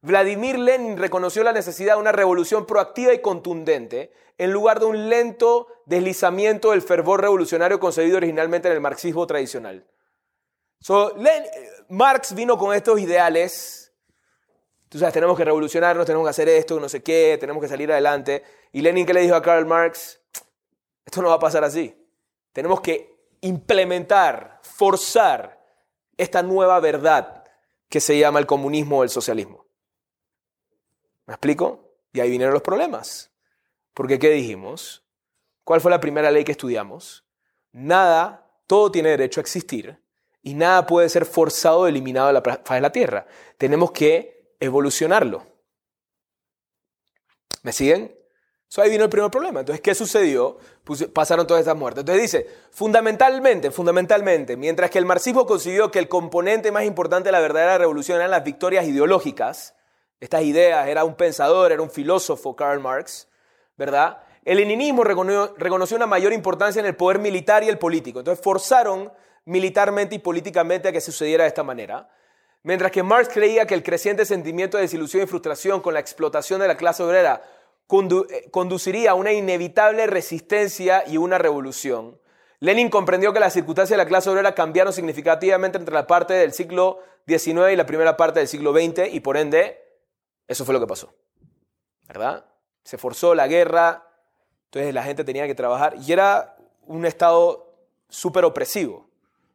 Vladimir 0.02 0.58
Lenin 0.58 0.98
reconoció 0.98 1.44
la 1.44 1.52
necesidad 1.52 1.94
de 1.94 2.00
una 2.00 2.10
revolución 2.10 2.66
proactiva 2.66 3.14
y 3.14 3.20
contundente 3.20 4.12
en 4.36 4.50
lugar 4.50 4.80
de 4.80 4.86
un 4.86 5.08
lento 5.08 5.68
deslizamiento 5.86 6.72
del 6.72 6.82
fervor 6.82 7.20
revolucionario 7.20 7.78
concebido 7.78 8.16
originalmente 8.16 8.66
en 8.66 8.74
el 8.74 8.80
marxismo 8.80 9.24
tradicional. 9.28 9.86
Marx 11.88 12.34
vino 12.34 12.58
con 12.58 12.74
estos 12.74 12.98
ideales. 12.98 13.92
Tú 14.88 14.98
sabes, 14.98 15.14
tenemos 15.14 15.36
que 15.36 15.44
revolucionarnos, 15.44 16.04
tenemos 16.04 16.26
que 16.26 16.30
hacer 16.30 16.48
esto, 16.48 16.80
no 16.80 16.88
sé 16.88 17.00
qué, 17.02 17.36
tenemos 17.38 17.62
que 17.62 17.68
salir 17.68 17.92
adelante. 17.92 18.42
Y 18.72 18.80
Lenin, 18.80 19.06
¿qué 19.06 19.14
le 19.14 19.20
dijo 19.20 19.36
a 19.36 19.42
Karl 19.42 19.66
Marx? 19.66 20.20
Esto 21.06 21.22
no 21.22 21.28
va 21.28 21.34
a 21.34 21.38
pasar 21.38 21.62
así. 21.62 21.96
Tenemos 22.52 22.80
que 22.80 23.14
implementar, 23.42 24.58
forzar 24.62 25.62
esta 26.16 26.42
nueva 26.42 26.80
verdad 26.80 27.44
que 27.88 28.00
se 28.00 28.18
llama 28.18 28.40
el 28.40 28.46
comunismo 28.46 28.98
o 28.98 29.02
el 29.04 29.10
socialismo. 29.10 29.62
¿Me 31.26 31.35
explico? 31.35 31.96
Y 32.12 32.20
ahí 32.20 32.30
vinieron 32.30 32.54
los 32.54 32.62
problemas. 32.62 33.30
Porque 33.94 34.18
¿qué 34.18 34.30
dijimos? 34.30 35.04
¿Cuál 35.64 35.80
fue 35.80 35.90
la 35.90 36.00
primera 36.00 36.30
ley 36.30 36.44
que 36.44 36.52
estudiamos? 36.52 37.24
Nada, 37.72 38.50
todo 38.66 38.90
tiene 38.90 39.11
derecho 39.11 39.40
a 39.40 39.42
existir 39.42 40.02
y 40.42 40.54
nada 40.54 40.87
puede 40.87 41.08
ser 41.08 41.24
forzado 41.24 41.80
o 41.80 41.87
eliminado 41.87 42.26
de 42.26 42.32
la 42.35 42.42
faz 42.42 42.76
de 42.76 42.80
la 42.80 42.92
Tierra. 42.92 43.26
Tenemos 43.56 43.92
que 43.92 44.56
evolucionarlo. 44.61 45.46
¿Me 47.62 47.72
siguen? 47.72 48.18
So, 48.66 48.82
ahí 48.82 48.90
vino 48.90 49.04
el 49.04 49.11
primer 49.11 49.30
problema. 49.30 49.61
Entonces, 49.61 49.82
¿qué 49.82 49.94
sucedió? 49.94 50.58
Pasaron 51.12 51.46
todas 51.46 51.61
esas 51.61 51.76
muertes. 51.76 52.00
Entonces 52.00 52.22
dice, 52.22 52.50
fundamentalmente, 52.70 53.70
fundamentalmente, 53.70 54.56
mientras 54.56 54.90
que 54.90 54.98
el 54.98 55.04
marxismo 55.04 55.46
consiguió 55.46 55.90
que 55.90 55.98
el 55.98 56.08
componente 56.08 56.72
más 56.72 56.85
importante 56.85 57.28
de 57.28 57.32
la 57.32 57.40
verdadera 57.40 57.78
revolución 57.78 58.16
eran 58.16 58.30
las 58.30 58.44
victorias 58.44 58.87
ideológicas, 58.87 59.76
estas 60.22 60.44
ideas, 60.44 60.87
era 60.87 61.04
un 61.04 61.16
pensador, 61.16 61.73
era 61.73 61.83
un 61.83 61.90
filósofo, 61.90 62.54
Karl 62.54 62.79
Marx, 62.79 63.27
¿verdad? 63.77 64.23
El 64.44 64.58
leninismo 64.58 65.02
reconoció, 65.02 65.96
una 65.96 66.06
mayor 66.06 66.33
importancia 66.33 66.79
en 66.79 66.87
el 66.87 66.94
poder 66.94 67.18
militar 67.18 67.64
y 67.64 67.68
el 67.68 67.77
político. 67.77 68.20
Entonces 68.20 68.42
forzaron 68.42 69.12
militarmente 69.46 70.14
y 70.14 70.20
políticamente 70.20 70.88
a 70.88 70.92
que 70.92 71.00
sucediera 71.00 71.42
de 71.42 71.48
esta 71.48 71.64
manera. 71.64 72.08
Mientras 72.62 72.92
que 72.92 73.02
Marx 73.02 73.31
creía 73.31 73.66
que 73.66 73.75
el 73.75 73.83
creciente 73.83 74.25
sentimiento 74.25 74.77
de 74.77 74.85
desilusión 74.85 75.25
y 75.25 75.27
frustración 75.27 75.81
con 75.81 75.92
la 75.92 75.98
explotación 75.98 76.60
de 76.60 76.68
la 76.68 76.77
clase 76.77 77.02
obrera 77.02 77.42
eh, 77.90 78.48
conduciría 78.52 79.10
a 79.10 79.14
una 79.14 79.33
inevitable 79.33 80.06
resistencia 80.06 81.02
y 81.04 81.16
una 81.16 81.38
revolución. 81.38 82.16
Lenin 82.60 82.90
comprendió 82.90 83.33
que 83.33 83.40
las 83.40 83.54
circunstancias 83.54 83.98
de 83.98 84.04
la 84.04 84.08
clase 84.08 84.31
obrera 84.31 84.54
cambiaron 84.54 84.92
significativamente 84.92 85.79
entre 85.79 85.92
la 85.92 86.06
parte 86.06 86.35
del 86.35 86.52
siglo 86.52 87.00
XIX 87.27 87.73
y 87.73 87.77
la 87.77 87.87
primera 87.87 88.16
parte 88.16 88.38
del 88.38 88.46
siglo 88.46 88.73
XX 88.73 89.12
y 89.12 89.18
por 89.18 89.37
ende 89.37 89.81
eso 90.48 90.64
fue 90.64 90.74
lo 90.74 90.80
que 90.80 90.86
pasó. 90.86 91.14
¿Verdad? 92.08 92.44
Se 92.82 92.98
forzó 92.98 93.34
la 93.34 93.46
guerra, 93.46 94.08
entonces 94.66 94.92
la 94.94 95.02
gente 95.02 95.24
tenía 95.24 95.46
que 95.46 95.54
trabajar 95.54 95.94
y 96.00 96.12
era 96.12 96.56
un 96.86 97.06
estado 97.06 97.74
súper 98.08 98.44
opresivo, 98.44 99.08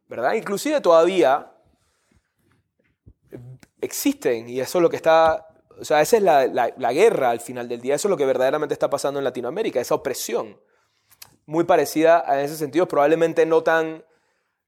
¿verdad? 0.08 0.34
Inclusive 0.34 0.80
todavía 0.80 1.52
existen, 3.80 4.48
y 4.48 4.60
eso 4.60 4.78
es 4.78 4.82
lo 4.82 4.90
que 4.90 4.96
está, 4.96 5.46
o 5.78 5.84
sea, 5.84 6.00
esa 6.00 6.16
es 6.16 6.22
la, 6.22 6.46
la, 6.46 6.92
guerra 6.92 7.30
al 7.30 7.40
final 7.40 7.68
del 7.68 7.80
día, 7.80 7.94
eso 7.94 8.08
es 8.08 8.10
lo 8.10 8.16
que 8.16 8.26
verdaderamente 8.26 8.72
está 8.72 8.90
pasando 8.90 9.20
en 9.20 9.24
Latinoamérica, 9.24 9.80
esa 9.80 9.94
opresión, 9.94 10.60
muy 11.46 11.64
parecida 11.64 12.24
en 12.28 12.40
ese 12.40 12.56
sentido, 12.56 12.88
probablemente 12.88 13.46
no 13.46 13.62
tan 13.62 14.04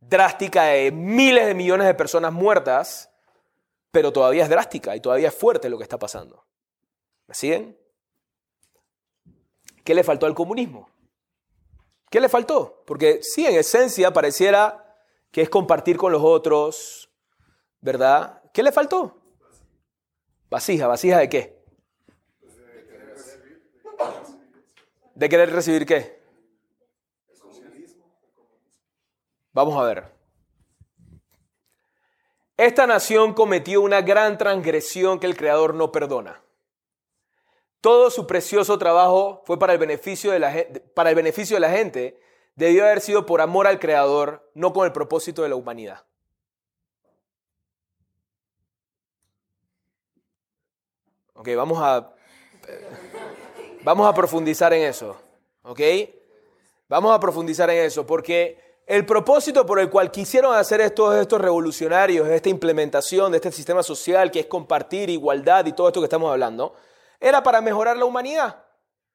drástica 0.00 0.64
de 0.64 0.92
miles 0.92 1.46
de 1.46 1.54
millones 1.54 1.86
de 1.86 1.94
personas 1.94 2.32
muertas, 2.32 3.09
pero 3.90 4.12
todavía 4.12 4.44
es 4.44 4.48
drástica 4.48 4.94
y 4.96 5.00
todavía 5.00 5.28
es 5.28 5.34
fuerte 5.34 5.68
lo 5.68 5.78
que 5.78 5.84
está 5.84 5.98
pasando. 5.98 6.44
¿Me 7.26 7.34
siguen? 7.34 7.78
¿Qué 9.84 9.94
le 9.94 10.04
faltó 10.04 10.26
al 10.26 10.34
comunismo? 10.34 10.88
¿Qué 12.10 12.20
le 12.20 12.28
faltó? 12.28 12.82
Porque 12.86 13.20
sí, 13.22 13.46
en 13.46 13.54
esencia 13.54 14.12
pareciera 14.12 14.96
que 15.30 15.42
es 15.42 15.48
compartir 15.48 15.96
con 15.96 16.12
los 16.12 16.22
otros, 16.24 17.10
¿verdad? 17.80 18.42
¿Qué 18.52 18.62
le 18.62 18.72
faltó? 18.72 19.16
Vasija, 20.48 20.88
vasija 20.88 21.18
de 21.18 21.28
qué? 21.28 21.60
¿De 25.14 25.28
querer 25.28 25.52
recibir 25.52 25.86
qué? 25.86 26.20
Vamos 29.52 29.76
a 29.76 29.82
ver. 29.82 30.19
Esta 32.60 32.86
nación 32.86 33.32
cometió 33.32 33.80
una 33.80 34.02
gran 34.02 34.36
transgresión 34.36 35.18
que 35.18 35.26
el 35.26 35.34
Creador 35.34 35.72
no 35.72 35.90
perdona. 35.90 36.42
Todo 37.80 38.10
su 38.10 38.26
precioso 38.26 38.78
trabajo 38.78 39.40
fue 39.46 39.58
para 39.58 39.72
el 39.72 39.78
beneficio 39.78 40.30
de 40.30 40.40
la, 40.40 40.66
para 40.92 41.08
el 41.08 41.16
beneficio 41.16 41.56
de 41.56 41.60
la 41.60 41.70
gente. 41.70 42.20
Debió 42.56 42.84
haber 42.84 43.00
sido 43.00 43.24
por 43.24 43.40
amor 43.40 43.66
al 43.66 43.78
Creador, 43.80 44.50
no 44.52 44.74
con 44.74 44.84
el 44.84 44.92
propósito 44.92 45.42
de 45.42 45.48
la 45.48 45.54
humanidad. 45.54 46.04
Ok, 51.32 51.48
vamos 51.56 51.78
a, 51.80 52.14
vamos 53.84 54.06
a 54.06 54.12
profundizar 54.12 54.74
en 54.74 54.82
eso. 54.82 55.18
Ok, 55.62 55.80
vamos 56.90 57.16
a 57.16 57.20
profundizar 57.20 57.70
en 57.70 57.86
eso 57.86 58.06
porque 58.06 58.69
el 58.90 59.06
propósito 59.06 59.64
por 59.64 59.78
el 59.78 59.88
cual 59.88 60.10
quisieron 60.10 60.52
hacer 60.52 60.80
estos, 60.80 61.14
estos 61.14 61.40
revolucionarios, 61.40 62.26
esta 62.26 62.48
implementación 62.48 63.30
de 63.30 63.36
este 63.36 63.52
sistema 63.52 63.84
social 63.84 64.32
que 64.32 64.40
es 64.40 64.46
compartir 64.46 65.08
igualdad 65.10 65.64
y 65.66 65.72
todo 65.72 65.86
esto 65.86 66.00
que 66.00 66.06
estamos 66.06 66.28
hablando, 66.28 66.74
era 67.20 67.40
para 67.40 67.60
mejorar 67.60 67.96
la 67.96 68.04
humanidad. 68.04 68.64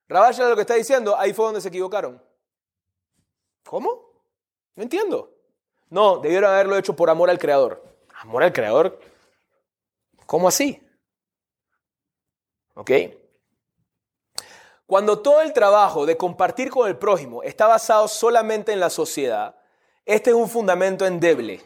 Rabaya 0.07 0.47
lo 0.47 0.55
que 0.55 0.61
está 0.61 0.75
diciendo, 0.75 1.17
ahí 1.19 1.33
fue 1.33 1.47
donde 1.47 1.59
se 1.59 1.67
equivocaron. 1.67 2.23
¿Cómo? 3.65 4.13
No 4.75 4.83
entiendo. 4.83 5.33
No, 5.89 6.19
debieron 6.19 6.51
haberlo 6.51 6.77
hecho 6.77 6.95
por 6.95 7.09
amor 7.09 7.29
al 7.29 7.37
Creador. 7.37 7.83
¿Amor 8.21 8.43
al 8.43 8.53
Creador? 8.53 8.97
¿Cómo 10.25 10.47
así? 10.47 10.81
¿Ok? 12.75 12.91
Cuando 14.87 15.19
todo 15.19 15.41
el 15.41 15.51
trabajo 15.51 16.05
de 16.05 16.15
compartir 16.15 16.69
con 16.69 16.87
el 16.87 16.97
prójimo 16.97 17.43
está 17.43 17.67
basado 17.67 18.07
solamente 18.07 18.71
en 18.71 18.79
la 18.79 18.89
sociedad, 18.89 19.57
este 20.05 20.29
es 20.29 20.35
un 20.35 20.47
fundamento 20.47 21.05
endeble. 21.05 21.61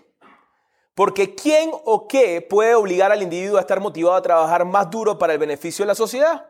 Porque 0.95 1.35
¿quién 1.35 1.71
o 1.85 2.07
qué 2.07 2.41
puede 2.41 2.75
obligar 2.75 3.11
al 3.11 3.21
individuo 3.21 3.57
a 3.57 3.61
estar 3.61 3.79
motivado 3.79 4.15
a 4.15 4.21
trabajar 4.21 4.65
más 4.65 4.89
duro 4.89 5.17
para 5.17 5.33
el 5.33 5.39
beneficio 5.39 5.83
de 5.83 5.87
la 5.87 5.95
sociedad? 5.95 6.49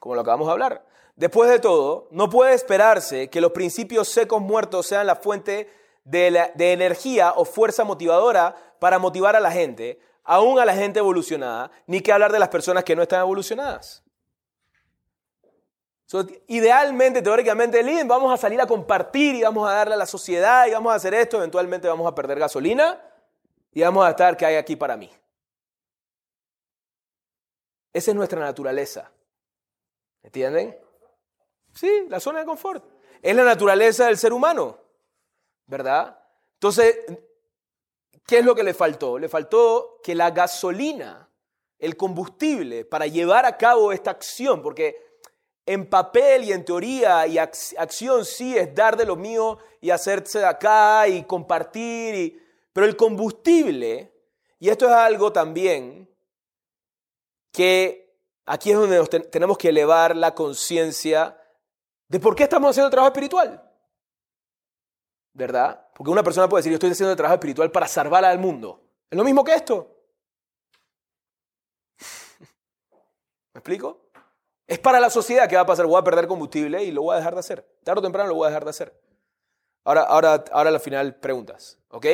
Como 0.00 0.14
lo 0.14 0.20
acabamos 0.20 0.46
de 0.46 0.52
hablar. 0.52 0.86
Después 1.16 1.50
de 1.50 1.58
todo, 1.58 2.08
no 2.10 2.30
puede 2.30 2.54
esperarse 2.54 3.28
que 3.28 3.40
los 3.40 3.52
principios 3.52 4.08
secos 4.08 4.40
muertos 4.40 4.86
sean 4.86 5.06
la 5.06 5.16
fuente 5.16 5.68
de, 6.04 6.50
energía 6.56 7.32
o 7.36 7.44
fuerza 7.44 7.84
motivadora 7.84 8.54
para 8.78 8.98
motivar 8.98 9.34
a 9.34 9.40
la 9.40 9.50
gente, 9.50 10.00
aún 10.24 10.58
a 10.58 10.64
la 10.64 10.74
gente 10.74 11.00
evolucionada, 11.00 11.70
ni 11.86 12.00
que 12.00 12.12
hablar 12.12 12.32
de 12.32 12.38
las 12.38 12.48
personas 12.48 12.84
que 12.84 12.94
no 12.94 13.02
están 13.02 13.20
evolucionadas 13.20 14.04
idealmente, 16.46 17.20
teóricamente, 17.20 17.82
vamos 18.04 18.32
a 18.32 18.36
salir 18.36 18.60
a 18.60 18.66
compartir 18.66 19.34
y 19.34 19.42
vamos 19.42 19.68
a 19.68 19.74
darle 19.74 19.94
a 19.94 19.98
la 19.98 20.06
sociedad 20.06 20.66
y 20.66 20.70
vamos 20.70 20.92
a 20.92 20.96
hacer 20.96 21.12
esto, 21.12 21.36
eventualmente 21.36 21.86
vamos 21.86 22.06
a 22.06 22.14
perder 22.14 22.38
gasolina 22.38 23.00
y 23.72 23.82
vamos 23.82 24.06
a 24.06 24.10
estar, 24.10 24.36
¿qué 24.36 24.46
hay 24.46 24.56
aquí 24.56 24.74
para 24.76 24.96
mí? 24.96 25.10
Esa 27.92 28.10
es 28.10 28.16
nuestra 28.16 28.40
naturaleza. 28.40 29.10
¿Entienden? 30.22 30.78
Sí, 31.74 32.06
la 32.08 32.20
zona 32.20 32.40
de 32.40 32.46
confort. 32.46 32.84
Es 33.20 33.34
la 33.34 33.44
naturaleza 33.44 34.06
del 34.06 34.16
ser 34.16 34.32
humano, 34.32 34.78
¿verdad? 35.66 36.18
Entonces, 36.54 36.96
¿qué 38.26 38.38
es 38.38 38.44
lo 38.44 38.54
que 38.54 38.62
le 38.62 38.72
faltó? 38.72 39.18
Le 39.18 39.28
faltó 39.28 40.00
que 40.02 40.14
la 40.14 40.30
gasolina, 40.30 41.28
el 41.78 41.96
combustible 41.96 42.84
para 42.84 43.06
llevar 43.06 43.44
a 43.44 43.56
cabo 43.56 43.92
esta 43.92 44.10
acción, 44.10 44.62
porque 44.62 45.07
en 45.68 45.84
papel 45.84 46.44
y 46.44 46.52
en 46.52 46.64
teoría 46.64 47.26
y 47.26 47.36
acción 47.36 48.24
sí 48.24 48.56
es 48.56 48.74
dar 48.74 48.96
de 48.96 49.04
lo 49.04 49.16
mío 49.16 49.58
y 49.82 49.90
hacerse 49.90 50.38
de 50.38 50.46
acá 50.46 51.06
y 51.06 51.24
compartir, 51.24 52.42
pero 52.72 52.86
el 52.86 52.96
combustible, 52.96 54.14
y 54.58 54.70
esto 54.70 54.86
es 54.86 54.92
algo 54.92 55.30
también 55.30 56.08
que 57.52 58.16
aquí 58.46 58.70
es 58.70 58.78
donde 58.78 59.20
tenemos 59.24 59.58
que 59.58 59.68
elevar 59.68 60.16
la 60.16 60.34
conciencia 60.34 61.38
de 62.08 62.18
por 62.18 62.34
qué 62.34 62.44
estamos 62.44 62.70
haciendo 62.70 62.86
el 62.86 62.92
trabajo 62.92 63.12
espiritual. 63.12 63.62
¿Verdad? 65.34 65.86
Porque 65.94 66.10
una 66.10 66.22
persona 66.22 66.48
puede 66.48 66.60
decir, 66.60 66.72
yo 66.72 66.76
estoy 66.76 66.92
haciendo 66.92 67.10
el 67.10 67.16
trabajo 67.18 67.34
espiritual 67.34 67.70
para 67.70 67.86
salvar 67.86 68.24
al 68.24 68.38
mundo. 68.38 68.88
Es 69.10 69.18
lo 69.18 69.24
mismo 69.24 69.44
que 69.44 69.52
esto. 69.52 69.94
¿Me 73.52 73.58
explico? 73.58 74.07
Es 74.68 74.78
para 74.78 75.00
la 75.00 75.08
sociedad 75.08 75.48
que 75.48 75.56
va 75.56 75.62
a 75.62 75.66
pasar, 75.66 75.86
voy 75.86 75.98
a 75.98 76.04
perder 76.04 76.28
combustible 76.28 76.84
y 76.84 76.92
lo 76.92 77.02
voy 77.02 77.14
a 77.14 77.16
dejar 77.16 77.32
de 77.32 77.40
hacer. 77.40 77.66
Tarde 77.82 78.00
o 78.00 78.02
temprano 78.02 78.28
lo 78.28 78.34
voy 78.34 78.44
a 78.44 78.48
dejar 78.50 78.64
de 78.64 78.70
hacer. 78.70 78.94
Ahora, 79.82 80.02
ahora, 80.02 80.44
ahora 80.52 80.68
al 80.68 80.80
final 80.80 81.14
preguntas, 81.14 81.78
¿ok? 81.88 82.06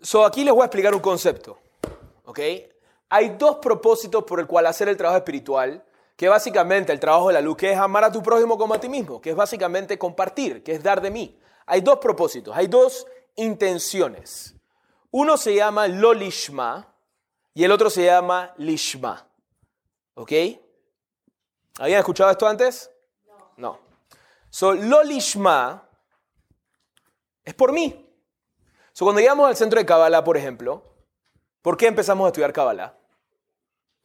So, 0.00 0.24
aquí 0.26 0.42
les 0.42 0.52
voy 0.52 0.62
a 0.62 0.66
explicar 0.66 0.92
un 0.92 1.00
concepto, 1.00 1.58
¿ok? 2.24 2.40
Hay 3.08 3.36
dos 3.38 3.58
propósitos 3.58 4.24
por 4.24 4.40
el 4.40 4.48
cual 4.48 4.66
hacer 4.66 4.88
el 4.88 4.96
trabajo 4.96 5.18
espiritual, 5.18 5.84
que 6.16 6.28
básicamente 6.28 6.92
el 6.92 6.98
trabajo 6.98 7.28
de 7.28 7.34
la 7.34 7.40
luz, 7.40 7.56
que 7.56 7.70
es 7.70 7.78
amar 7.78 8.02
a 8.02 8.10
tu 8.10 8.20
prójimo 8.20 8.58
como 8.58 8.74
a 8.74 8.80
ti 8.80 8.88
mismo, 8.88 9.20
que 9.20 9.30
es 9.30 9.36
básicamente 9.36 9.96
compartir, 9.96 10.64
que 10.64 10.72
es 10.72 10.82
dar 10.82 11.00
de 11.00 11.12
mí. 11.12 11.38
Hay 11.66 11.80
dos 11.82 12.00
propósitos, 12.00 12.56
hay 12.56 12.66
dos 12.66 13.06
intenciones. 13.36 14.56
Uno 15.12 15.36
se 15.36 15.54
llama 15.54 15.86
lolishma 15.86 16.92
y 17.54 17.62
el 17.62 17.70
otro 17.70 17.88
se 17.88 18.04
llama 18.06 18.52
lishma. 18.56 19.28
¿Ok? 20.14 20.32
¿Habían 21.78 21.98
escuchado 21.98 22.30
esto 22.30 22.46
antes? 22.46 22.90
No. 23.26 23.52
No. 23.56 23.78
So, 24.50 24.72
Lolishma 24.72 25.88
es 27.42 27.54
por 27.54 27.72
mí. 27.72 28.00
So, 28.92 29.04
cuando 29.04 29.20
llegamos 29.20 29.48
al 29.48 29.56
centro 29.56 29.80
de 29.80 29.86
Kabbalah, 29.86 30.22
por 30.22 30.36
ejemplo, 30.36 30.94
¿por 31.62 31.76
qué 31.76 31.88
empezamos 31.88 32.24
a 32.24 32.28
estudiar 32.28 32.52
Kabbalah? 32.52 32.96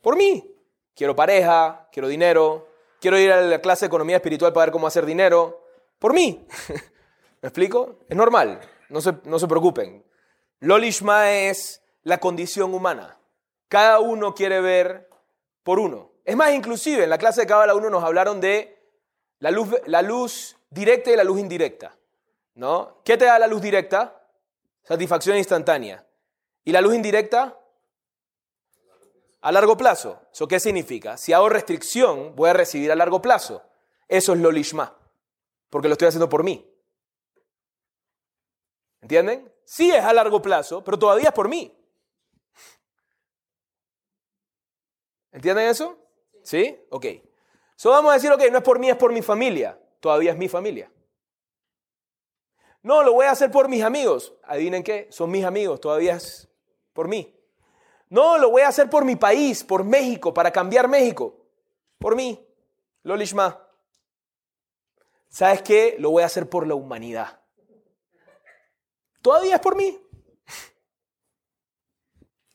Por 0.01 0.16
mí. 0.16 0.55
Quiero 0.95 1.16
pareja, 1.16 1.88
quiero 1.91 2.07
dinero, 2.07 2.68
quiero 2.99 3.18
ir 3.18 3.32
a 3.32 3.41
la 3.41 3.62
clase 3.62 3.86
de 3.86 3.88
economía 3.88 4.18
espiritual 4.18 4.51
para 4.51 4.66
ver 4.66 4.72
cómo 4.74 4.88
hacer 4.88 5.05
dinero. 5.05 5.64
Por 5.99 6.14
mí. 6.14 6.45
¿Me 7.41 7.47
explico? 7.47 7.99
Es 8.10 8.18
normal. 8.18 8.60
No 8.89 8.99
se, 8.99 9.14
no 9.24 9.39
se 9.39 9.47
preocupen. 9.47 10.03
Lolishma 10.60 11.32
es 11.32 11.82
la 12.03 12.20
condición 12.20 12.74
humana. 12.74 13.18
Cada 13.68 13.99
uno 13.99 14.34
quiere 14.34 14.60
ver 14.62 15.09
Es 16.26 16.36
más, 16.36 16.51
inclusive 16.51 17.03
en 17.03 17.09
la 17.09 17.17
clase 17.17 17.41
de 17.41 17.47
Cábala 17.47 17.76
1 17.76 17.89
nos 17.89 18.03
hablaron 18.03 18.39
de 18.41 18.78
la 19.39 19.51
luz, 19.51 19.70
la 19.86 20.01
luz 20.01 20.57
directa 20.70 21.11
y 21.11 21.15
la 21.15 21.24
luz 21.24 21.39
indirecta. 21.39 21.99
¿no? 22.59 23.01
¿Qué 23.05 23.17
te 23.17 23.26
da 23.26 23.39
la 23.39 23.47
luz 23.47 23.61
directa? 23.61 24.22
Satisfacción 24.84 25.38
instantánea. 25.38 26.05
¿Y 26.65 26.74
la 26.74 26.82
luz 26.82 26.93
indirecta? 26.93 27.57
A 29.41 29.51
largo 29.53 29.78
plazo. 29.78 30.22
¿Eso 30.32 30.47
qué 30.47 30.59
significa? 30.59 31.15
Si 31.15 31.32
hago 31.32 31.47
restricción, 31.47 32.36
voy 32.36 32.49
a 32.49 32.53
recibir 32.53 32.91
a 32.91 32.95
largo 32.95 33.22
plazo. 33.22 33.63
Eso 34.09 34.34
es 34.34 34.39
lo 34.39 34.51
lishma, 34.51 34.93
porque 35.70 35.88
lo 35.88 35.93
estoy 35.93 36.09
haciendo 36.09 36.28
por 36.28 36.43
mí. 36.43 36.70
¿Entienden? 39.01 39.53
Sí 39.63 39.91
es 39.91 40.03
a 40.03 40.11
largo 40.11 40.41
plazo, 40.41 40.84
pero 40.84 40.99
todavía 40.99 41.30
es 41.30 41.34
por 41.34 41.47
mí. 41.47 41.74
¿Entienden 45.32 45.67
eso? 45.67 45.97
¿Sí? 46.43 46.80
Ok. 46.89 47.05
So 47.75 47.91
vamos 47.91 48.11
a 48.11 48.15
decir, 48.15 48.32
ok, 48.32 48.43
no 48.51 48.57
es 48.57 48.63
por 48.63 48.80
mí, 48.80 48.89
es 48.89 48.95
por 48.97 49.13
mi 49.13 49.21
familia. 49.21 49.80
Todavía 49.99 50.32
es 50.32 50.38
mi 50.38 50.49
familia. 50.49 50.91
No, 52.82 53.03
lo 53.03 53.13
voy 53.13 53.25
a 53.25 53.32
hacer 53.32 53.51
por 53.51 53.67
mis 53.67 53.84
amigos. 53.84 54.34
Adivinen 54.43 54.84
qué, 54.84 55.07
son 55.11 55.32
mis 55.32 55.45
amigos, 55.45 55.82
todavía 55.82 56.15
es 56.15 56.49
por 56.93 57.07
mí. 57.07 57.36
No, 58.09 58.38
lo 58.38 58.49
voy 58.49 58.63
a 58.63 58.69
hacer 58.69 58.89
por 58.89 59.05
mi 59.05 59.15
país, 59.15 59.63
por 59.63 59.84
México, 59.84 60.34
para 60.34 60.51
cambiar 60.51 60.88
México. 60.88 61.45
Por 61.97 62.15
mí. 62.15 62.45
Lolishma. 63.03 63.65
¿sabes 65.30 65.61
qué? 65.61 65.95
Lo 65.99 66.09
voy 66.11 66.23
a 66.23 66.25
hacer 66.25 66.49
por 66.49 66.65
la 66.67 66.75
humanidad. 66.75 67.39
Todavía 69.21 69.55
es 69.55 69.61
por 69.61 69.75
mí. 69.75 69.99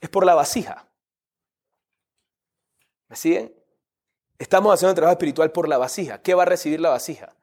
Es 0.00 0.08
por 0.10 0.26
la 0.26 0.34
vasija. 0.34 0.83
¿Me? 3.14 3.54
Estamos 4.38 4.74
haciendo 4.74 4.90
el 4.90 4.96
trabajo 4.96 5.12
espiritual 5.12 5.52
por 5.52 5.68
la 5.68 5.78
vasija. 5.78 6.20
¿Qué 6.20 6.34
va 6.34 6.42
a 6.42 6.46
recibir 6.46 6.80
la 6.80 6.90
vasija? 6.90 7.36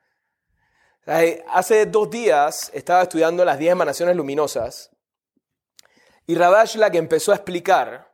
Hace 1.06 1.86
dos 1.88 2.10
días 2.10 2.70
estaba 2.74 3.04
estudiando 3.04 3.44
las 3.44 3.58
10 3.58 3.72
emanaciones 3.72 4.16
luminosas 4.16 4.92
y 6.28 6.36
que 6.92 6.98
empezó 6.98 7.32
a 7.32 7.36
explicar 7.36 8.14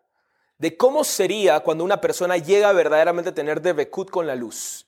de 0.58 0.78
cómo 0.78 1.04
sería 1.04 1.60
cuando 1.60 1.84
una 1.84 2.00
persona 2.00 2.38
llega 2.38 2.72
verdaderamente 2.72 3.32
a 3.32 3.36
tener 3.36 3.62
Debekut 3.62 4.10
con 4.10 4.26
la 4.26 4.36
luz. 4.36 4.88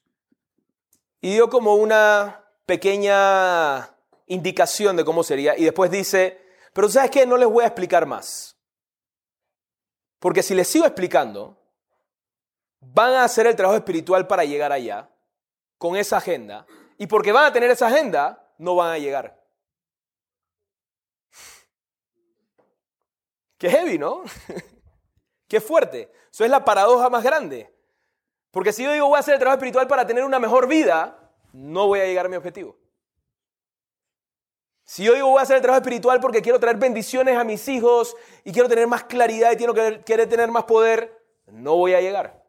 Y 1.22 1.34
dio 1.34 1.49
como 1.49 1.76
una 1.76 2.45
pequeña 2.65 3.95
indicación 4.28 4.95
de 4.95 5.03
cómo 5.03 5.24
sería 5.24 5.57
y 5.57 5.65
después 5.65 5.91
dice, 5.91 6.41
pero 6.74 6.88
¿sabes 6.88 7.11
qué? 7.11 7.26
No 7.26 7.36
les 7.36 7.49
voy 7.49 7.63
a 7.63 7.67
explicar 7.67 8.05
más. 8.05 8.55
Porque 10.20 10.43
si 10.43 10.55
les 10.55 10.67
sigo 10.67 10.86
explicando, 10.86 11.59
van 12.82 13.13
a 13.13 13.23
hacer 13.23 13.47
el 13.47 13.55
trabajo 13.55 13.77
espiritual 13.77 14.27
para 14.27 14.43
llegar 14.43 14.71
allá 14.71 15.09
con 15.77 15.95
esa 15.95 16.17
agenda. 16.17 16.65
Y 16.97 17.07
porque 17.07 17.32
van 17.32 17.45
a 17.45 17.53
tener 17.53 17.69
esa 17.71 17.88
agenda, 17.88 18.51
no 18.57 18.75
van 18.75 18.91
a 18.91 18.97
llegar. 18.97 19.39
Qué 23.57 23.69
heavy, 23.69 23.97
¿no? 23.97 24.23
Qué 25.47 25.59
fuerte. 25.59 26.11
Eso 26.32 26.45
es 26.45 26.49
la 26.49 26.63
paradoja 26.63 27.09
más 27.09 27.23
grande. 27.23 27.73
Porque 28.51 28.71
si 28.71 28.84
yo 28.84 28.91
digo 28.91 29.07
voy 29.07 29.17
a 29.17 29.19
hacer 29.19 29.34
el 29.34 29.39
trabajo 29.39 29.57
espiritual 29.57 29.88
para 29.88 30.07
tener 30.07 30.23
una 30.23 30.39
mejor 30.39 30.67
vida, 30.67 31.32
no 31.51 31.88
voy 31.88 31.99
a 31.99 32.05
llegar 32.05 32.25
a 32.25 32.30
mi 32.30 32.36
objetivo. 32.36 32.77
Si 34.84 35.03
yo 35.03 35.13
digo 35.13 35.30
voy 35.30 35.39
a 35.39 35.43
hacer 35.43 35.57
el 35.57 35.61
trabajo 35.61 35.82
espiritual 35.82 36.19
porque 36.19 36.41
quiero 36.41 36.59
traer 36.59 36.77
bendiciones 36.77 37.38
a 37.38 37.43
mis 37.43 37.67
hijos 37.67 38.15
y 38.43 38.51
quiero 38.51 38.67
tener 38.67 38.88
más 38.88 39.03
claridad 39.03 39.51
y 39.51 39.57
quiero 39.57 39.73
quiero 40.03 40.27
tener 40.27 40.49
más 40.49 40.63
poder, 40.63 41.23
no 41.47 41.75
voy 41.75 41.93
a 41.93 42.01
llegar. 42.01 42.43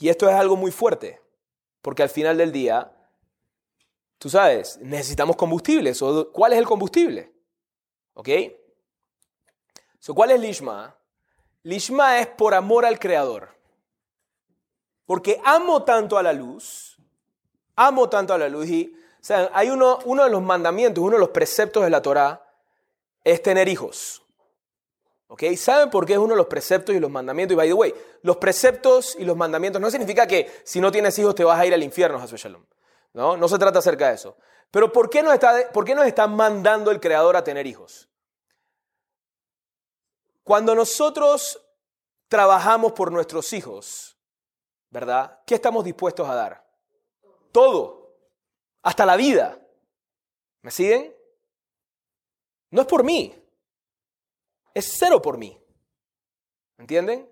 Y 0.00 0.08
esto 0.08 0.28
es 0.28 0.34
algo 0.34 0.56
muy 0.56 0.72
fuerte, 0.72 1.20
porque 1.82 2.02
al 2.02 2.08
final 2.08 2.38
del 2.38 2.52
día, 2.52 2.90
tú 4.18 4.30
sabes, 4.30 4.78
necesitamos 4.80 5.36
combustible. 5.36 5.92
¿Cuál 6.32 6.54
es 6.54 6.58
el 6.58 6.64
combustible? 6.64 7.30
¿Ok? 8.14 8.28
¿Cuál 10.14 10.30
es 10.30 10.40
Lishma? 10.40 10.96
Lishma 11.62 12.18
es 12.18 12.26
por 12.28 12.54
amor 12.54 12.86
al 12.86 12.98
Creador. 12.98 13.50
Porque 15.04 15.38
amo 15.44 15.84
tanto 15.84 16.16
a 16.16 16.22
la 16.22 16.32
luz, 16.32 16.96
amo 17.76 18.08
tanto 18.08 18.32
a 18.32 18.38
la 18.38 18.48
luz. 18.48 18.68
Y, 18.68 18.94
o 19.20 19.22
sea, 19.24 19.50
hay 19.52 19.68
uno, 19.68 19.98
uno 20.06 20.24
de 20.24 20.30
los 20.30 20.42
mandamientos, 20.42 21.04
uno 21.04 21.14
de 21.14 21.20
los 21.20 21.28
preceptos 21.28 21.84
de 21.84 21.90
la 21.90 22.00
Torah, 22.00 22.42
es 23.22 23.42
tener 23.42 23.68
hijos. 23.68 24.19
¿Saben 25.56 25.90
por 25.90 26.06
qué 26.06 26.14
es 26.14 26.18
uno 26.18 26.30
de 26.30 26.36
los 26.36 26.46
preceptos 26.46 26.94
y 26.94 27.00
los 27.00 27.10
mandamientos? 27.10 27.52
Y 27.54 27.56
by 27.56 27.68
the 27.68 27.74
way, 27.74 27.94
los 28.22 28.36
preceptos 28.38 29.16
y 29.16 29.24
los 29.24 29.36
mandamientos 29.36 29.80
no 29.80 29.90
significa 29.90 30.26
que 30.26 30.50
si 30.64 30.80
no 30.80 30.90
tienes 30.90 31.18
hijos 31.18 31.34
te 31.34 31.44
vas 31.44 31.58
a 31.58 31.66
ir 31.66 31.72
al 31.72 31.82
infierno, 31.82 32.18
Hasu 32.18 32.36
Shalom. 32.36 32.64
No, 33.12 33.36
no 33.36 33.48
se 33.48 33.58
trata 33.58 33.78
acerca 33.78 34.08
de 34.08 34.14
eso. 34.14 34.36
Pero 34.70 34.92
¿por 34.92 35.08
qué, 35.08 35.22
nos 35.22 35.34
está, 35.34 35.70
¿por 35.72 35.84
qué 35.84 35.94
nos 35.94 36.06
está 36.06 36.26
mandando 36.26 36.90
el 36.90 37.00
Creador 37.00 37.36
a 37.36 37.44
tener 37.44 37.66
hijos? 37.66 38.08
Cuando 40.42 40.74
nosotros 40.74 41.64
trabajamos 42.28 42.92
por 42.92 43.12
nuestros 43.12 43.52
hijos, 43.52 44.18
¿verdad? 44.90 45.40
¿Qué 45.46 45.54
estamos 45.54 45.84
dispuestos 45.84 46.28
a 46.28 46.34
dar? 46.34 46.66
Todo, 47.52 48.16
hasta 48.82 49.06
la 49.06 49.16
vida. 49.16 49.60
¿Me 50.62 50.70
siguen? 50.70 51.16
No 52.70 52.82
es 52.82 52.86
por 52.86 53.04
mí, 53.04 53.39
es 54.74 54.96
cero 54.98 55.20
por 55.20 55.38
mí. 55.38 55.58
¿Entienden? 56.78 57.30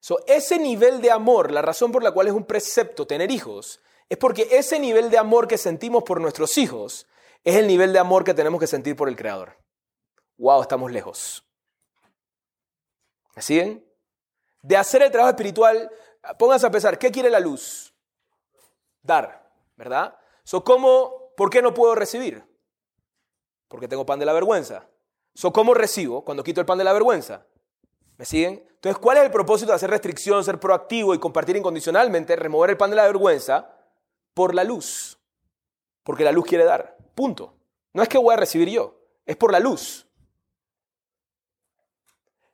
So, 0.00 0.18
ese 0.26 0.58
nivel 0.58 1.02
de 1.02 1.10
amor, 1.10 1.50
la 1.50 1.62
razón 1.62 1.92
por 1.92 2.02
la 2.02 2.12
cual 2.12 2.28
es 2.28 2.32
un 2.32 2.46
precepto 2.46 3.06
tener 3.06 3.30
hijos, 3.30 3.80
es 4.08 4.16
porque 4.18 4.48
ese 4.50 4.78
nivel 4.78 5.10
de 5.10 5.18
amor 5.18 5.46
que 5.46 5.58
sentimos 5.58 6.02
por 6.04 6.20
nuestros 6.20 6.56
hijos 6.58 7.06
es 7.44 7.56
el 7.56 7.66
nivel 7.66 7.92
de 7.92 7.98
amor 7.98 8.24
que 8.24 8.34
tenemos 8.34 8.60
que 8.60 8.66
sentir 8.66 8.96
por 8.96 9.08
el 9.08 9.16
Creador. 9.16 9.56
¡Wow! 10.38 10.62
Estamos 10.62 10.90
lejos. 10.90 11.44
¿Me 13.36 13.42
siguen? 13.42 13.86
De 14.62 14.76
hacer 14.76 15.02
el 15.02 15.10
trabajo 15.10 15.30
espiritual, 15.30 15.90
pónganse 16.38 16.66
a 16.66 16.70
pensar, 16.70 16.98
¿qué 16.98 17.10
quiere 17.10 17.30
la 17.30 17.40
luz? 17.40 17.94
Dar, 19.02 19.50
¿verdad? 19.76 20.18
So, 20.44 20.64
¿cómo, 20.64 21.32
¿Por 21.36 21.48
qué 21.48 21.62
no 21.62 21.72
puedo 21.72 21.94
recibir? 21.94 22.44
Porque 23.68 23.88
tengo 23.88 24.04
pan 24.04 24.18
de 24.18 24.26
la 24.26 24.34
vergüenza. 24.34 24.89
So, 25.34 25.52
¿Cómo 25.52 25.74
recibo 25.74 26.24
cuando 26.24 26.44
quito 26.44 26.60
el 26.60 26.66
pan 26.66 26.78
de 26.78 26.84
la 26.84 26.92
vergüenza? 26.92 27.46
¿Me 28.16 28.24
siguen? 28.24 28.62
Entonces, 28.74 28.98
¿cuál 28.98 29.18
es 29.18 29.24
el 29.24 29.30
propósito 29.30 29.72
de 29.72 29.76
hacer 29.76 29.90
restricción, 29.90 30.44
ser 30.44 30.58
proactivo 30.58 31.14
y 31.14 31.18
compartir 31.18 31.56
incondicionalmente, 31.56 32.36
remover 32.36 32.70
el 32.70 32.76
pan 32.76 32.90
de 32.90 32.96
la 32.96 33.06
vergüenza? 33.06 33.74
Por 34.34 34.54
la 34.54 34.64
luz. 34.64 35.18
Porque 36.02 36.24
la 36.24 36.32
luz 36.32 36.46
quiere 36.46 36.64
dar. 36.64 36.96
Punto. 37.14 37.54
No 37.92 38.02
es 38.02 38.08
que 38.08 38.18
voy 38.18 38.34
a 38.34 38.36
recibir 38.36 38.68
yo, 38.68 38.98
es 39.26 39.36
por 39.36 39.52
la 39.52 39.60
luz. 39.60 40.06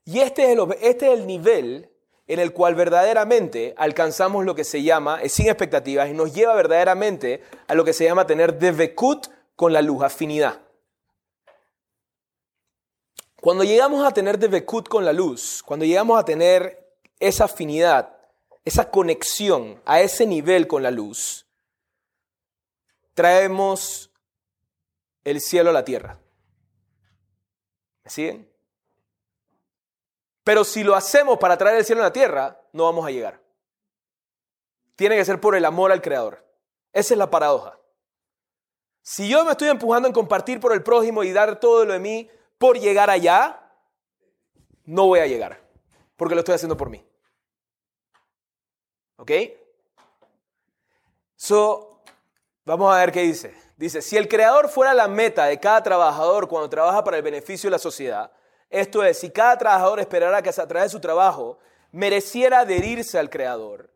Y 0.05 0.21
este 0.21 0.45
es 0.45 0.59
el, 0.59 0.77
este 0.81 1.13
es 1.13 1.19
el 1.19 1.27
nivel 1.27 1.91
en 2.29 2.41
el 2.41 2.53
cual 2.53 2.75
verdaderamente 2.75 3.75
alcanzamos 3.77 4.45
lo 4.45 4.55
que 4.55 4.65
se 4.65 4.83
llama, 4.83 5.21
es 5.23 5.33
sin 5.33 5.47
expectativas, 5.47 6.09
y 6.09 6.13
nos 6.13 6.35
lleva 6.35 6.55
verdaderamente 6.55 7.43
a 7.69 7.75
lo 7.75 7.85
que 7.85 7.93
se 7.93 8.05
llama 8.05 8.27
tener 8.27 8.59
devekut 8.59 9.29
con 9.55 9.73
la 9.73 9.83
luz, 9.83 10.03
afinidad. 10.03 10.66
Cuando 13.47 13.63
llegamos 13.63 14.05
a 14.05 14.11
tener 14.11 14.41
Devekut 14.41 14.89
con 14.89 15.05
la 15.05 15.13
luz, 15.13 15.63
cuando 15.65 15.87
llegamos 15.87 16.19
a 16.19 16.25
tener 16.25 16.99
esa 17.21 17.45
afinidad, 17.45 18.19
esa 18.65 18.91
conexión 18.91 19.81
a 19.85 20.01
ese 20.01 20.27
nivel 20.27 20.67
con 20.67 20.83
la 20.83 20.91
luz, 20.91 21.47
traemos 23.15 24.11
el 25.23 25.41
cielo 25.41 25.71
a 25.71 25.73
la 25.73 25.85
tierra. 25.85 26.19
¿Me 28.03 28.11
siguen? 28.11 28.53
Pero 30.43 30.65
si 30.65 30.83
lo 30.83 30.97
hacemos 30.97 31.39
para 31.39 31.57
traer 31.57 31.77
el 31.77 31.85
cielo 31.85 32.01
a 32.01 32.07
la 32.07 32.13
tierra, 32.13 32.61
no 32.73 32.83
vamos 32.83 33.07
a 33.07 33.13
llegar. 33.13 33.41
Tiene 34.97 35.15
que 35.15 35.25
ser 35.25 35.41
por 35.41 35.55
el 35.55 35.65
amor 35.65 35.93
al 35.93 36.03
Creador. 36.03 36.45
Esa 36.93 37.15
es 37.15 37.19
la 37.19 37.31
paradoja. 37.31 37.79
Si 39.03 39.29
yo 39.29 39.45
me 39.45 39.53
estoy 39.53 39.69
empujando 39.69 40.09
en 40.09 40.15
compartir 40.15 40.59
por 40.59 40.73
el 40.73 40.83
prójimo 40.83 41.23
y 41.23 41.31
dar 41.31 41.61
todo 41.61 41.85
lo 41.85 41.93
de 41.93 42.01
mí, 42.01 42.29
por 42.59 42.79
llegar 42.79 43.11
allá, 43.11 43.61
no 44.85 45.07
voy 45.07 45.21
a 45.21 45.27
llegar, 45.27 45.61
porque 46.17 46.35
lo 46.35 46.41
estoy 46.41 46.55
haciendo 46.55 46.77
por 46.77 46.91
mí. 46.91 47.05
¿Ok? 49.17 49.31
So, 51.35 52.03
vamos 52.65 52.95
a 52.95 52.99
ver 52.99 53.13
qué 53.13 53.23
dice. 53.23 53.55
Dice, 53.77 54.01
si 54.01 54.17
el 54.17 54.27
creador 54.27 54.69
fuera 54.69 54.95
la 54.95 55.07
meta 55.07 55.47
de 55.47 55.61
cada 55.61 55.83
trabajador 55.83 56.49
cuando 56.49 56.71
trabaja 56.71 57.05
para 57.05 57.19
el 57.19 57.23
beneficio 57.23 57.69
de 57.69 57.73
la 57.73 57.79
sociedad, 57.79 58.33
esto 58.71 59.05
es, 59.05 59.19
si 59.19 59.31
cada 59.31 59.59
trabajador 59.59 60.01
esperara 60.01 60.41
que 60.43 60.49
a 60.49 60.53
través 60.53 60.85
de 60.85 60.89
su 60.89 61.01
trabajo 61.01 61.59
mereciera 61.93 62.61
adherirse 62.61 63.19
al 63.19 63.31
creador, 63.31 63.91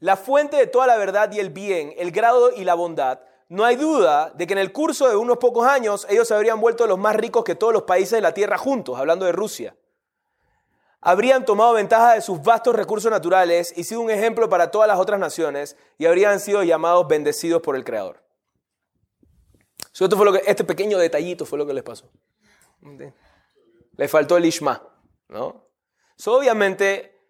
la 0.00 0.16
fuente 0.16 0.56
de 0.56 0.66
toda 0.66 0.88
la 0.88 0.96
verdad 0.96 1.30
y 1.32 1.38
el 1.38 1.50
bien, 1.50 1.94
el 1.96 2.10
grado 2.10 2.52
y 2.52 2.64
la 2.64 2.74
bondad, 2.74 3.20
no 3.48 3.64
hay 3.64 3.76
duda 3.76 4.30
de 4.34 4.46
que 4.46 4.52
en 4.52 4.58
el 4.58 4.72
curso 4.72 5.08
de 5.08 5.16
unos 5.16 5.38
pocos 5.38 5.66
años 5.66 6.06
ellos 6.08 6.28
se 6.28 6.34
habrían 6.34 6.60
vuelto 6.60 6.86
los 6.86 6.98
más 6.98 7.16
ricos 7.16 7.44
que 7.44 7.54
todos 7.54 7.72
los 7.72 7.82
países 7.82 8.12
de 8.12 8.20
la 8.20 8.34
Tierra 8.34 8.58
juntos, 8.58 8.98
hablando 8.98 9.26
de 9.26 9.32
Rusia. 9.32 9.76
Habrían 11.00 11.44
tomado 11.44 11.72
ventaja 11.74 12.14
de 12.14 12.20
sus 12.20 12.42
vastos 12.42 12.76
recursos 12.76 13.10
naturales 13.10 13.74
y 13.76 13.84
sido 13.84 14.00
un 14.00 14.10
ejemplo 14.10 14.48
para 14.48 14.70
todas 14.70 14.86
las 14.86 14.98
otras 14.98 15.18
naciones 15.18 15.76
y 15.98 16.06
habrían 16.06 16.38
sido 16.38 16.62
llamados 16.62 17.08
bendecidos 17.08 17.60
por 17.60 17.74
el 17.74 17.84
Creador. 17.84 18.22
Esto 19.92 20.16
fue 20.16 20.24
lo 20.24 20.32
que, 20.32 20.42
este 20.46 20.64
pequeño 20.64 20.98
detallito 20.98 21.44
fue 21.44 21.58
lo 21.58 21.66
que 21.66 21.74
les 21.74 21.82
pasó. 21.82 22.10
Le 23.96 24.08
faltó 24.08 24.36
el 24.36 24.46
Ishma. 24.46 24.82
¿no? 25.28 25.66
obviamente, 26.26 27.20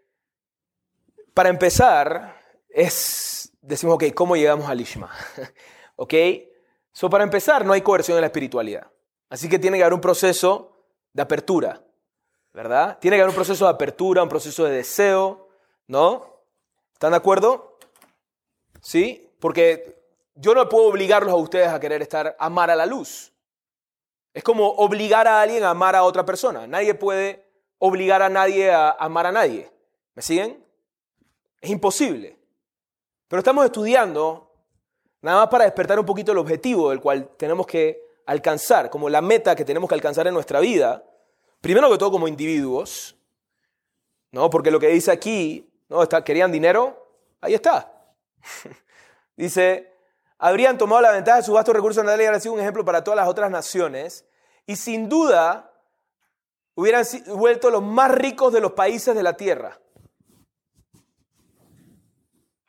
para 1.34 1.48
empezar, 1.48 2.40
es, 2.68 3.52
decimos, 3.60 3.96
ok, 3.96 4.04
¿cómo 4.14 4.36
llegamos 4.36 4.68
al 4.68 4.80
Ishma? 4.80 5.10
¿Ok? 5.97 6.14
So, 6.93 7.09
para 7.09 7.24
empezar, 7.24 7.64
no 7.64 7.72
hay 7.72 7.80
coerción 7.80 8.18
en 8.18 8.22
la 8.22 8.26
espiritualidad. 8.26 8.90
Así 9.28 9.49
que 9.49 9.59
tiene 9.59 9.78
que 9.78 9.84
haber 9.84 9.95
un 9.95 10.01
proceso 10.01 10.76
de 11.12 11.22
apertura, 11.22 11.82
¿verdad? 12.53 12.99
Tiene 13.01 13.16
que 13.16 13.22
haber 13.22 13.30
un 13.30 13.36
proceso 13.36 13.64
de 13.64 13.70
apertura, 13.70 14.22
un 14.22 14.28
proceso 14.28 14.64
de 14.64 14.72
deseo, 14.72 15.49
¿no? 15.86 16.45
¿Están 16.93 17.12
de 17.12 17.16
acuerdo? 17.16 17.78
¿Sí? 18.82 19.30
Porque 19.40 20.03
yo 20.34 20.55
no 20.55 20.68
puedo 20.68 20.86
obligarlos 20.86 21.32
a 21.32 21.36
ustedes 21.36 21.68
a 21.68 21.80
querer 21.80 22.03
estar, 22.03 22.36
amar 22.38 22.70
a 22.70 22.76
la 22.76 22.86
luz. 22.86 23.32
Es 24.34 24.43
como 24.43 24.68
obligar 24.68 25.26
a 25.28 25.43
alguien 25.43 25.64
a 25.64 25.70
amar 25.70 25.97
a 25.97 26.05
otra 26.05 26.24
persona. 26.24 26.66
Nadie 26.66 26.95
puede 26.95 27.45
obligar 27.78 28.22
a 28.22 28.28
nadie 28.28 28.70
a 28.70 28.90
amar 28.90 29.26
a 29.26 29.32
nadie. 29.32 29.70
¿Me 30.14 30.22
siguen? 30.22 30.64
Es 31.61 31.70
imposible. 31.70 32.38
Pero 33.28 33.38
estamos 33.38 33.64
estudiando 33.64 34.51
nada 35.23 35.39
más 35.39 35.49
para 35.49 35.64
despertar 35.64 35.99
un 35.99 36.05
poquito 36.05 36.33
el 36.33 36.39
objetivo 36.39 36.91
del 36.91 37.01
cual 37.01 37.31
tenemos 37.37 37.66
que 37.66 38.03
alcanzar, 38.27 38.91
como 38.91 39.09
la 39.09 39.23
meta 39.23 39.57
que 39.57 39.64
tenemos 39.64 39.89
que 39.89 39.95
alcanzar 39.95 40.27
en 40.27 40.35
nuestra 40.35 40.61
vida, 40.61 41.05
primero 41.61 41.91
que 41.91 41.99
todo 41.99 42.11
como 42.11 42.29
individuos, 42.29 43.16
¿no? 44.33 44.51
Porque 44.51 44.70
lo 44.70 44.81
que 44.81 44.89
dice 44.89 45.11
aquí, 45.11 45.70
¿no? 45.89 46.03
Está, 46.03 46.23
¿Querían 46.25 46.53
dinero? 46.53 47.07
Ahí 47.41 47.55
está. 47.55 47.93
dice, 49.37 49.93
habrían 50.39 50.77
tomado 50.77 51.01
la 51.01 51.12
ventaja 51.12 51.39
de 51.39 51.45
su 51.45 51.53
vasto 51.53 51.73
recurso 51.73 52.03
natural 52.03 52.20
y 52.20 52.25
habrían 52.27 52.41
sido 52.41 52.55
un 52.55 52.61
ejemplo 52.61 52.85
para 52.85 53.05
todas 53.05 53.16
las 53.16 53.29
otras 53.29 53.51
naciones 53.51 54.25
y 54.66 54.77
sin 54.77 55.09
duda 55.09 55.73
hubieran 56.75 57.05
vuelto 57.29 57.70
los 57.70 57.83
más 57.83 58.11
ricos 58.11 58.53
de 58.53 58.61
los 58.61 58.73
países 58.73 59.14
de 59.14 59.23
la 59.23 59.37
tierra 59.37 59.79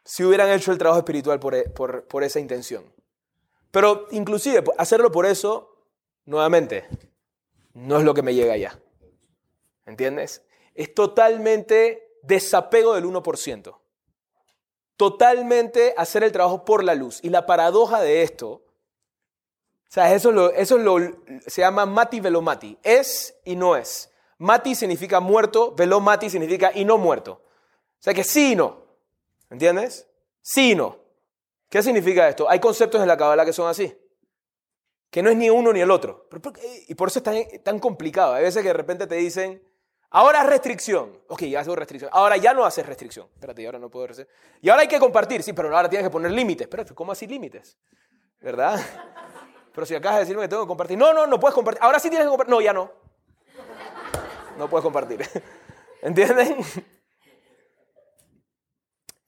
si 0.04 0.24
hubieran 0.24 0.50
hecho 0.50 0.72
el 0.72 0.78
trabajo 0.78 1.00
espiritual 1.00 1.40
por, 1.40 1.56
e, 1.56 1.70
por 1.70 2.24
esa 2.24 2.40
intención. 2.40 2.84
Pero 3.74 4.08
inclusive 4.12 4.64
hacerlo 4.78 5.12
por 5.12 5.26
eso, 5.26 5.76
nuevamente, 6.26 6.88
no 7.74 7.98
es 7.98 8.04
lo 8.04 8.14
que 8.14 8.22
me 8.22 8.36
llega 8.36 8.56
ya. 8.56 8.80
¿Entiendes? 9.88 10.44
Es 10.76 10.94
totalmente 10.94 12.18
desapego 12.22 12.94
del 12.94 13.06
1%. 13.06 13.80
Totalmente 14.96 15.96
hacer 15.98 16.24
el 16.24 16.32
trabajo 16.32 16.66
por 16.66 16.84
la 16.84 16.94
luz. 16.94 17.20
Y 17.24 17.30
la 17.30 17.48
paradoja 17.48 18.00
de 18.00 18.22
esto, 18.22 18.50
o 18.50 18.62
sea, 19.90 20.14
eso, 20.14 20.52
eso 20.52 20.78
se 21.48 21.62
llama 21.62 21.88
mati 21.88 22.20
velomati. 22.20 22.78
Es 22.84 23.36
y 23.44 23.56
no 23.56 23.76
es. 23.76 24.12
Mati 24.38 24.76
significa 24.76 25.20
muerto, 25.20 25.74
velomati 25.76 26.30
significa 26.30 26.72
y 26.74 26.86
no 26.86 27.00
muerto. 27.00 27.42
O 28.00 28.04
sea 28.04 28.14
que 28.14 28.24
sí 28.24 28.52
y 28.52 28.56
no. 28.56 28.83
¿Entiendes? 29.50 30.08
Sí 30.42 30.72
y 30.72 30.76
no. 30.76 30.98
¿Qué 31.70 31.82
significa 31.82 32.28
esto? 32.30 32.50
Hay 32.50 32.60
conceptos 32.60 33.02
en 33.02 33.08
la 33.08 33.18
Kabbalah 33.18 33.46
que 33.46 33.54
son 33.54 33.68
así. 33.68 33.98
Que 35.10 35.24
no 35.24 35.30
es 35.30 35.38
ni 35.38 35.50
uno 35.50 35.74
ni 35.74 35.80
el 35.80 35.92
otro. 35.92 36.28
Y 36.88 36.96
por 36.96 37.08
eso 37.08 37.20
es 37.20 37.24
tan, 37.24 37.36
tan 37.64 37.80
complicado. 37.80 38.34
Hay 38.34 38.44
veces 38.44 38.62
que 38.62 38.70
de 38.70 38.74
repente 38.74 39.08
te 39.08 39.16
dicen, 39.16 39.62
ahora 40.10 40.42
es 40.42 40.48
restricción. 40.48 41.20
Ok, 41.28 41.44
ya 41.44 41.62
hago 41.62 41.76
restricción. 41.76 42.10
Ahora 42.14 42.38
ya 42.38 42.54
no 42.54 42.66
haces 42.66 42.86
restricción. 42.86 43.28
Espérate, 43.34 43.66
ahora 43.66 43.80
no 43.80 43.90
puedo 43.90 44.06
hacer. 44.12 44.28
Y 44.62 44.70
ahora 44.70 44.84
hay 44.84 44.88
que 44.88 45.00
compartir. 45.00 45.44
Sí, 45.44 45.54
pero 45.54 45.76
ahora 45.76 45.90
tienes 45.90 46.08
que 46.08 46.12
poner 46.12 46.32
límites. 46.32 46.66
Espérate, 46.66 46.94
¿cómo 46.94 47.12
así 47.12 47.28
límites? 47.28 47.78
¿Verdad? 48.40 48.80
Pero 49.74 49.88
si 49.88 49.96
acabas 49.96 50.18
de 50.18 50.26
decirme 50.26 50.44
que 50.44 50.50
tengo 50.50 50.64
que 50.64 50.68
compartir. 50.68 50.98
No, 50.98 51.14
no, 51.14 51.26
no 51.26 51.40
puedes 51.40 51.56
compartir. 51.56 51.82
Ahora 51.82 52.00
sí 52.00 52.10
tienes 52.10 52.28
que 52.28 52.30
compartir. 52.30 52.52
No, 52.52 52.62
ya 52.62 52.74
no. 52.74 52.92
No 54.58 54.70
puedes 54.70 54.84
compartir. 54.84 55.28
¿Entienden? 56.04 56.58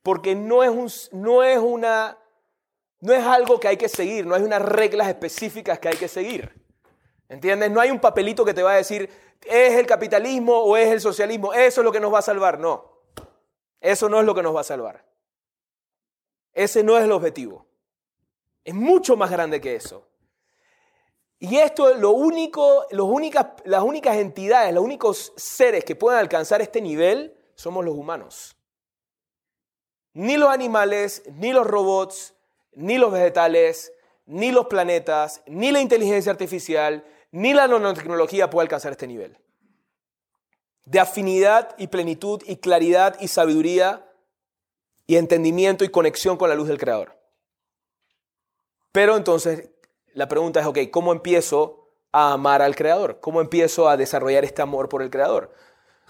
Porque 0.05 0.35
no 0.35 0.61
es, 0.61 0.69
un, 0.69 1.19
no 1.19 1.41
es 1.41 1.57
una 1.57 2.15
no 2.99 3.11
es 3.11 3.25
algo 3.25 3.59
que 3.59 3.67
hay 3.67 3.77
que 3.77 3.89
seguir, 3.89 4.23
no 4.27 4.35
hay 4.35 4.43
unas 4.43 4.61
reglas 4.61 5.07
específicas 5.07 5.79
que 5.79 5.87
hay 5.87 5.97
que 5.97 6.07
seguir. 6.07 6.63
¿Entiendes? 7.27 7.71
No 7.71 7.81
hay 7.81 7.89
un 7.89 7.99
papelito 7.99 8.45
que 8.45 8.53
te 8.53 8.61
va 8.61 8.73
a 8.73 8.75
decir, 8.75 9.09
es 9.41 9.73
el 9.73 9.87
capitalismo 9.87 10.59
o 10.59 10.77
es 10.77 10.91
el 10.91 11.01
socialismo, 11.01 11.53
eso 11.53 11.81
es 11.81 11.85
lo 11.85 11.91
que 11.91 11.99
nos 11.99 12.13
va 12.13 12.19
a 12.19 12.21
salvar. 12.21 12.59
No, 12.59 13.01
eso 13.81 14.07
no 14.07 14.19
es 14.19 14.27
lo 14.27 14.35
que 14.35 14.43
nos 14.43 14.55
va 14.55 14.61
a 14.61 14.63
salvar. 14.63 15.03
Ese 16.53 16.83
no 16.83 16.99
es 16.99 17.03
el 17.03 17.11
objetivo. 17.11 17.65
Es 18.63 18.75
mucho 18.75 19.17
más 19.17 19.31
grande 19.31 19.59
que 19.59 19.75
eso. 19.75 20.07
Y 21.39 21.57
esto, 21.57 21.95
lo 21.95 22.11
único, 22.11 22.85
los 22.91 23.07
únicas, 23.09 23.47
las 23.63 23.81
únicas 23.81 24.17
entidades, 24.17 24.71
los 24.71 24.83
únicos 24.83 25.33
seres 25.35 25.83
que 25.83 25.95
pueden 25.95 26.19
alcanzar 26.19 26.61
este 26.61 26.79
nivel 26.79 27.35
somos 27.55 27.83
los 27.83 27.95
humanos. 27.95 28.54
Ni 30.15 30.37
los 30.37 30.49
animales, 30.49 31.23
ni 31.35 31.51
los 31.51 31.67
robots, 31.67 32.33
ni 32.71 32.97
los 32.97 33.11
vegetales, 33.11 33.91
ni 34.25 34.51
los 34.51 34.67
planetas, 34.67 35.43
ni 35.45 35.73
la 35.73 35.81
inteligencia 35.81 36.31
artificial, 36.31 37.05
ni 37.31 37.53
la 37.53 37.67
nanotecnología 37.67 38.49
puede 38.49 38.63
alcanzar 38.63 38.93
este 38.93 39.07
nivel. 39.07 39.37
De 40.85 41.01
afinidad 41.01 41.75
y 41.77 41.87
plenitud 41.87 42.41
y 42.45 42.55
claridad 42.55 43.17
y 43.19 43.27
sabiduría 43.27 44.09
y 45.05 45.17
entendimiento 45.17 45.83
y 45.83 45.89
conexión 45.89 46.37
con 46.37 46.47
la 46.47 46.55
luz 46.55 46.69
del 46.69 46.77
Creador. 46.77 47.19
Pero 48.93 49.17
entonces 49.17 49.69
la 50.13 50.29
pregunta 50.29 50.61
es, 50.61 50.65
ok, 50.65 50.79
¿cómo 50.91 51.11
empiezo 51.11 51.89
a 52.13 52.31
amar 52.31 52.61
al 52.61 52.77
Creador? 52.77 53.19
¿Cómo 53.19 53.41
empiezo 53.41 53.89
a 53.89 53.97
desarrollar 53.97 54.45
este 54.45 54.61
amor 54.61 54.87
por 54.87 55.01
el 55.01 55.09
Creador? 55.09 55.51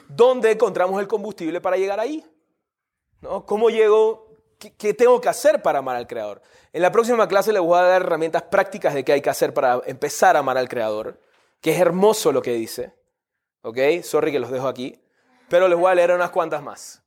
¿Dónde 0.08 0.52
encontramos 0.52 1.02
el 1.02 1.08
combustible 1.08 1.60
para 1.60 1.78
llegar 1.78 2.00
ahí? 2.00 2.24
¿No? 3.26 3.44
¿Cómo 3.44 3.72
llego 3.72 4.26
¿Qué, 4.78 4.94
tengo 4.94 5.20
que 5.20 5.30
hacer 5.30 5.62
para 5.62 5.80
amar 5.80 5.96
al 5.96 6.08
Creador? 6.08 6.42
En 6.72 6.82
la 6.82 6.92
próxima 6.92 7.28
clase 7.28 7.52
les 7.52 7.62
voy 7.62 7.78
a 7.78 7.82
dar 7.82 8.02
herramientas 8.02 8.44
prácticas 8.44 8.94
de 8.94 9.04
qué 9.04 9.14
hay 9.14 9.22
que 9.22 9.30
hacer 9.30 9.54
para 9.54 9.82
empezar 9.86 10.36
a 10.36 10.40
amar 10.40 10.58
al 10.58 10.70
Creador, 10.70 11.20
que 11.60 11.72
es 11.72 11.80
hermoso 11.80 12.32
lo 12.32 12.42
que 12.42 12.54
dice. 12.54 12.94
¿Ok? 13.64 13.78
Sorry 14.04 14.32
que 14.32 14.40
los 14.40 14.52
dejo 14.52 14.68
aquí, 14.68 15.02
pero 15.50 15.68
les 15.68 15.78
voy 15.78 15.92
a 15.92 15.96
leer 15.96 16.12
unas 16.12 16.30
cuantas 16.30 16.62
más. 16.62 17.04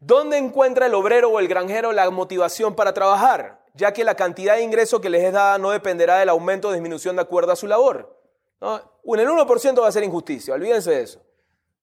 ¿Dónde 0.00 0.36
encuentra 0.36 0.86
el 0.86 0.94
obrero 0.94 1.30
o 1.30 1.38
el 1.38 1.48
granjero 1.48 1.92
la 1.92 2.10
motivación 2.10 2.74
para 2.74 2.92
trabajar? 2.92 3.64
Ya 3.74 3.92
que 3.92 4.04
la 4.04 4.16
cantidad 4.16 4.56
de 4.56 4.62
ingreso 4.62 5.00
que 5.00 5.08
les 5.08 5.22
es 5.22 5.32
dada 5.32 5.56
no 5.58 5.70
dependerá 5.70 6.18
del 6.18 6.28
aumento 6.28 6.68
o 6.68 6.72
disminución 6.72 7.16
de 7.16 7.22
acuerdo 7.22 7.52
a 7.52 7.56
su 7.56 7.66
labor. 7.66 8.20
¿No? 8.60 8.76
El 8.76 9.28
1% 9.28 9.82
va 9.82 9.88
a 9.88 9.92
ser 9.92 10.02
injusticia, 10.04 10.54
olvídense 10.54 10.90
de 10.90 11.02
eso. 11.02 11.22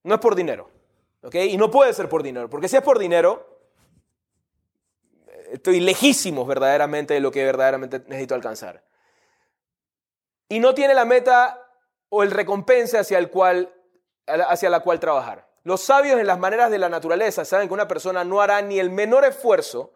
No 0.03 0.15
es 0.15 0.21
por 0.21 0.35
dinero. 0.35 0.69
¿ok? 1.23 1.35
Y 1.35 1.57
no 1.57 1.71
puede 1.71 1.93
ser 1.93 2.09
por 2.09 2.23
dinero, 2.23 2.49
porque 2.49 2.67
si 2.67 2.75
es 2.75 2.81
por 2.81 2.99
dinero, 2.99 3.50
estoy 5.51 5.79
lejísimos 5.79 6.47
verdaderamente 6.47 7.13
de 7.13 7.19
lo 7.19 7.31
que 7.31 7.43
verdaderamente 7.43 7.99
necesito 8.07 8.35
alcanzar. 8.35 8.83
Y 10.49 10.59
no 10.59 10.73
tiene 10.73 10.93
la 10.93 11.05
meta 11.05 11.67
o 12.09 12.23
el 12.23 12.31
recompensa 12.31 12.99
hacia, 12.99 13.17
el 13.17 13.29
cual, 13.29 13.73
la 14.27 14.79
cual 14.81 14.99
trabajar. 14.99 15.49
Los 15.63 15.81
sabios 15.81 16.19
en 16.19 16.27
las 16.27 16.39
maneras 16.39 16.71
de 16.71 16.77
la 16.77 16.89
naturaleza 16.89 17.45
saben 17.45 17.67
que 17.67 17.73
una 17.73 17.87
persona 17.87 18.23
no 18.23 18.41
hará 18.41 18.61
ni 18.61 18.79
el 18.79 18.89
menor 18.89 19.25
esfuerzo 19.25 19.93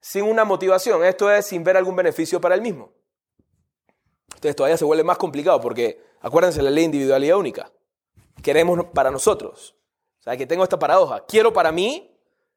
sin 0.00 0.24
una 0.24 0.44
motivación, 0.44 1.04
esto 1.04 1.30
es 1.30 1.46
sin 1.46 1.64
ver 1.64 1.76
algún 1.76 1.96
beneficio 1.96 2.40
para 2.40 2.54
él 2.54 2.60
mismo. 2.60 2.92
Entonces 4.34 4.56
todavía 4.56 4.76
se 4.76 4.84
vuelve 4.84 5.04
más 5.04 5.16
complicado 5.16 5.60
porque 5.60 6.02
acuérdense 6.20 6.60
la 6.60 6.70
ley 6.70 6.84
individualidad 6.84 7.38
única. 7.38 7.70
Queremos 8.42 8.86
para 8.92 9.10
nosotros. 9.10 9.74
O 10.20 10.22
sea, 10.24 10.36
que 10.36 10.46
tengo 10.46 10.64
esta 10.64 10.78
paradoja. 10.78 11.24
Quiero 11.26 11.52
para 11.52 11.72
mí, 11.72 12.13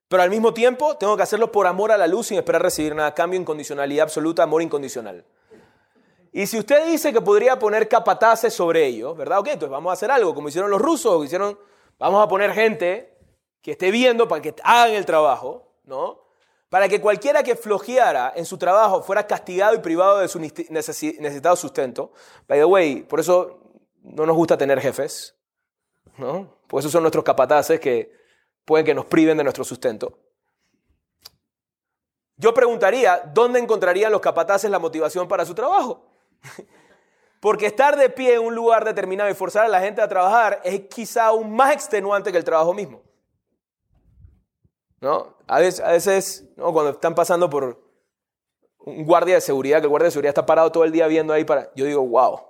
pero 0.08 0.24
al 0.24 0.30
mismo 0.30 0.54
tiempo 0.54 0.96
tengo 0.98 1.18
que 1.18 1.24
hacerlo 1.24 1.52
por 1.52 1.68
amor 1.68 1.92
a 1.92 1.98
la 1.98 2.08
luz 2.08 2.28
sin 2.28 2.38
esperar 2.38 2.62
recibir 2.62 2.96
nada. 2.96 3.14
Cambio, 3.14 3.40
incondicionalidad 3.40 4.04
absoluta, 4.04 4.44
amor 4.44 4.62
incondicional. 4.62 5.26
Y 6.32 6.46
si 6.48 6.60
usted 6.60 6.86
dice 6.86 7.12
que 7.12 7.22
podría 7.22 7.58
poner 7.58 7.88
capataces 7.88 8.54
sobre 8.54 8.86
ello, 8.86 9.16
¿verdad? 9.16 9.40
Ok, 9.40 9.48
entonces 9.48 9.72
vamos 9.72 9.90
a 9.90 9.94
hacer 9.94 10.12
algo, 10.12 10.36
como 10.36 10.50
hicieron 10.50 10.70
los 10.70 10.82
rusos, 10.82 11.26
hicieron, 11.26 11.60
vamos 11.98 12.24
a 12.24 12.28
poner 12.28 12.54
gente 12.54 13.18
que 13.62 13.72
esté 13.72 13.92
viendo 13.92 14.28
para 14.28 14.42
que 14.42 14.56
hagan 14.64 14.94
el 14.96 15.06
trabajo, 15.06 15.74
¿no? 15.84 16.22
Para 16.70 16.88
que 16.90 17.02
cualquiera 17.02 17.44
que 17.44 17.56
flojeara 17.56 18.34
en 18.36 18.46
su 18.46 18.58
trabajo 18.58 19.02
fuera 19.02 19.26
castigado 19.26 19.74
y 19.76 19.80
privado 19.80 20.20
de 20.20 20.28
su 20.28 20.40
necesitado 20.40 21.56
sustento. 21.56 22.12
By 22.48 22.60
the 22.60 22.66
way, 22.66 23.04
por 23.04 23.20
eso 23.20 23.60
no 24.02 24.26
nos 24.26 24.36
gusta 24.36 24.58
tener 24.58 24.80
jefes, 24.80 25.36
¿no? 26.18 26.56
Por 26.68 26.82
eso 26.82 26.90
son 26.90 27.04
nuestros 27.04 27.24
capataces 27.24 27.80
que 27.80 28.17
pueden 28.68 28.86
que 28.86 28.94
nos 28.94 29.06
priven 29.06 29.38
de 29.38 29.46
nuestro 29.46 29.64
sustento. 29.64 30.20
Yo 32.36 32.54
preguntaría, 32.54 33.22
¿dónde 33.34 33.60
encontrarían 33.60 34.12
los 34.12 34.20
capataces 34.20 34.70
la 34.70 34.78
motivación 34.78 35.26
para 35.26 35.46
su 35.46 35.56
trabajo? 35.56 36.06
Porque 37.40 37.68
estar 37.68 37.96
de 37.98 38.10
pie 38.10 38.36
en 38.36 38.42
un 38.42 38.54
lugar 38.54 38.84
determinado 38.84 39.30
y 39.30 39.34
forzar 39.34 39.64
a 39.64 39.70
la 39.70 39.80
gente 39.80 40.02
a 40.02 40.10
trabajar 40.10 40.60
es 40.66 40.82
quizá 40.82 41.28
aún 41.28 41.56
más 41.56 41.74
extenuante 41.74 42.30
que 42.30 42.38
el 42.38 42.44
trabajo 42.44 42.74
mismo. 42.74 43.02
¿No? 45.00 45.38
A 45.48 45.60
veces, 45.60 46.44
cuando 46.58 46.90
están 46.90 47.16
pasando 47.16 47.50
por 47.50 47.82
un 48.80 49.06
guardia 49.06 49.36
de 49.36 49.42
seguridad, 49.42 49.78
que 49.78 49.84
el 49.84 49.90
guardia 49.90 50.08
de 50.08 50.12
seguridad 50.12 50.32
está 50.32 50.46
parado 50.46 50.74
todo 50.74 50.84
el 50.84 50.92
día 50.92 51.08
viendo 51.08 51.32
ahí 51.32 51.46
para... 51.46 51.72
Yo 51.74 51.86
digo, 51.86 52.06
wow, 52.06 52.42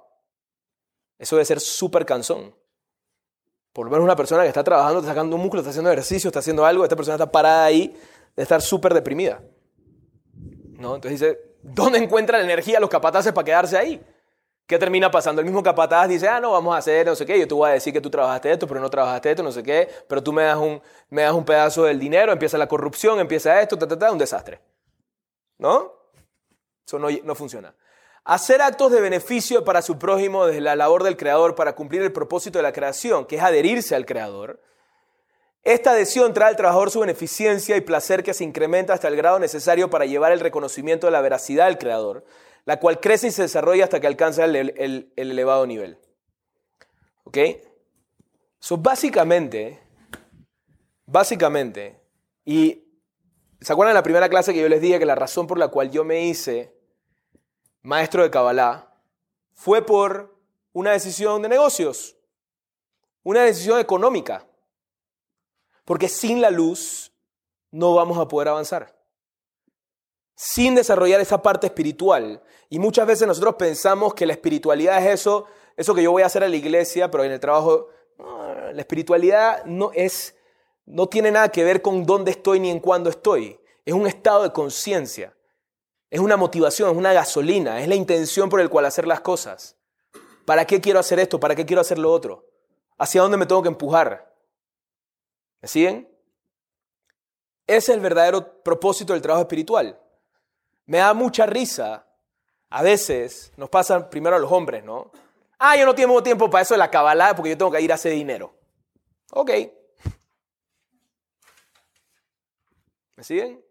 eso 1.20 1.36
debe 1.36 1.46
ser 1.46 1.60
súper 1.60 2.08
cansón. 2.08 2.56
Por 3.78 3.86
lo 3.86 3.92
menos 3.92 4.06
una 4.06 4.16
persona 4.16 4.42
que 4.42 4.48
está 4.48 4.64
trabajando, 4.64 5.02
está 5.02 5.12
sacando 5.12 5.36
un 5.36 5.42
músculo, 5.44 5.62
está 5.62 5.70
haciendo 5.70 5.92
ejercicio, 5.92 6.30
está 6.30 6.40
haciendo 6.40 6.66
algo, 6.66 6.84
esta 6.84 6.96
persona 6.96 7.14
está 7.14 7.32
parada 7.32 7.66
ahí 7.66 7.96
de 8.36 8.42
estar 8.42 8.60
súper 8.60 8.92
deprimida. 8.92 9.40
¿No? 10.80 10.96
Entonces 10.96 11.20
dice, 11.20 11.40
¿dónde 11.62 12.00
encuentra 12.00 12.40
la 12.40 12.44
energía 12.44 12.80
los 12.80 12.90
capataces 12.90 13.32
para 13.34 13.46
quedarse 13.46 13.78
ahí? 13.78 14.04
¿Qué 14.66 14.80
termina 14.80 15.12
pasando? 15.12 15.42
El 15.42 15.46
mismo 15.46 15.62
capataz 15.62 16.08
dice, 16.08 16.28
ah, 16.28 16.40
no, 16.40 16.54
vamos 16.54 16.74
a 16.74 16.80
hacer 16.80 17.06
no 17.06 17.16
sé 17.16 17.24
qué, 17.28 17.38
yo 17.38 17.48
te 17.48 17.54
voy 17.54 17.70
a 17.70 17.74
decir 17.74 17.94
que 17.94 18.02
tú 18.02 18.10
trabajaste 18.10 18.52
esto, 18.52 18.66
pero 18.66 18.80
no 18.80 18.90
trabajaste 18.90 19.30
esto, 19.30 19.44
no 19.44 19.52
sé 19.52 19.62
qué, 19.62 19.88
pero 20.08 20.24
tú 20.24 20.34
me 20.34 20.42
das 20.42 20.58
un, 20.58 20.82
me 21.12 21.22
das 21.22 21.34
un 21.34 21.46
pedazo 21.46 21.84
del 21.84 22.00
dinero, 22.00 22.32
empieza 22.32 22.58
la 22.58 22.68
corrupción, 22.68 23.20
empieza 23.20 23.62
esto, 23.62 23.78
ta, 23.78 23.88
ta, 23.88 24.00
ta, 24.00 24.12
un 24.12 24.18
desastre. 24.18 24.60
¿No? 25.60 25.94
Eso 26.84 26.98
no, 26.98 27.10
no 27.24 27.36
funciona. 27.36 27.76
Hacer 28.30 28.62
actos 28.62 28.92
de 28.92 29.00
beneficio 29.00 29.64
para 29.64 29.82
su 29.82 29.98
prójimo 29.98 30.46
desde 30.46 30.60
la 30.60 30.76
labor 30.76 31.04
del 31.04 31.16
Creador 31.16 31.56
para 31.56 31.76
cumplir 31.76 32.02
el 32.02 32.12
propósito 32.12 32.60
de 32.60 32.64
la 32.64 32.74
creación, 32.74 33.26
que 33.26 33.38
es 33.38 33.42
adherirse 33.42 33.96
al 33.96 34.06
Creador, 34.06 34.62
Esta 35.64 35.92
adhesión 35.92 36.34
trae 36.34 36.50
al 36.50 36.58
trabajador 36.58 36.92
su 36.92 37.00
beneficencia 37.00 37.78
y 37.78 37.82
placer 37.82 38.24
que 38.24 38.34
se 38.34 38.44
incrementa 38.44 38.94
hasta 38.94 39.08
el 39.08 39.16
grado 39.16 39.40
necesario 39.40 39.90
para 39.90 40.06
llevar 40.06 40.34
el 40.34 40.42
reconocimiento 40.42 41.08
de 41.08 41.12
la 41.12 41.22
veracidad 41.22 41.68
del 41.68 41.78
creador, 41.78 42.26
la 42.66 42.82
cual 42.82 43.00
crece 43.00 43.28
y 43.28 43.32
se 43.32 43.44
desarrolla 43.44 43.86
hasta 43.86 44.02
que 44.02 44.08
alcanza 44.08 44.44
el, 44.44 44.56
el 44.56 45.12
elevado 45.16 45.66
nivel. 45.66 45.98
¿Ok? 47.24 47.38
So, 48.60 48.76
básicamente, 48.78 49.80
básicamente, 51.06 52.02
y 52.44 52.92
¿se 53.62 53.72
acuerdan 53.72 53.94
de 53.94 54.00
la 54.00 54.04
primera 54.04 54.28
clase 54.28 54.54
que 54.54 54.62
yo 54.62 54.68
les 54.68 54.82
dije 54.82 55.00
que 55.00 55.06
la 55.06 55.16
razón 55.16 55.48
por 55.48 55.58
la 55.58 55.70
cual 55.70 55.92
yo 55.92 56.04
me 56.04 56.26
hice 56.26 56.77
maestro 57.88 58.22
de 58.22 58.30
Kabbalah 58.30 58.94
fue 59.54 59.82
por 59.82 60.36
una 60.74 60.92
decisión 60.92 61.42
de 61.42 61.48
negocios, 61.48 62.18
una 63.24 63.44
decisión 63.44 63.80
económica? 63.80 64.46
Porque 65.86 66.10
sin 66.10 66.42
la 66.42 66.52
luz 66.52 67.14
no 67.72 67.94
vamos 67.96 68.18
a 68.18 68.28
poder 68.28 68.50
avanzar. 68.50 68.94
Sin 70.36 70.76
desarrollar 70.76 71.22
esa 71.22 71.42
parte 71.42 71.68
espiritual. 71.68 72.44
Y 72.70 72.78
muchas 72.78 73.08
veces 73.08 73.26
nosotros 73.26 73.56
pensamos 73.56 74.14
que 74.14 74.26
la 74.26 74.34
espiritualidad 74.34 75.02
es 75.02 75.22
eso, 75.22 75.46
eso 75.78 75.96
que 75.96 76.04
yo 76.04 76.12
voy 76.12 76.24
a 76.24 76.28
hacer 76.28 76.44
a 76.44 76.50
la 76.50 76.58
iglesia, 76.58 77.10
pero 77.10 77.24
en 77.24 77.32
el 77.32 77.40
trabajo 77.40 77.88
la 78.18 78.82
espiritualidad 78.82 79.64
no, 79.64 79.92
es, 79.94 80.36
no 80.86 81.08
tiene 81.08 81.32
nada 81.32 81.50
que 81.50 81.64
ver 81.64 81.82
con 81.82 82.06
dónde 82.06 82.32
estoy 82.32 82.60
ni 82.60 82.70
en 82.70 82.82
cuándo 82.82 83.10
estoy. 83.10 83.58
Es 83.86 83.94
un 83.94 84.08
estado 84.08 84.44
de 84.44 84.52
conciencia. 84.52 85.37
Es 86.10 86.20
una 86.20 86.38
motivación, 86.38 86.92
es 86.92 86.98
una 86.98 87.14
gasolina, 87.14 87.82
es 87.82 87.88
la 87.88 87.96
intención 87.96 88.50
por 88.50 88.62
el 88.62 88.70
cual 88.70 88.86
hacer 88.86 89.08
las 89.08 89.22
cosas. 89.22 89.76
¿Para 90.46 90.66
qué 90.66 90.80
quiero 90.80 91.00
hacer 91.00 91.20
esto? 91.20 91.40
¿Para 91.40 91.56
qué 91.56 91.66
quiero 91.66 91.82
hacer 91.82 91.98
lo 91.98 92.12
otro? 92.12 92.46
¿Hacia 92.98 93.22
dónde 93.22 93.38
me 93.38 93.46
tengo 93.46 93.62
que 93.62 93.68
empujar? 93.68 94.34
¿Me 95.62 95.68
siguen? 95.68 96.10
Ese 97.66 97.92
es 97.92 97.98
el 97.98 98.00
verdadero 98.00 98.64
propósito 98.64 99.12
del 99.12 99.22
trabajo 99.22 99.42
espiritual. 99.42 100.00
Me 100.86 101.00
da 101.00 101.14
mucha 101.14 101.46
risa. 101.46 102.08
A 102.70 102.82
veces 102.82 103.52
nos 103.58 103.70
pasa 103.70 104.10
primero 104.10 104.38
a 104.38 104.40
los 104.40 104.52
hombres, 104.52 104.84
¿no? 104.84 105.12
Ah, 105.60 105.76
yo 105.76 105.86
no 105.86 105.94
tengo 105.94 106.24
tiempo 106.24 106.50
para 106.50 106.62
eso 106.62 106.74
de 106.74 106.80
la 106.80 106.92
cabalada 106.92 107.36
porque 107.36 107.52
yo 107.52 107.58
tengo 107.58 107.72
que 107.72 107.82
ir 107.82 107.92
a 107.92 107.96
hacer 107.96 108.14
dinero. 108.14 108.56
Ok. 109.32 109.52
¿Me 113.16 113.24
siguen? 113.24 113.64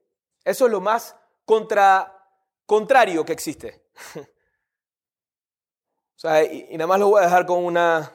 Eso 0.45 0.67
es 0.67 0.73
lo 0.73 0.81
más 0.81 1.17
contra, 1.45 2.16
contrario 2.67 3.25
que 3.25 3.33
existe. 3.33 3.83
o 4.17 4.25
sea, 6.17 6.45
y, 6.45 6.69
nada 6.73 6.87
más 6.87 7.01
lo 7.01 7.09
voy 7.09 7.21
a 7.21 7.25
dejar 7.25 7.47
con 7.47 7.65
una, 7.65 8.13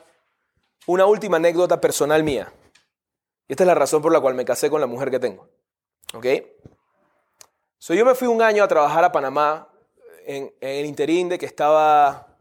una 0.87 1.05
última 1.05 1.37
anécdota 1.37 1.81
personal 1.81 2.23
mía. 2.23 2.51
Y 3.47 3.53
esta 3.53 3.63
es 3.63 3.67
la 3.67 3.75
razón 3.75 4.01
por 4.01 4.11
la 4.11 4.19
cual 4.19 4.35
me 4.35 4.45
casé 4.45 4.69
con 4.69 4.81
la 4.81 4.87
mujer 4.87 5.09
que 5.09 5.19
tengo. 5.19 5.49
¿Ok? 6.13 6.25
So, 7.77 7.93
yo 7.93 8.05
me 8.05 8.13
fui 8.13 8.27
un 8.27 8.41
año 8.41 8.63
a 8.63 8.67
trabajar 8.67 9.03
a 9.03 9.11
Panamá 9.11 9.67
en, 10.25 10.53
en 10.61 10.69
el 10.69 10.85
interín 10.85 11.29
de 11.29 11.39
que 11.39 11.47
estaba 11.47 12.31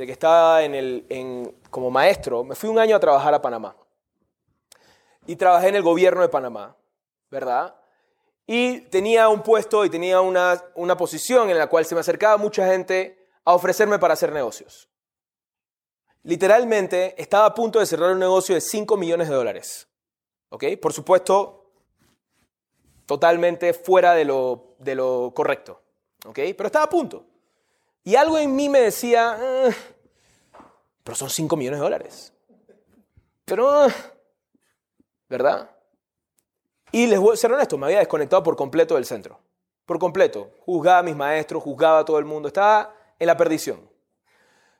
de 0.00 0.06
que 0.06 0.12
estaba 0.12 0.62
en 0.62 0.74
el, 0.74 1.54
como 1.68 1.90
maestro, 1.90 2.42
me 2.42 2.54
fui 2.54 2.70
un 2.70 2.78
año 2.78 2.96
a 2.96 3.00
trabajar 3.00 3.34
a 3.34 3.42
Panamá. 3.42 3.76
Y 5.26 5.36
trabajé 5.36 5.68
en 5.68 5.76
el 5.76 5.82
gobierno 5.82 6.22
de 6.22 6.30
Panamá, 6.30 6.74
¿verdad? 7.30 7.74
Y 8.52 8.80
tenía 8.80 9.28
un 9.28 9.44
puesto 9.44 9.84
y 9.84 9.90
tenía 9.90 10.20
una, 10.20 10.60
una 10.74 10.96
posición 10.96 11.50
en 11.50 11.56
la 11.56 11.68
cual 11.68 11.84
se 11.84 11.94
me 11.94 12.00
acercaba 12.00 12.36
mucha 12.36 12.66
gente 12.66 13.28
a 13.44 13.54
ofrecerme 13.54 14.00
para 14.00 14.14
hacer 14.14 14.32
negocios. 14.32 14.88
Literalmente 16.24 17.14
estaba 17.16 17.46
a 17.46 17.54
punto 17.54 17.78
de 17.78 17.86
cerrar 17.86 18.10
un 18.10 18.18
negocio 18.18 18.56
de 18.56 18.60
5 18.60 18.96
millones 18.96 19.28
de 19.28 19.36
dólares. 19.36 19.88
¿Ok? 20.48 20.64
Por 20.82 20.92
supuesto, 20.92 21.70
totalmente 23.06 23.72
fuera 23.72 24.14
de 24.14 24.24
lo, 24.24 24.74
de 24.80 24.96
lo 24.96 25.32
correcto. 25.32 25.80
¿Ok? 26.26 26.40
Pero 26.56 26.66
estaba 26.66 26.86
a 26.86 26.90
punto. 26.90 27.24
Y 28.02 28.16
algo 28.16 28.36
en 28.36 28.56
mí 28.56 28.68
me 28.68 28.80
decía, 28.80 29.38
ah, 29.40 29.70
pero 31.04 31.14
son 31.14 31.30
5 31.30 31.56
millones 31.56 31.78
de 31.78 31.84
dólares. 31.84 32.32
Pero, 33.44 33.70
ah", 33.70 33.94
¿verdad? 35.28 35.70
Y 36.92 37.06
les 37.06 37.20
voy 37.20 37.34
a 37.34 37.36
ser 37.36 37.52
honesto, 37.52 37.78
me 37.78 37.86
había 37.86 37.98
desconectado 37.98 38.42
por 38.42 38.56
completo 38.56 38.94
del 38.94 39.04
centro. 39.04 39.38
Por 39.86 39.98
completo. 39.98 40.50
Juzgaba 40.64 40.98
a 40.98 41.02
mis 41.02 41.16
maestros, 41.16 41.62
juzgaba 41.62 42.00
a 42.00 42.04
todo 42.04 42.18
el 42.18 42.24
mundo. 42.24 42.48
Estaba 42.48 42.94
en 43.18 43.26
la 43.26 43.36
perdición. 43.36 43.88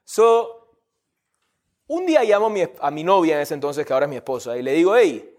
So, 0.04 0.60
un 1.86 2.06
día 2.06 2.22
llamo 2.24 2.52
a 2.80 2.90
mi, 2.90 3.04
novia 3.04 3.36
en 3.36 3.42
ese 3.42 3.54
entonces, 3.54 3.84
que 3.84 3.92
ahora 3.92 4.06
es 4.06 4.10
mi 4.10 4.16
esposa, 4.16 4.56
y 4.56 4.62
le 4.62 4.72
digo, 4.72 4.96
hey, 4.96 5.36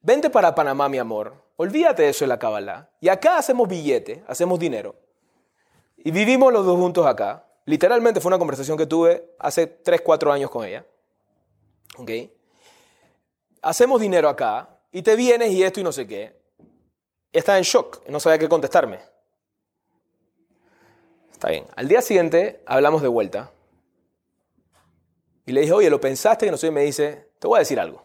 vente 0.00 0.30
para 0.30 0.54
Panamá, 0.54 0.88
mi 0.88 0.98
amor. 0.98 1.34
Olvídate 1.56 2.04
de 2.04 2.10
eso 2.10 2.24
en 2.24 2.28
la 2.28 2.38
cábala. 2.38 2.90
Y 3.00 3.08
acá 3.08 3.38
hacemos 3.38 3.68
billete, 3.68 4.24
hacemos 4.28 4.58
dinero. 4.58 4.94
Y 5.96 6.12
vivimos 6.12 6.52
los 6.52 6.64
dos 6.64 6.78
juntos 6.78 7.04
acá. 7.04 7.44
Literalmente 7.64 8.20
fue 8.20 8.30
una 8.30 8.38
conversación 8.38 8.78
que 8.78 8.86
tuve 8.86 9.34
hace 9.38 9.66
3, 9.66 10.00
4 10.00 10.32
años 10.32 10.50
con 10.50 10.64
ella. 10.64 10.86
¿Ok? 11.96 12.10
Hacemos 13.60 14.00
dinero 14.00 14.28
acá 14.28 14.77
y 14.90 15.02
te 15.02 15.16
vienes 15.16 15.52
y 15.52 15.62
esto 15.62 15.80
y 15.80 15.82
no 15.82 15.92
sé 15.92 16.06
qué. 16.06 16.36
está 17.32 17.58
en 17.58 17.64
shock, 17.64 18.06
no 18.08 18.20
sabía 18.20 18.38
qué 18.38 18.48
contestarme. 18.48 19.00
Está 21.30 21.50
bien. 21.50 21.66
Al 21.76 21.86
día 21.86 22.02
siguiente 22.02 22.62
hablamos 22.66 23.00
de 23.02 23.08
vuelta. 23.08 23.52
Y 25.46 25.52
le 25.52 25.60
dije, 25.60 25.72
oye, 25.72 25.88
¿lo 25.88 26.00
pensaste? 26.00 26.46
Y 26.46 26.50
no 26.50 26.56
sé, 26.56 26.70
me 26.70 26.82
dice, 26.82 27.30
te 27.38 27.46
voy 27.46 27.56
a 27.56 27.60
decir 27.60 27.78
algo. 27.78 28.04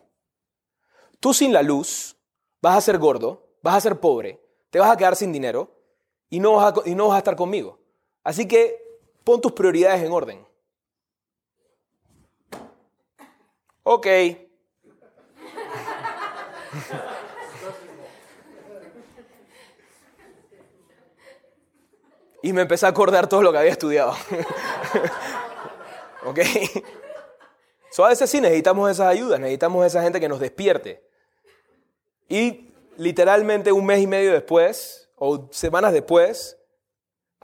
Tú 1.19 1.33
sin 1.33 1.51
la 1.51 1.63
luz 1.63 2.15
vas 2.61 2.77
a 2.77 2.81
ser 2.81 2.99
gordo, 2.99 3.47
vas 3.61 3.75
a 3.75 3.81
ser 3.81 3.99
pobre, 3.99 4.39
te 4.69 4.79
vas 4.79 4.91
a 4.91 4.97
quedar 4.97 5.15
sin 5.15 5.33
dinero 5.33 5.75
y 6.29 6.39
no 6.39 6.53
vas 6.53 6.73
a, 6.77 6.89
y 6.89 6.95
no 6.95 7.07
vas 7.07 7.15
a 7.15 7.19
estar 7.19 7.35
conmigo. 7.35 7.79
Así 8.23 8.47
que 8.47 8.99
pon 9.23 9.41
tus 9.41 9.51
prioridades 9.53 10.03
en 10.03 10.11
orden. 10.11 10.45
Ok. 13.83 14.07
Y 22.41 22.53
me 22.53 22.61
empecé 22.61 22.85
a 22.85 22.89
acordar 22.89 23.27
todo 23.27 23.41
lo 23.41 23.51
que 23.51 23.57
había 23.57 23.71
estudiado. 23.71 24.11
¿Ok? 26.25 26.39
So, 27.89 28.05
a 28.05 28.09
veces 28.09 28.29
sí 28.29 28.41
necesitamos 28.41 28.91
esas 28.91 29.07
ayudas, 29.07 29.39
necesitamos 29.39 29.85
esa 29.85 30.01
gente 30.01 30.19
que 30.19 30.27
nos 30.27 30.39
despierte. 30.39 31.07
Y 32.27 32.73
literalmente 32.97 33.71
un 33.71 33.85
mes 33.85 34.01
y 34.01 34.07
medio 34.07 34.33
después, 34.33 35.09
o 35.15 35.47
semanas 35.51 35.93
después, 35.93 36.57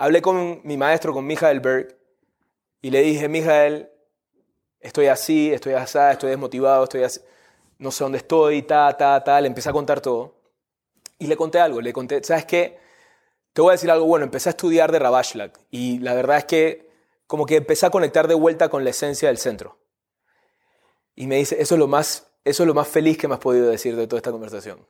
Hablé 0.01 0.21
con 0.21 0.61
mi 0.63 0.77
maestro, 0.77 1.13
con 1.13 1.27
Mijael 1.27 1.59
Berg, 1.59 1.97
y 2.82 2.89
le 2.89 3.01
dije, 3.01 3.27
Mijael, 3.27 3.91
estoy 4.80 5.07
así, 5.07 5.51
estoy 5.51 5.73
así, 5.73 5.99
estoy 6.09 6.30
desmotivado, 6.30 6.86
estoy 6.86 7.03
así, 7.03 7.19
no 7.80 7.91
sé 7.91 8.03
dónde 8.03 8.19
estoy, 8.19 8.61
ta, 8.61 8.95
ta, 8.95 9.23
ta. 9.23 9.41
Le 9.41 9.47
empecé 9.47 9.69
a 9.69 9.73
contar 9.73 10.01
todo. 10.01 10.36
Y 11.17 11.27
le 11.27 11.36
conté 11.36 11.59
algo, 11.59 11.82
le 11.82 11.91
conté, 11.91 12.23
¿sabes 12.23 12.45
qué? 12.45 12.80
Te 13.53 13.61
voy 13.61 13.71
a 13.71 13.73
decir 13.73 13.91
algo 13.91 14.05
bueno, 14.05 14.23
empecé 14.23 14.49
a 14.49 14.51
estudiar 14.51 14.91
de 14.91 14.99
Rabashlak 14.99 15.59
y 15.69 15.99
la 15.99 16.13
verdad 16.13 16.38
es 16.38 16.45
que 16.45 16.89
como 17.27 17.45
que 17.45 17.57
empecé 17.57 17.86
a 17.86 17.89
conectar 17.89 18.27
de 18.27 18.36
vuelta 18.36 18.69
con 18.69 18.84
la 18.84 18.91
esencia 18.91 19.27
del 19.27 19.38
centro. 19.38 19.77
Y 21.15 21.27
me 21.27 21.36
dice, 21.36 21.61
eso 21.61 21.75
es 21.75 21.80
lo 21.80 21.88
más, 21.88 22.32
eso 22.45 22.63
es 22.63 22.67
lo 22.67 22.73
más 22.73 22.88
feliz 22.88 23.17
que 23.17 23.27
me 23.27 23.34
has 23.34 23.39
podido 23.39 23.69
decir 23.69 23.95
de 23.97 24.07
toda 24.07 24.19
esta 24.19 24.32
conversación. 24.32 24.88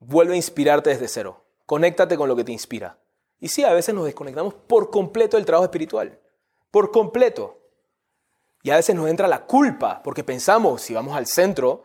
Vuelve 0.00 0.34
a 0.34 0.36
inspirarte 0.36 0.90
desde 0.90 1.08
cero. 1.08 1.44
Conéctate 1.66 2.16
con 2.16 2.28
lo 2.28 2.34
que 2.34 2.44
te 2.44 2.52
inspira. 2.52 2.98
Y 3.40 3.48
sí, 3.48 3.62
a 3.62 3.72
veces 3.72 3.94
nos 3.94 4.04
desconectamos 4.04 4.54
por 4.54 4.90
completo 4.90 5.36
del 5.36 5.46
trabajo 5.46 5.66
espiritual. 5.66 6.18
Por 6.70 6.90
completo. 6.90 7.57
Y 8.62 8.70
a 8.70 8.76
veces 8.76 8.94
nos 8.94 9.08
entra 9.08 9.28
la 9.28 9.44
culpa 9.46 10.02
porque 10.02 10.24
pensamos, 10.24 10.82
si 10.82 10.94
vamos 10.94 11.16
al 11.16 11.26
centro, 11.26 11.84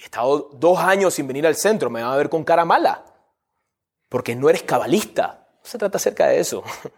he 0.00 0.04
estado 0.04 0.50
dos 0.54 0.78
años 0.78 1.14
sin 1.14 1.26
venir 1.26 1.46
al 1.46 1.56
centro, 1.56 1.90
me 1.90 2.02
van 2.02 2.12
a 2.12 2.16
ver 2.16 2.28
con 2.28 2.44
cara 2.44 2.64
mala. 2.64 3.04
Porque 4.08 4.34
no 4.34 4.48
eres 4.48 4.62
cabalista. 4.62 5.46
No 5.52 5.64
se 5.64 5.78
trata 5.78 5.98
acerca 5.98 6.26
de 6.28 6.40
eso. 6.40 6.62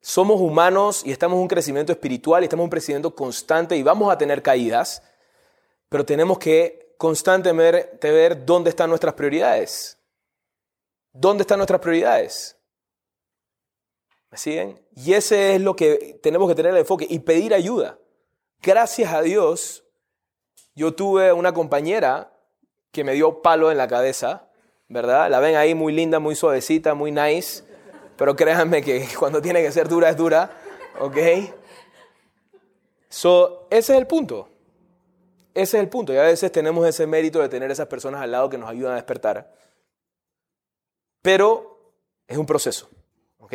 Somos 0.00 0.40
humanos 0.40 1.02
y 1.04 1.12
estamos 1.12 1.36
en 1.36 1.42
un 1.42 1.48
crecimiento 1.48 1.92
espiritual 1.92 2.42
y 2.42 2.46
estamos 2.46 2.62
en 2.62 2.66
un 2.66 2.70
crecimiento 2.70 3.14
constante 3.14 3.76
y 3.76 3.82
vamos 3.82 4.10
a 4.10 4.16
tener 4.16 4.42
caídas, 4.42 5.02
pero 5.90 6.06
tenemos 6.06 6.38
que 6.38 6.94
constantemente 6.96 8.10
ver 8.10 8.44
dónde 8.46 8.70
están 8.70 8.88
nuestras 8.88 9.14
prioridades. 9.14 9.98
¿Dónde 11.12 11.42
están 11.42 11.58
nuestras 11.58 11.80
prioridades? 11.80 12.56
¿Me 14.30 14.38
siguen? 14.38 14.80
Y 14.94 15.14
ese 15.14 15.56
es 15.56 15.60
lo 15.60 15.74
que 15.74 16.18
tenemos 16.22 16.48
que 16.48 16.54
tener 16.54 16.72
el 16.72 16.78
enfoque 16.78 17.06
y 17.08 17.18
pedir 17.18 17.52
ayuda. 17.52 17.98
Gracias 18.62 19.12
a 19.12 19.22
Dios, 19.22 19.84
yo 20.74 20.94
tuve 20.94 21.32
una 21.32 21.52
compañera 21.52 22.32
que 22.92 23.02
me 23.04 23.14
dio 23.14 23.42
palo 23.42 23.70
en 23.70 23.78
la 23.78 23.88
cabeza, 23.88 24.48
¿verdad? 24.88 25.30
La 25.30 25.40
ven 25.40 25.56
ahí 25.56 25.74
muy 25.74 25.92
linda, 25.92 26.20
muy 26.20 26.36
suavecita, 26.36 26.94
muy 26.94 27.10
nice, 27.10 27.64
pero 28.16 28.36
créanme 28.36 28.82
que 28.82 29.08
cuando 29.18 29.42
tiene 29.42 29.62
que 29.62 29.72
ser 29.72 29.88
dura 29.88 30.10
es 30.10 30.16
dura, 30.16 30.50
¿ok? 31.00 31.16
So, 33.08 33.66
ese 33.70 33.94
es 33.94 33.98
el 33.98 34.06
punto. 34.06 34.48
ese 35.54 35.76
es 35.76 35.82
el 35.82 35.88
punto. 35.88 36.12
Y 36.12 36.18
a 36.18 36.22
veces 36.22 36.52
tenemos 36.52 36.86
ese 36.86 37.06
mérito 37.06 37.40
de 37.40 37.48
tener 37.48 37.70
esas 37.70 37.88
personas 37.88 38.20
al 38.20 38.30
lado 38.30 38.48
que 38.48 38.58
nos 38.58 38.70
ayudan 38.70 38.92
a 38.92 38.96
despertar. 38.96 39.52
Pero 41.20 41.92
es 42.28 42.38
un 42.38 42.46
proceso, 42.46 42.88
¿ok? 43.38 43.54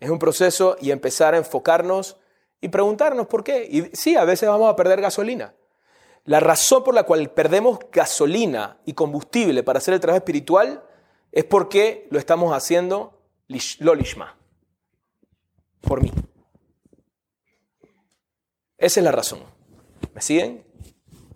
Es 0.00 0.10
un 0.10 0.18
proceso 0.18 0.76
y 0.80 0.90
empezar 0.90 1.34
a 1.34 1.38
enfocarnos 1.38 2.16
y 2.60 2.68
preguntarnos 2.68 3.26
por 3.26 3.44
qué. 3.44 3.66
Y 3.70 3.96
sí, 3.96 4.16
a 4.16 4.24
veces 4.24 4.48
vamos 4.48 4.70
a 4.70 4.76
perder 4.76 5.00
gasolina. 5.00 5.54
La 6.24 6.40
razón 6.40 6.82
por 6.82 6.94
la 6.94 7.04
cual 7.04 7.30
perdemos 7.30 7.78
gasolina 7.92 8.80
y 8.84 8.94
combustible 8.94 9.62
para 9.62 9.78
hacer 9.78 9.94
el 9.94 10.00
trabajo 10.00 10.18
espiritual 10.18 10.82
es 11.30 11.44
porque 11.44 12.08
lo 12.10 12.18
estamos 12.18 12.52
haciendo 12.52 13.22
lolishma, 13.78 14.36
por 15.82 16.02
mí. 16.02 16.12
Esa 18.76 19.00
es 19.00 19.04
la 19.04 19.12
razón. 19.12 19.40
¿Me 20.14 20.20
siguen? 20.20 20.66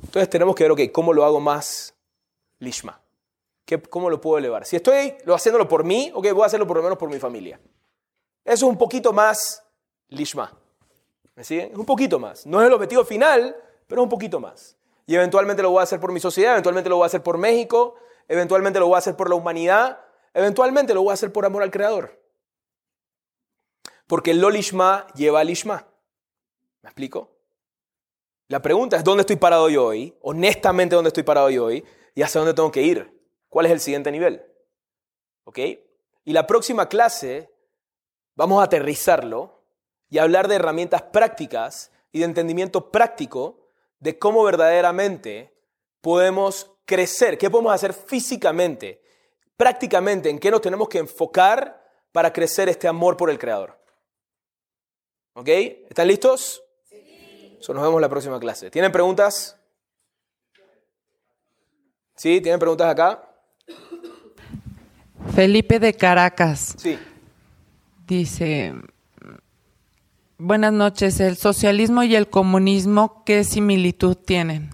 Entonces 0.02 0.28
tenemos 0.28 0.54
que 0.56 0.64
ver, 0.64 0.72
ok, 0.72 0.80
¿cómo 0.92 1.12
lo 1.12 1.24
hago 1.24 1.40
más 1.40 1.94
lishma? 2.58 3.00
¿Cómo 3.88 4.10
lo 4.10 4.20
puedo 4.20 4.38
elevar? 4.38 4.64
Si 4.64 4.74
estoy 4.74 5.14
haciéndolo 5.26 5.68
por 5.68 5.84
mí, 5.84 6.10
ok, 6.12 6.32
voy 6.32 6.42
a 6.42 6.46
hacerlo 6.46 6.66
por 6.66 6.78
lo 6.78 6.82
menos 6.82 6.98
por 6.98 7.08
mi 7.08 7.20
familia. 7.20 7.60
Eso 8.44 8.66
es 8.66 8.70
un 8.70 8.78
poquito 8.78 9.12
más 9.12 9.62
lishma. 10.08 10.56
¿Me 11.34 11.44
siguen? 11.44 11.78
Un 11.78 11.86
poquito 11.86 12.18
más. 12.18 12.46
No 12.46 12.60
es 12.60 12.66
el 12.66 12.72
objetivo 12.72 13.04
final, 13.04 13.56
pero 13.86 14.02
un 14.02 14.08
poquito 14.08 14.40
más. 14.40 14.76
Y 15.06 15.14
eventualmente 15.14 15.62
lo 15.62 15.70
voy 15.70 15.80
a 15.80 15.84
hacer 15.84 16.00
por 16.00 16.12
mi 16.12 16.20
sociedad, 16.20 16.52
eventualmente 16.52 16.88
lo 16.88 16.96
voy 16.96 17.04
a 17.04 17.06
hacer 17.06 17.22
por 17.22 17.38
México, 17.38 17.96
eventualmente 18.28 18.78
lo 18.78 18.86
voy 18.86 18.94
a 18.94 18.98
hacer 18.98 19.16
por 19.16 19.28
la 19.28 19.34
humanidad, 19.34 20.00
eventualmente 20.34 20.94
lo 20.94 21.02
voy 21.02 21.10
a 21.10 21.14
hacer 21.14 21.32
por 21.32 21.44
amor 21.44 21.62
al 21.62 21.70
Creador. 21.70 22.20
Porque 24.06 24.32
el 24.32 24.40
lo 24.40 24.50
lishma 24.50 25.06
lleva 25.14 25.40
al 25.40 25.46
lishma. 25.46 25.86
¿Me 26.82 26.88
explico? 26.88 27.30
La 28.48 28.60
pregunta 28.60 28.96
es, 28.96 29.04
¿dónde 29.04 29.22
estoy 29.22 29.36
parado 29.36 29.68
yo 29.68 29.86
hoy? 29.86 30.16
Honestamente, 30.22 30.96
¿dónde 30.96 31.08
estoy 31.08 31.22
parado 31.22 31.50
yo 31.50 31.66
hoy? 31.66 31.84
¿Y 32.14 32.22
hacia 32.22 32.40
dónde 32.40 32.54
tengo 32.54 32.72
que 32.72 32.82
ir? 32.82 33.20
¿Cuál 33.48 33.66
es 33.66 33.72
el 33.72 33.80
siguiente 33.80 34.10
nivel? 34.10 34.44
¿Ok? 35.44 35.58
Y 36.24 36.32
la 36.32 36.46
próxima 36.46 36.88
clase 36.88 37.50
vamos 38.40 38.62
a 38.62 38.64
aterrizarlo 38.64 39.60
y 40.08 40.16
hablar 40.16 40.48
de 40.48 40.54
herramientas 40.54 41.02
prácticas 41.02 41.92
y 42.10 42.20
de 42.20 42.24
entendimiento 42.24 42.90
práctico 42.90 43.68
de 43.98 44.18
cómo 44.18 44.42
verdaderamente 44.42 45.54
podemos 46.00 46.70
crecer, 46.86 47.36
qué 47.36 47.50
podemos 47.50 47.74
hacer 47.74 47.92
físicamente, 47.92 49.02
prácticamente, 49.58 50.30
en 50.30 50.38
qué 50.38 50.50
nos 50.50 50.62
tenemos 50.62 50.88
que 50.88 50.96
enfocar 50.96 51.86
para 52.12 52.32
crecer 52.32 52.70
este 52.70 52.88
amor 52.88 53.18
por 53.18 53.28
el 53.28 53.38
Creador. 53.38 53.78
¿Ok? 55.34 55.48
¿Están 55.90 56.08
listos? 56.08 56.62
So, 57.60 57.74
nos 57.74 57.82
vemos 57.82 57.98
en 57.98 58.00
la 58.00 58.08
próxima 58.08 58.40
clase. 58.40 58.70
¿Tienen 58.70 58.90
preguntas? 58.90 59.60
¿Sí? 62.16 62.40
¿Tienen 62.40 62.58
preguntas 62.58 62.88
acá? 62.88 63.22
Felipe 65.34 65.78
de 65.78 65.92
Caracas. 65.92 66.74
Sí. 66.78 66.98
Dice, 68.10 68.74
buenas 70.36 70.72
noches, 70.72 71.20
¿el 71.20 71.36
socialismo 71.36 72.02
y 72.02 72.16
el 72.16 72.28
comunismo 72.28 73.22
qué 73.24 73.44
similitud 73.44 74.16
tienen? 74.16 74.70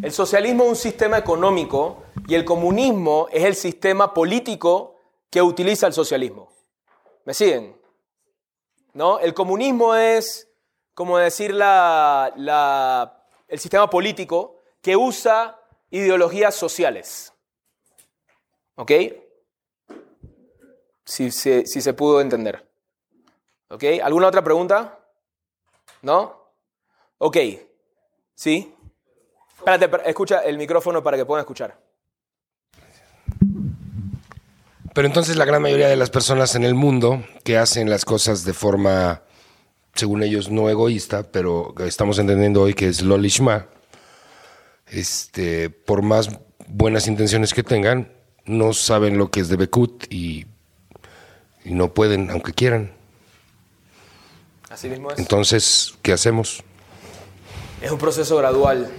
El 0.00 0.12
socialismo 0.12 0.62
es 0.62 0.68
un 0.68 0.76
sistema 0.76 1.18
económico 1.18 2.04
y 2.28 2.36
el 2.36 2.44
comunismo 2.44 3.26
es 3.32 3.42
el 3.42 3.56
sistema 3.56 4.14
político 4.14 4.94
que 5.30 5.42
utiliza 5.42 5.88
el 5.88 5.92
socialismo. 5.92 6.48
¿Me 7.24 7.34
siguen? 7.34 7.76
¿No? 8.92 9.18
El 9.18 9.34
comunismo 9.34 9.96
es 9.96 10.48
como 10.94 11.18
decir, 11.18 11.52
la, 11.52 12.32
el 13.48 13.58
sistema 13.58 13.90
político 13.90 14.60
que 14.80 14.94
usa 14.94 15.60
ideologías 15.90 16.54
sociales. 16.54 17.32
¿Ok? 18.76 18.92
Si, 21.10 21.32
si, 21.32 21.66
si 21.66 21.80
se 21.80 21.92
pudo 21.92 22.20
entender. 22.20 22.70
¿Ok? 23.68 23.82
¿Alguna 24.00 24.28
otra 24.28 24.44
pregunta? 24.44 25.00
¿No? 26.02 26.52
Ok. 27.18 27.36
¿Sí? 28.36 28.72
Espérate, 29.58 29.90
escucha 30.08 30.38
el 30.44 30.56
micrófono 30.56 31.02
para 31.02 31.16
que 31.16 31.24
puedan 31.24 31.40
escuchar. 31.42 31.76
Pero 34.94 35.06
entonces 35.08 35.36
la 35.36 35.44
gran 35.44 35.62
mayoría 35.62 35.88
de 35.88 35.96
las 35.96 36.10
personas 36.10 36.54
en 36.54 36.62
el 36.62 36.74
mundo 36.74 37.24
que 37.42 37.58
hacen 37.58 37.90
las 37.90 38.04
cosas 38.04 38.44
de 38.44 38.52
forma 38.52 39.22
según 39.94 40.22
ellos, 40.22 40.48
no 40.48 40.70
egoísta, 40.70 41.24
pero 41.32 41.74
estamos 41.84 42.20
entendiendo 42.20 42.62
hoy 42.62 42.74
que 42.74 42.86
es 42.86 43.02
Lolishma. 43.02 43.66
Este, 44.86 45.70
por 45.70 46.02
más 46.02 46.30
buenas 46.68 47.08
intenciones 47.08 47.52
que 47.52 47.64
tengan, 47.64 48.12
no 48.44 48.72
saben 48.72 49.18
lo 49.18 49.30
que 49.32 49.40
es 49.40 49.48
de 49.48 49.56
Bekut 49.56 50.04
y, 50.08 50.46
y 51.64 51.72
no 51.74 51.92
pueden, 51.92 52.30
aunque 52.30 52.52
quieran. 52.52 52.92
Así 54.68 54.88
mismo 54.88 55.10
es. 55.10 55.18
Entonces, 55.18 55.94
¿qué 56.02 56.12
hacemos? 56.12 56.62
Es 57.82 57.90
un 57.90 57.98
proceso 57.98 58.36
gradual. 58.36 58.90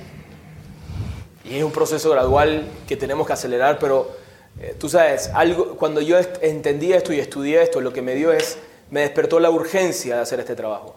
Y 1.46 1.56
es 1.58 1.64
un 1.64 1.72
proceso 1.72 2.10
gradual 2.12 2.68
que 2.88 2.98
tenemos 2.98 3.26
que 3.26 3.34
acelerar, 3.34 3.80
pero 3.80 4.16
eh, 4.60 4.76
tú 4.78 4.90
sabes, 4.90 5.30
algo, 5.34 5.76
cuando 5.78 6.02
yo 6.02 6.18
entendí 6.42 6.94
esto 6.94 7.14
y 7.14 7.20
estudié 7.20 7.64
esto, 7.64 7.82
lo 7.82 7.94
que 7.94 8.02
me 8.02 8.16
dio 8.16 8.32
es 8.32 8.58
me 8.90 9.02
despertó 9.02 9.40
la 9.40 9.50
urgencia 9.50 10.16
de 10.18 10.22
hacer 10.22 10.40
este 10.40 10.56
trabajo. 10.56 10.96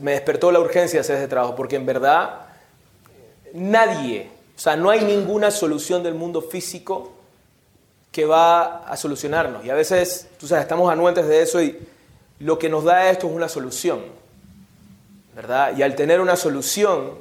me 0.00 0.12
despertó 0.12 0.50
la 0.50 0.58
urgencia 0.58 0.98
de 0.98 1.00
hacer 1.00 1.16
este 1.16 1.28
trabajo, 1.28 1.54
porque 1.54 1.76
en 1.76 1.86
verdad 1.86 2.46
nadie, 3.54 4.28
o 4.56 4.58
sea, 4.58 4.76
no 4.76 4.90
hay 4.90 5.02
ninguna 5.02 5.50
solución 5.50 6.02
del 6.02 6.14
mundo 6.14 6.42
físico 6.42 7.12
que 8.18 8.26
va 8.26 8.78
a 8.78 8.96
solucionarnos. 8.96 9.64
Y 9.64 9.70
a 9.70 9.74
veces, 9.74 10.26
tú 10.40 10.48
sabes, 10.48 10.62
estamos 10.62 10.90
anuentes 10.90 11.28
de 11.28 11.40
eso 11.40 11.62
y 11.62 11.78
lo 12.40 12.58
que 12.58 12.68
nos 12.68 12.82
da 12.82 13.10
esto 13.10 13.28
es 13.28 13.32
una 13.32 13.48
solución, 13.48 14.00
¿verdad? 15.36 15.76
Y 15.76 15.84
al 15.84 15.94
tener 15.94 16.20
una 16.20 16.34
solución, 16.34 17.12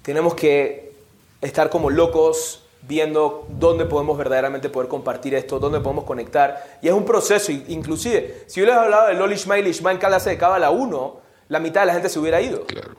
tenemos 0.00 0.34
que 0.34 0.94
estar 1.42 1.68
como 1.68 1.90
locos 1.90 2.64
viendo 2.80 3.46
dónde 3.50 3.84
podemos 3.84 4.16
verdaderamente 4.16 4.70
poder 4.70 4.88
compartir 4.88 5.34
esto, 5.34 5.58
dónde 5.58 5.80
podemos 5.80 6.04
conectar. 6.04 6.78
Y 6.80 6.88
es 6.88 6.94
un 6.94 7.04
proceso, 7.04 7.52
inclusive, 7.52 8.44
si 8.46 8.60
yo 8.60 8.64
les 8.64 8.74
hablado 8.74 9.08
de 9.08 9.14
Loli 9.16 9.34
Ishmael 9.34 9.66
y 9.66 9.70
Ishmael 9.70 9.98
clase 9.98 10.30
de 10.30 10.38
Cábala 10.38 10.70
1, 10.70 11.20
la 11.48 11.60
mitad 11.60 11.82
de 11.82 11.88
la 11.88 11.92
gente 11.92 12.08
se 12.08 12.18
hubiera 12.18 12.40
ido. 12.40 12.64
Claro. 12.64 12.94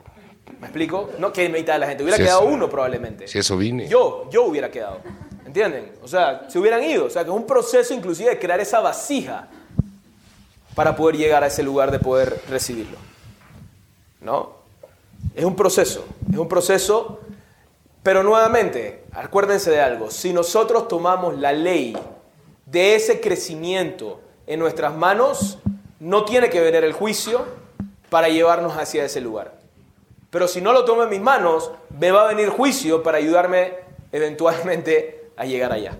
¿Me 0.60 0.68
explico? 0.68 1.10
No 1.18 1.32
que 1.32 1.48
mitad 1.48 1.72
de 1.72 1.78
la 1.80 1.88
gente, 1.88 2.04
hubiera 2.04 2.16
quedado 2.16 2.42
uno 2.42 2.70
probablemente. 2.70 3.26
Si 3.26 3.38
eso 3.38 3.56
vine. 3.56 3.88
Yo, 3.88 4.28
yo 4.30 4.44
hubiera 4.44 4.70
quedado. 4.70 5.00
¿Entienden? 5.50 5.92
O 6.00 6.06
sea, 6.06 6.46
se 6.48 6.60
hubieran 6.60 6.84
ido. 6.84 7.06
O 7.06 7.10
sea, 7.10 7.24
que 7.24 7.30
es 7.30 7.36
un 7.36 7.46
proceso 7.46 7.92
inclusive 7.92 8.30
de 8.30 8.38
crear 8.38 8.60
esa 8.60 8.78
vasija 8.78 9.48
para 10.76 10.94
poder 10.94 11.16
llegar 11.16 11.42
a 11.42 11.48
ese 11.48 11.64
lugar 11.64 11.90
de 11.90 11.98
poder 11.98 12.40
recibirlo. 12.48 12.96
¿No? 14.20 14.60
Es 15.34 15.44
un 15.44 15.56
proceso. 15.56 16.04
Es 16.30 16.38
un 16.38 16.48
proceso 16.48 17.18
pero 18.02 18.22
nuevamente, 18.22 19.04
acuérdense 19.12 19.70
de 19.70 19.80
algo, 19.80 20.10
si 20.10 20.32
nosotros 20.32 20.88
tomamos 20.88 21.36
la 21.36 21.52
ley 21.52 21.94
de 22.64 22.94
ese 22.94 23.20
crecimiento 23.20 24.20
en 24.46 24.58
nuestras 24.58 24.94
manos, 24.94 25.58
no 25.98 26.24
tiene 26.24 26.48
que 26.48 26.60
venir 26.60 26.82
el 26.82 26.94
juicio 26.94 27.44
para 28.08 28.28
llevarnos 28.30 28.78
hacia 28.78 29.04
ese 29.04 29.20
lugar. 29.20 29.52
Pero 30.30 30.48
si 30.48 30.62
no 30.62 30.72
lo 30.72 30.86
tomo 30.86 31.02
en 31.02 31.10
mis 31.10 31.20
manos, 31.20 31.72
me 31.98 32.10
va 32.10 32.22
a 32.22 32.28
venir 32.28 32.48
juicio 32.48 33.02
para 33.02 33.18
ayudarme 33.18 33.74
eventualmente 34.12 35.19
a 35.40 35.46
llegar 35.46 35.72
allá. 35.72 35.92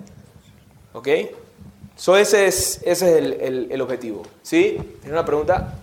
¿Ok? 0.93 1.09
So 1.97 2.15
ese 2.17 2.47
es, 2.47 2.83
ese 2.85 3.19
es 3.19 3.41
el, 3.41 3.69
el 3.71 3.81
objetivo. 3.81 4.23
¿Sí? 4.43 4.77
¿Tiene 5.01 5.13
una 5.13 5.25
pregunta? 5.25 5.79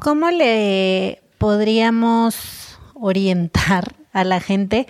¿Cómo 0.00 0.30
le 0.30 1.20
podríamos 1.36 2.78
orientar 2.94 3.94
a 4.14 4.24
la 4.24 4.40
gente 4.40 4.86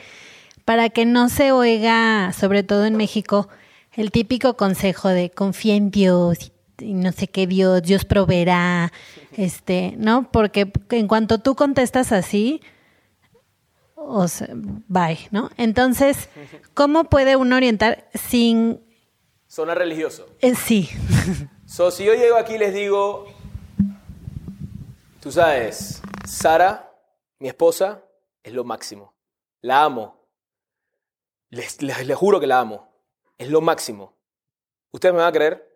para 0.64 0.90
que 0.90 1.04
no 1.04 1.28
se 1.28 1.50
oiga, 1.50 2.32
sobre 2.32 2.62
todo 2.62 2.84
en 2.86 2.96
México, 2.96 3.48
el 3.94 4.12
típico 4.12 4.56
consejo 4.56 5.08
de 5.08 5.30
confía 5.30 5.74
en 5.74 5.90
Dios 5.90 6.52
y 6.78 6.94
no 6.94 7.10
sé 7.10 7.26
qué 7.26 7.48
Dios, 7.48 7.82
Dios 7.82 8.04
proveerá, 8.04 8.92
este, 9.38 9.94
¿no? 9.96 10.30
Porque 10.30 10.70
en 10.90 11.08
cuanto 11.08 11.38
tú 11.38 11.54
contestas 11.54 12.12
así, 12.12 12.60
o 13.94 14.28
sea, 14.28 14.48
bye, 14.52 15.28
¿no? 15.30 15.50
Entonces, 15.56 16.28
¿cómo 16.74 17.04
puede 17.04 17.36
uno 17.36 17.56
orientar 17.56 18.08
sin... 18.14 18.80
Zona 19.46 19.74
religioso. 19.74 20.26
Eh, 20.40 20.54
sí. 20.54 20.90
So, 21.68 21.90
si 21.90 22.02
yo 22.02 22.14
llego 22.14 22.38
aquí 22.38 22.54
y 22.54 22.58
les 22.58 22.72
digo, 22.72 23.26
Tú 25.20 25.32
sabes, 25.32 26.00
Sara, 26.26 26.90
mi 27.38 27.48
esposa, 27.48 28.02
es 28.42 28.54
lo 28.54 28.64
máximo. 28.64 29.14
La 29.60 29.84
amo. 29.84 30.26
Les, 31.50 31.76
juro 32.16 32.40
que 32.40 32.46
la 32.46 32.60
amo. 32.60 32.88
Es 33.36 33.50
lo 33.50 33.60
máximo. 33.60 34.16
¿Ustedes 34.90 35.12
me 35.12 35.20
van 35.20 35.28
a 35.28 35.32
creer? 35.32 35.68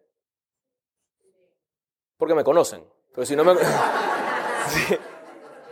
porque 2.16 2.36
me 2.36 2.44
conocen. 2.44 2.84
Pero 3.14 3.26
si 3.26 3.36
no 3.36 3.44
me... 3.44 3.54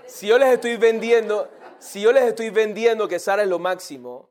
si, 0.06 0.26
yo 0.26 0.38
les 0.38 0.54
estoy 0.54 0.76
vendiendo, 0.76 1.48
si 1.78 2.02
yo 2.02 2.12
les 2.12 2.24
estoy 2.24 2.50
vendiendo 2.50 3.08
que 3.08 3.18
Sara 3.18 3.42
es 3.42 3.48
lo 3.48 3.58
máximo, 3.58 4.28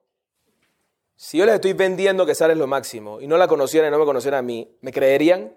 si 1.16 1.38
yo 1.38 1.46
les 1.46 1.56
estoy 1.56 1.74
vendiendo 1.74 2.26
que 2.26 2.36
Sara 2.36 2.54
es 2.54 2.60
lo 2.60 2.68
máximo 2.68 3.20
y 3.20 3.28
no 3.28 3.38
la 3.38 3.48
conocieran 3.48 3.90
y 3.90 3.92
no 3.92 4.00
me 4.00 4.06
conocieran 4.06 4.40
a 4.40 4.42
mí, 4.42 4.78
¿me 4.82 4.92
creerían? 4.92 5.54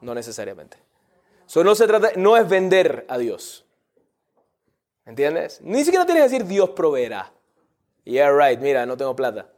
No 0.00 0.14
necesariamente. 0.14 0.78
Eso 1.46 1.64
no 1.64 1.74
se 1.74 1.86
trata, 1.86 2.12
no 2.16 2.36
es 2.36 2.48
vender 2.48 3.04
a 3.08 3.18
Dios. 3.18 3.64
¿Entiendes? 5.04 5.60
Ni 5.62 5.84
siquiera 5.84 6.04
tienes 6.04 6.24
que 6.24 6.28
decir 6.28 6.46
Dios 6.46 6.70
proveerá. 6.70 7.32
Yeah, 8.04 8.30
right, 8.30 8.60
mira, 8.60 8.86
no 8.86 8.96
tengo 8.96 9.16
plata. 9.16 9.50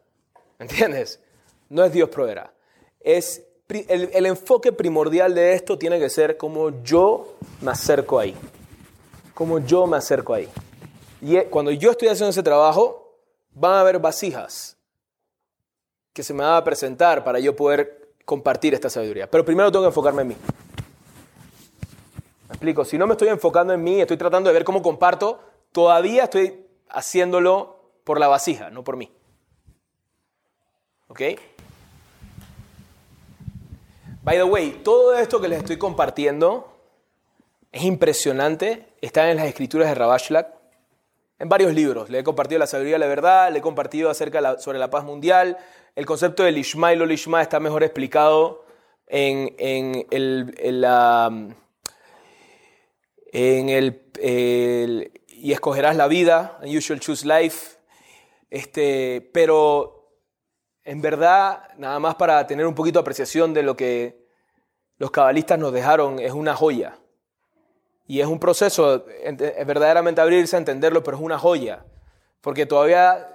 ¿Entiendes? 0.58 1.20
No 1.68 1.84
es 1.84 1.92
Dios 1.92 2.08
proveerá. 2.08 2.52
Es 3.00 3.44
el, 3.70 4.26
enfoque 4.26 4.72
primordial 4.72 5.34
de 5.34 5.54
esto 5.54 5.78
tiene 5.78 5.98
que 5.98 6.10
ser 6.10 6.36
como 6.36 6.82
yo 6.82 7.36
me 7.60 7.70
acerco 7.70 8.18
ahí. 8.18 8.34
Como 9.34 9.58
yo 9.60 9.86
me 9.86 9.96
acerco 9.96 10.34
ahí. 10.34 10.48
Y 11.20 11.38
cuando 11.44 11.70
yo 11.70 11.90
estoy 11.90 12.08
haciendo 12.08 12.30
ese 12.30 12.42
trabajo, 12.42 13.16
van 13.52 13.74
a 13.74 13.80
haber 13.80 13.98
vasijas 13.98 14.76
que 16.12 16.22
se 16.22 16.34
me 16.34 16.42
van 16.42 16.54
a 16.54 16.64
presentar 16.64 17.22
para 17.22 17.38
yo 17.38 17.54
poder 17.54 18.14
compartir 18.24 18.74
esta 18.74 18.90
sabiduría. 18.90 19.30
Pero 19.30 19.44
primero 19.44 19.70
tengo 19.70 19.84
que 19.84 19.88
enfocarme 19.88 20.22
en 20.22 20.28
mí. 20.28 20.36
¿Me 22.48 22.54
explico? 22.54 22.84
Si 22.84 22.98
no 22.98 23.06
me 23.06 23.12
estoy 23.12 23.28
enfocando 23.28 23.72
en 23.72 23.82
mí, 23.82 24.00
estoy 24.00 24.16
tratando 24.16 24.48
de 24.48 24.54
ver 24.54 24.64
cómo 24.64 24.82
comparto, 24.82 25.40
todavía 25.72 26.24
estoy 26.24 26.66
haciéndolo 26.88 27.80
por 28.04 28.18
la 28.18 28.28
vasija, 28.28 28.70
no 28.70 28.82
por 28.82 28.96
mí. 28.96 29.12
¿Ok? 31.08 31.22
By 34.22 34.36
the 34.36 34.44
way, 34.44 34.82
todo 34.84 35.14
esto 35.14 35.40
que 35.40 35.48
les 35.48 35.60
estoy 35.60 35.78
compartiendo 35.78 36.76
es 37.72 37.84
impresionante. 37.84 38.86
Está 39.00 39.30
en 39.30 39.38
las 39.38 39.46
escrituras 39.46 39.88
de 39.88 39.94
Rabashlak 39.94 40.54
en 41.38 41.48
varios 41.48 41.72
libros. 41.72 42.10
Le 42.10 42.18
he 42.18 42.24
compartido 42.24 42.58
la 42.58 42.66
sabiduría 42.66 42.96
de 42.96 42.98
la 42.98 43.06
verdad, 43.06 43.50
le 43.50 43.60
he 43.60 43.62
compartido 43.62 44.10
acerca 44.10 44.58
sobre 44.58 44.78
la 44.78 44.90
paz 44.90 45.04
mundial. 45.04 45.56
El 45.96 46.04
concepto 46.04 46.42
del 46.42 46.58
Ishma 46.58 46.92
y 46.92 46.96
lo 46.96 47.06
está 47.40 47.60
mejor 47.60 47.82
explicado 47.82 48.66
en, 49.06 49.54
en 49.58 50.06
el, 50.10 50.54
en 53.32 53.68
el, 53.70 55.12
y 55.28 55.52
escogerás 55.52 55.96
la 55.96 56.08
vida, 56.08 56.58
and 56.60 56.70
you 56.70 56.80
shall 56.80 57.00
choose 57.00 57.26
life. 57.26 57.78
Este, 58.50 59.30
pero 59.32 59.99
en 60.90 61.00
verdad, 61.00 61.68
nada 61.76 62.00
más 62.00 62.16
para 62.16 62.44
tener 62.48 62.66
un 62.66 62.74
poquito 62.74 62.98
de 62.98 63.02
apreciación 63.02 63.54
de 63.54 63.62
lo 63.62 63.76
que 63.76 64.26
los 64.98 65.12
cabalistas 65.12 65.56
nos 65.56 65.72
dejaron, 65.72 66.18
es 66.18 66.32
una 66.32 66.56
joya. 66.56 66.98
Y 68.08 68.20
es 68.20 68.26
un 68.26 68.40
proceso, 68.40 69.04
verdaderamente 69.64 70.20
abrirse 70.20 70.56
a 70.56 70.58
entenderlo, 70.58 71.04
pero 71.04 71.16
es 71.16 71.22
una 71.22 71.38
joya. 71.38 71.84
Porque 72.40 72.66
todavía, 72.66 73.32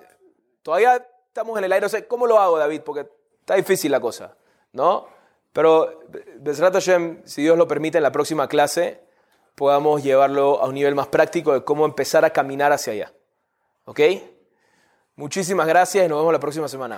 todavía 0.64 1.08
estamos 1.28 1.58
en 1.58 1.64
el 1.64 1.72
aire. 1.72 1.88
No 1.88 2.08
¿cómo 2.10 2.28
lo 2.28 2.40
hago, 2.42 2.58
David? 2.58 2.82
Porque 2.82 3.08
está 3.40 3.56
difícil 3.56 3.90
la 3.90 4.02
cosa, 4.02 4.36
¿no? 4.74 5.08
Pero, 5.54 6.02
Besrat 6.40 6.76
si 7.24 7.42
Dios 7.42 7.58
lo 7.58 7.70
permite, 7.70 8.00
en 8.00 8.04
la 8.04 8.12
próxima 8.12 8.50
clase 8.50 9.00
podamos 9.56 10.04
llevarlo 10.04 10.62
a 10.62 10.68
un 10.68 10.76
nivel 10.76 10.94
más 10.94 11.08
práctico 11.08 11.54
de 11.54 11.64
cómo 11.64 11.86
empezar 11.86 12.26
a 12.26 12.32
caminar 12.32 12.74
hacia 12.74 12.92
allá. 12.92 13.14
¿Ok? 13.86 14.02
Muchísimas 15.16 15.68
gracias 15.68 16.06
y 16.06 16.10
nos 16.10 16.18
vemos 16.18 16.34
la 16.34 16.40
próxima 16.42 16.68
semana. 16.68 16.98